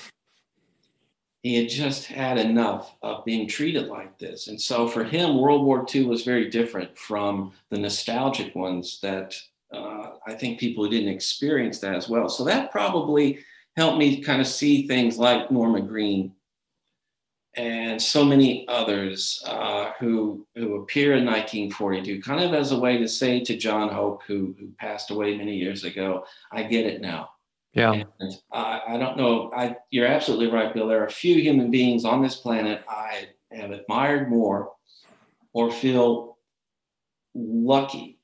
he 1.43 1.57
had 1.57 1.69
just 1.69 2.07
had 2.07 2.39
enough 2.39 2.95
of 3.03 3.25
being 3.25 3.49
treated 3.49 3.89
like 3.89 4.19
this. 4.19 4.47
And 4.49 4.61
so 4.61 4.87
for 4.87 5.03
him, 5.03 5.39
World 5.39 5.65
War 5.65 5.85
II 5.93 6.05
was 6.05 6.23
very 6.23 6.49
different 6.49 6.97
from 6.97 7.53
the 7.71 7.79
nostalgic 7.79 8.55
ones 8.55 9.01
that 9.03 9.35
uh, 9.73 10.11
I 10.27 10.35
think 10.35 10.61
people 10.61 10.85
who 10.85 10.91
didn't 10.91 11.13
experience 11.13 11.81
that 11.81 11.95
as 11.95 12.09
well. 12.09 12.29
So 12.29 12.45
that 12.45 12.71
probably 12.71 13.41
helped 13.77 13.99
me 13.99 14.21
kind 14.21 14.41
of 14.41 14.47
see 14.47 14.87
things 14.87 15.19
like 15.19 15.51
Norma 15.51 15.81
Green 15.81 16.33
and 17.57 18.01
so 18.01 18.25
many 18.25 18.67
others 18.69 19.43
uh, 19.47 19.93
who 19.99 20.47
who 20.55 20.77
appear 20.77 21.15
in 21.15 21.25
1942, 21.25 22.23
kind 22.23 22.43
of 22.43 22.55
as 22.55 22.73
a 22.73 22.79
way 22.79 22.99
to 22.99 23.09
say 23.09 23.41
to 23.41 23.57
John 23.57 23.89
Hope, 23.89 24.23
who 24.27 24.55
who 24.59 24.69
passed 24.79 25.11
away 25.11 25.37
many 25.37 25.57
years 25.57 25.85
ago, 25.85 26.25
"I 26.53 26.63
get 26.63 26.87
it 26.87 27.01
now." 27.01 27.31
Yeah, 27.73 28.03
I, 28.53 28.83
I 28.89 28.97
don't 28.99 29.17
know. 29.17 29.53
I 29.55 29.77
you're 29.91 30.07
absolutely 30.07 30.49
right, 30.49 30.73
Bill. 30.73 30.89
There 30.89 31.03
are 31.03 31.07
a 31.07 31.11
few 31.11 31.37
human 31.37 31.71
beings 31.71 32.05
on 32.05 32.23
this 32.23 32.37
planet 32.37 32.85
I 32.89 33.29
have 33.53 33.71
admired 33.71 34.31
more, 34.31 34.73
or 35.53 35.71
feel 35.71 36.39
lucky 37.35 38.19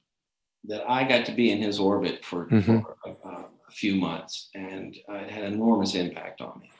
that 0.65 0.89
I 0.89 1.05
got 1.05 1.27
to 1.27 1.33
be 1.33 1.51
in 1.51 1.61
his 1.61 1.79
orbit 1.79 2.25
for, 2.25 2.47
mm-hmm. 2.47 2.81
for 2.81 2.97
a, 3.05 3.29
a, 3.29 3.45
few 3.71 3.97
months, 3.97 4.49
and 4.55 4.97
uh, 5.09 5.15
it 5.15 5.31
had 5.31 5.53
enormous 5.53 5.95
impact 5.95 6.41
on 6.41 6.61
me. 6.61 6.71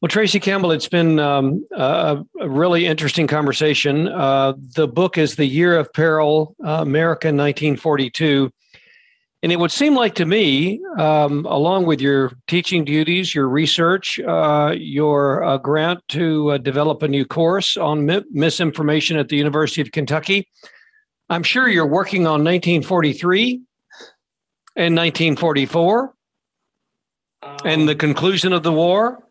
Well, 0.00 0.08
Tracy 0.08 0.40
Campbell, 0.40 0.72
it's 0.72 0.88
been 0.88 1.18
um, 1.18 1.62
a, 1.72 2.24
a, 2.40 2.48
really 2.48 2.86
interesting 2.86 3.26
conversation. 3.26 4.08
Uh, 4.08 4.54
the 4.74 4.88
book 4.88 5.18
is 5.18 5.36
The 5.36 5.44
Year 5.44 5.76
of 5.76 5.92
Peril, 5.92 6.56
uh, 6.64 6.80
America 6.80 7.26
1942. 7.26 8.50
And 9.42 9.52
it 9.52 9.58
would 9.58 9.70
seem 9.70 9.94
like 9.94 10.14
to 10.14 10.24
me, 10.24 10.80
um, 10.98 11.44
along 11.44 11.84
with 11.84 12.00
your 12.00 12.32
teaching 12.46 12.82
duties, 12.82 13.34
your 13.34 13.50
research, 13.50 14.18
uh, 14.20 14.74
your 14.74 15.44
uh, 15.44 15.58
grant 15.58 16.00
to 16.08 16.52
uh, 16.52 16.58
develop 16.58 17.02
a 17.02 17.08
new 17.08 17.26
course 17.26 17.76
on 17.76 18.06
mi- 18.06 18.24
misinformation 18.30 19.18
at 19.18 19.28
the 19.28 19.36
University 19.36 19.82
of 19.82 19.92
Kentucky, 19.92 20.48
I'm 21.28 21.42
sure 21.42 21.68
you're 21.68 21.86
working 21.86 22.22
on 22.22 22.42
1943 22.42 23.60
and 24.76 24.96
1944 24.96 26.14
um, 27.42 27.56
and 27.66 27.86
the 27.86 27.94
conclusion 27.94 28.54
of 28.54 28.62
the 28.62 28.72
war 28.72 29.22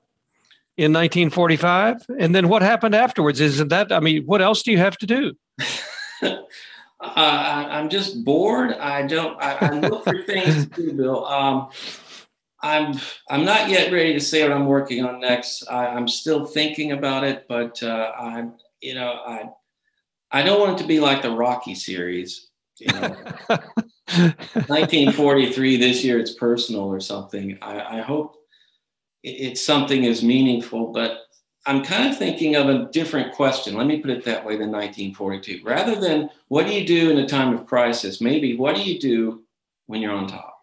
in 0.80 0.94
1945 0.94 2.06
and 2.20 2.34
then 2.34 2.48
what 2.48 2.62
happened 2.62 2.96
afterwards? 2.96 3.40
Isn't 3.42 3.68
that 3.70 3.92
i 3.92 4.00
mean 4.00 4.24
what 4.26 4.42
else 4.42 4.64
do 4.64 4.72
you 4.72 4.78
have 4.78 4.98
to 4.98 5.06
do? 5.06 5.34
Uh, 7.02 7.66
i'm 7.70 7.88
just 7.88 8.26
bored. 8.26 8.74
I 8.74 9.04
don't 9.04 9.42
i, 9.42 9.54
I 9.54 9.80
look 9.80 10.04
for 10.04 10.22
things 10.24 10.68
to 10.68 10.70
do 10.76 10.92
bill. 10.92 11.26
Um, 11.26 11.70
i'm 12.62 13.00
i'm 13.30 13.46
not 13.46 13.70
yet 13.70 13.94
ready 13.94 14.12
to 14.12 14.20
say 14.20 14.44
what 14.44 14.52
i'm 14.52 14.66
working 14.66 15.06
on 15.06 15.22
next. 15.22 15.66
I, 15.72 15.96
am 15.96 16.10
still 16.10 16.46
thinking 16.46 16.92
about 16.92 17.24
it 17.24 17.46
but 17.48 17.82
uh, 17.82 18.12
i'm 18.20 18.56
you 18.82 18.96
know 18.96 19.14
i 19.26 19.50
i 20.30 20.42
don't 20.42 20.60
want 20.60 20.78
it 20.78 20.82
to 20.82 20.88
be 20.90 21.00
like 21.00 21.22
the 21.22 21.32
rocky 21.32 21.74
series 21.74 22.50
you 22.80 22.88
know. 22.88 23.16
1943 24.68 25.78
this 25.78 26.04
year 26.04 26.20
it's 26.20 26.34
personal 26.34 26.82
or 26.82 27.00
something. 27.00 27.58
I, 27.62 28.00
I 28.00 28.02
hope 28.02 28.39
it's 29.24 29.62
something 29.62 30.06
as 30.06 30.24
meaningful, 30.24 30.92
but 30.92 31.26
I'm 31.66 31.84
kind 31.84 32.10
of 32.10 32.18
thinking 32.18 32.56
of 32.56 32.70
a 32.70 32.90
different 32.92 33.34
question. 33.34 33.76
Let 33.76 33.88
me 33.88 34.00
put 34.00 34.12
it 34.12 34.24
that 34.26 34.46
way 34.46 34.54
than 34.54 34.72
1942. 34.72 35.62
Rather 35.64 36.00
than 36.00 36.30
what 36.48 36.66
do 36.66 36.74
you 36.74 36.86
do 36.86 37.12
in 37.12 37.20
a 37.20 37.28
time 37.28 37.54
of 37.54 37.66
crisis, 37.66 38.22
maybe 38.22 38.56
what 38.56 38.76
do 38.76 38.82
you 38.82 39.00
do 39.00 39.44
when 39.88 40.02
you're 40.02 40.14
on 40.14 40.28
top? 40.28 40.56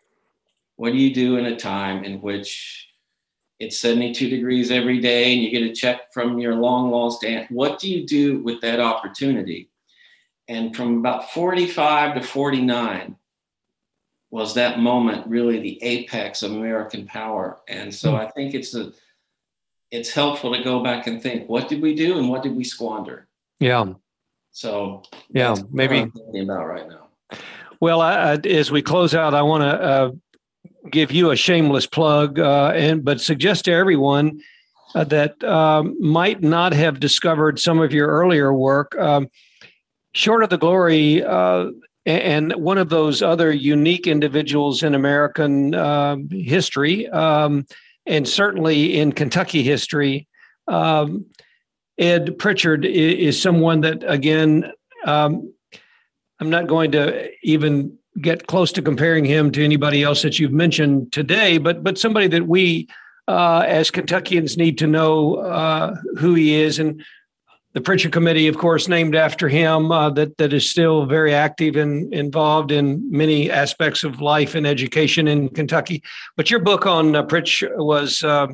What 0.77 0.93
do 0.93 0.99
you 0.99 1.15
do 1.15 1.37
in 1.37 1.47
a 1.47 1.57
time 1.57 2.05
in 2.05 2.21
which 2.21 2.89
it's 3.59 3.79
72 3.79 4.29
degrees 4.29 4.71
every 4.71 5.01
day 5.01 5.33
and 5.33 5.43
you 5.43 5.51
get 5.51 5.63
a 5.63 5.73
check 5.73 6.13
from 6.13 6.39
your 6.39 6.55
long 6.55 6.91
lost 6.91 7.25
aunt? 7.25 7.51
What 7.51 7.79
do 7.79 7.91
you 7.91 8.07
do 8.07 8.41
with 8.43 8.61
that 8.63 8.81
opportunity? 8.81 9.71
And 10.49 10.75
from 10.75 10.99
about 10.99 11.31
45 11.31 12.15
to 12.15 12.23
49, 12.23 13.17
was 14.31 14.55
that 14.55 14.79
moment 14.79 15.27
really 15.27 15.61
the 15.61 15.83
apex 15.83 16.43
of 16.43 16.53
American 16.53 17.07
power. 17.07 17.61
And 17.69 17.95
so 17.95 18.11
hmm. 18.11 18.17
I 18.17 18.31
think 18.31 18.55
it's 18.55 18.75
a 18.75 18.93
it's 19.91 20.11
helpful 20.11 20.55
to 20.55 20.63
go 20.63 20.83
back 20.83 21.07
and 21.07 21.23
think 21.23 21.49
what 21.49 21.69
did 21.69 21.81
we 21.81 21.95
do 21.95 22.19
and 22.19 22.29
what 22.29 22.43
did 22.43 22.57
we 22.57 22.65
squander. 22.65 23.29
Yeah. 23.61 23.95
So 24.51 25.03
yeah, 25.31 25.55
maybe 25.71 26.11
about 26.41 26.67
right 26.67 26.89
now. 26.89 27.09
Well, 27.81 28.01
I, 28.01 28.33
I, 28.33 28.35
as 28.49 28.71
we 28.71 28.83
close 28.83 29.15
out, 29.15 29.35
I 29.35 29.43
want 29.43 29.63
to 29.63 29.67
uh, 29.67 30.11
give 30.91 31.13
you 31.13 31.31
a 31.31 31.37
shameless 31.37 31.87
plug, 31.87 32.39
uh, 32.39 32.73
and 32.75 33.05
but 33.05 33.21
suggest 33.21 33.67
to 33.67 33.73
everyone 33.73 34.41
uh, 34.95 35.05
that 35.05 35.43
um, 35.45 35.97
might 36.01 36.43
not 36.43 36.73
have 36.73 37.01
discovered 37.01 37.59
some 37.59 37.81
of 37.81 37.93
your 37.93 38.09
earlier 38.09 38.53
work. 38.53 38.97
Um, 38.99 39.29
Short 40.13 40.43
of 40.43 40.49
the 40.49 40.57
Glory 40.57 41.23
uh, 41.23 41.67
and 42.07 42.53
one 42.53 42.79
of 42.79 42.89
those 42.89 43.21
other 43.21 43.53
unique 43.53 44.07
individuals 44.07 44.83
in 44.83 44.95
American 44.95 45.75
uh, 45.75 46.17
history, 46.31 47.09
um, 47.09 47.67
and 48.07 48.29
certainly 48.29 48.99
in 48.99 49.13
Kentucky 49.13 49.63
history. 49.63 50.29
Um, 50.69 51.27
Ed 51.99 52.39
Prichard 52.39 52.85
is, 52.85 53.35
is, 53.35 53.43
someone 53.43 53.81
that, 53.81 54.05
again, 54.07 54.71
um, 55.07 55.53
I'm 56.41 56.51
not 56.51 56.67
going 56.67 56.93
to 56.93 57.31
even 57.43 57.99
get 58.21 58.47
close 58.47 58.73
to 58.73 58.83
comparing 58.83 59.25
him 59.25 59.51
to 59.53 59.65
anybody 59.65 60.03
else 60.03 60.23
that 60.23 60.39
you've 60.39 60.53
mentioned 60.53 61.13
today, 61.13 61.59
but 61.59 61.83
but 61.83 61.99
somebody 61.99 62.29
that 62.29 62.47
we 62.47 62.89
uh, 63.29 63.65
as 63.67 63.91
Kentuckians 63.91 64.57
need 64.57 64.79
to 64.79 64.87
know 64.87 65.37
uh, 65.37 65.97
who 66.19 66.35
he 66.35 66.55
is. 66.55 66.79
And 66.79 67.05
the 67.77 67.83
Prichard 67.83 68.11
Committee, 68.11 68.49
of 68.49 68.57
course, 68.57 68.89
named 68.89 69.15
after 69.15 69.51
him, 69.51 69.93
uh, 69.93 70.09
that 70.09 70.39
that 70.39 70.55
is 70.55 70.69
still 70.69 71.05
very 71.05 71.35
active 71.35 71.77
and 71.77 72.11
involved 72.15 72.73
in 72.73 73.07
many 73.11 73.51
aspects 73.51 74.03
of 74.03 74.23
life 74.23 74.55
and 74.55 74.67
education 74.67 75.29
in 75.29 75.51
Kentucky. 75.51 76.03
But 76.39 76.51
your 76.51 76.61
book 76.61 76.87
on 76.87 77.15
uh, 77.15 77.23
Pritch 77.25 77.63
was 77.77 78.25
uh, 78.25 78.47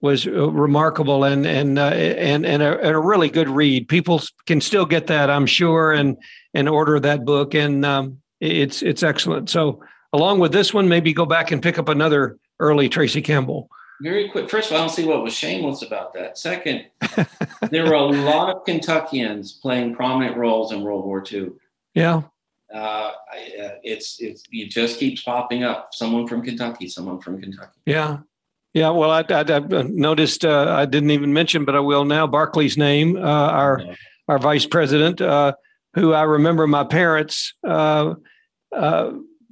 was 0.00 0.26
remarkable 0.26 1.22
and 1.22 1.46
and 1.46 1.78
uh, 1.78 1.90
and 1.90 2.44
and 2.44 2.60
a, 2.60 2.80
and 2.80 2.96
a, 2.96 2.98
really 2.98 3.28
good 3.28 3.48
read. 3.48 3.86
People 3.86 4.22
can 4.46 4.60
still 4.60 4.86
get 4.86 5.06
that, 5.06 5.30
I'm 5.30 5.46
sure, 5.46 5.92
and 5.92 6.16
and 6.52 6.68
order 6.68 6.98
that 6.98 7.24
book, 7.24 7.54
and 7.54 7.86
um, 7.86 8.20
it's 8.40 8.82
it's 8.82 9.04
excellent. 9.04 9.50
So 9.50 9.84
along 10.12 10.40
with 10.40 10.50
this 10.50 10.74
one, 10.74 10.88
maybe 10.88 11.12
go 11.12 11.26
back 11.26 11.52
and 11.52 11.62
pick 11.62 11.78
up 11.78 11.88
another 11.88 12.36
early 12.58 12.88
Tracy 12.88 13.22
Campbell 13.22 13.70
very 14.00 14.28
quick. 14.28 14.48
First 14.48 14.70
of 14.70 14.76
all, 14.76 14.78
I 14.78 14.86
don't 14.86 14.94
see 14.94 15.04
what 15.04 15.22
was 15.22 15.34
shameless 15.34 15.82
about 15.82 16.14
that. 16.14 16.38
Second, 16.38 16.86
there 17.70 17.84
were 17.84 17.94
a 17.94 18.02
lot 18.02 18.54
of 18.54 18.64
Kentuckians 18.64 19.52
playing 19.52 19.94
prominent 19.94 20.36
roles 20.36 20.72
in 20.72 20.82
World 20.82 21.04
War 21.04 21.24
II. 21.30 21.50
Yeah. 21.94 22.22
Uh, 22.72 22.78
uh, 22.78 23.12
it's 23.82 24.20
it's 24.20 24.44
it 24.52 24.70
just 24.70 24.98
keeps 24.98 25.22
popping 25.22 25.62
up. 25.64 25.94
Someone 25.94 26.26
from 26.28 26.42
Kentucky. 26.42 26.88
Someone 26.88 27.20
from 27.20 27.40
Kentucky. 27.40 27.80
Yeah. 27.86 28.18
Yeah, 28.74 28.90
well, 28.90 29.10
I, 29.10 29.24
I, 29.30 29.40
I 29.40 29.82
noticed. 29.82 30.44
Uh, 30.44 30.76
I 30.78 30.84
didn't 30.84 31.10
even 31.10 31.32
mention, 31.32 31.64
but 31.64 31.74
I 31.74 31.80
will 31.80 32.04
now. 32.04 32.26
Barkley's 32.26 32.76
name, 32.76 33.16
uh, 33.16 33.20
our 33.20 33.82
our 34.28 34.38
vice 34.38 34.66
president, 34.66 35.22
uh, 35.22 35.54
who 35.94 36.12
I 36.12 36.24
remember 36.24 36.66
my 36.66 36.84
parents 36.84 37.54
uh, 37.66 38.14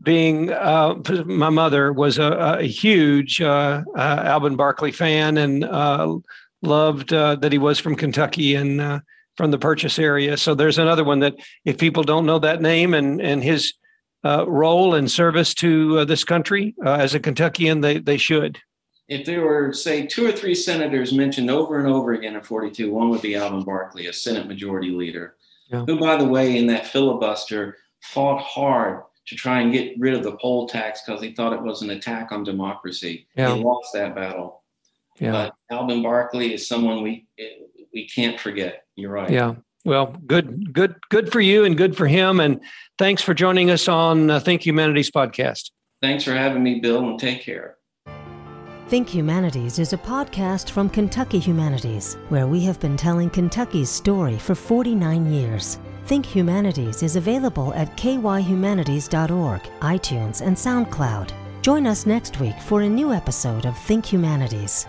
being 0.06 0.52
uh, 0.52 0.94
my 1.26 1.50
mother 1.50 1.92
was 1.92 2.16
a, 2.18 2.58
a 2.60 2.62
huge 2.62 3.42
uh, 3.42 3.82
uh, 3.96 4.22
Alben 4.22 4.56
Barkley 4.56 4.92
fan 4.92 5.36
and 5.36 5.64
uh, 5.64 6.16
loved 6.62 7.12
uh, 7.12 7.34
that 7.34 7.50
he 7.50 7.58
was 7.58 7.80
from 7.80 7.96
Kentucky 7.96 8.54
and 8.54 8.80
uh, 8.80 9.00
from 9.36 9.50
the 9.50 9.58
Purchase 9.58 9.98
area. 9.98 10.36
So 10.36 10.54
there's 10.54 10.78
another 10.78 11.02
one 11.02 11.18
that 11.20 11.34
if 11.64 11.76
people 11.76 12.04
don't 12.04 12.24
know 12.24 12.38
that 12.38 12.62
name 12.62 12.94
and 12.94 13.20
and 13.20 13.42
his 13.42 13.74
role 14.24 14.94
and 14.94 15.10
service 15.10 15.54
to 15.54 16.04
this 16.04 16.24
country 16.24 16.74
as 16.84 17.14
a 17.14 17.20
Kentuckian, 17.20 17.80
they 17.80 17.98
they 17.98 18.16
should. 18.16 18.58
If 19.08 19.24
there 19.24 19.42
were, 19.42 19.72
say, 19.72 20.04
two 20.04 20.26
or 20.26 20.32
three 20.32 20.54
senators 20.54 21.12
mentioned 21.12 21.48
over 21.48 21.78
and 21.78 21.86
over 21.86 22.12
again 22.12 22.34
in 22.34 22.42
42, 22.42 22.92
one 22.92 23.08
would 23.10 23.22
be 23.22 23.34
Alben 23.34 23.64
Barkley, 23.64 24.08
a 24.08 24.12
Senate 24.12 24.48
Majority 24.48 24.90
Leader, 24.90 25.36
yeah. 25.70 25.84
who, 25.84 25.96
by 25.96 26.16
the 26.16 26.24
way, 26.24 26.56
in 26.56 26.66
that 26.66 26.88
filibuster, 26.88 27.76
fought 28.02 28.40
hard 28.40 29.02
to 29.26 29.34
try 29.34 29.60
and 29.60 29.72
get 29.72 29.98
rid 29.98 30.14
of 30.14 30.22
the 30.22 30.36
poll 30.36 30.68
tax 30.68 31.02
because 31.04 31.22
he 31.22 31.32
thought 31.32 31.52
it 31.52 31.62
was 31.62 31.82
an 31.82 31.90
attack 31.90 32.32
on 32.32 32.44
democracy. 32.44 33.26
Yeah. 33.36 33.54
He 33.54 33.62
lost 33.62 33.92
that 33.94 34.14
battle. 34.14 34.62
Yeah. 35.18 35.32
But 35.32 35.54
Alben 35.72 36.02
Barkley 36.02 36.54
is 36.54 36.68
someone 36.68 37.02
we 37.02 37.26
we 37.92 38.06
can't 38.08 38.38
forget. 38.38 38.84
You're 38.94 39.10
right. 39.10 39.30
Yeah. 39.30 39.54
Well, 39.84 40.16
good, 40.26 40.72
good, 40.72 40.96
good 41.10 41.30
for 41.30 41.40
you, 41.40 41.64
and 41.64 41.76
good 41.76 41.96
for 41.96 42.08
him. 42.08 42.40
And 42.40 42.60
thanks 42.98 43.22
for 43.22 43.34
joining 43.34 43.70
us 43.70 43.86
on 43.86 44.28
uh, 44.30 44.40
Think 44.40 44.66
Humanities 44.66 45.12
podcast. 45.12 45.70
Thanks 46.02 46.24
for 46.24 46.32
having 46.32 46.62
me, 46.62 46.80
Bill, 46.80 47.08
and 47.08 47.18
take 47.18 47.42
care. 47.42 47.76
Think 48.88 49.08
Humanities 49.08 49.80
is 49.80 49.92
a 49.92 49.98
podcast 49.98 50.70
from 50.70 50.88
Kentucky 50.88 51.40
Humanities, 51.40 52.16
where 52.28 52.46
we 52.46 52.60
have 52.60 52.78
been 52.78 52.96
telling 52.96 53.28
Kentucky's 53.28 53.90
story 53.90 54.38
for 54.38 54.54
49 54.54 55.26
years. 55.26 55.80
Think 56.04 56.24
Humanities 56.24 57.02
is 57.02 57.16
available 57.16 57.74
at 57.74 57.96
kyhumanities.org, 57.96 59.62
iTunes, 59.80 60.40
and 60.40 60.56
SoundCloud. 60.56 61.32
Join 61.62 61.84
us 61.84 62.06
next 62.06 62.38
week 62.38 62.60
for 62.60 62.82
a 62.82 62.88
new 62.88 63.12
episode 63.12 63.66
of 63.66 63.76
Think 63.76 64.06
Humanities. 64.06 64.86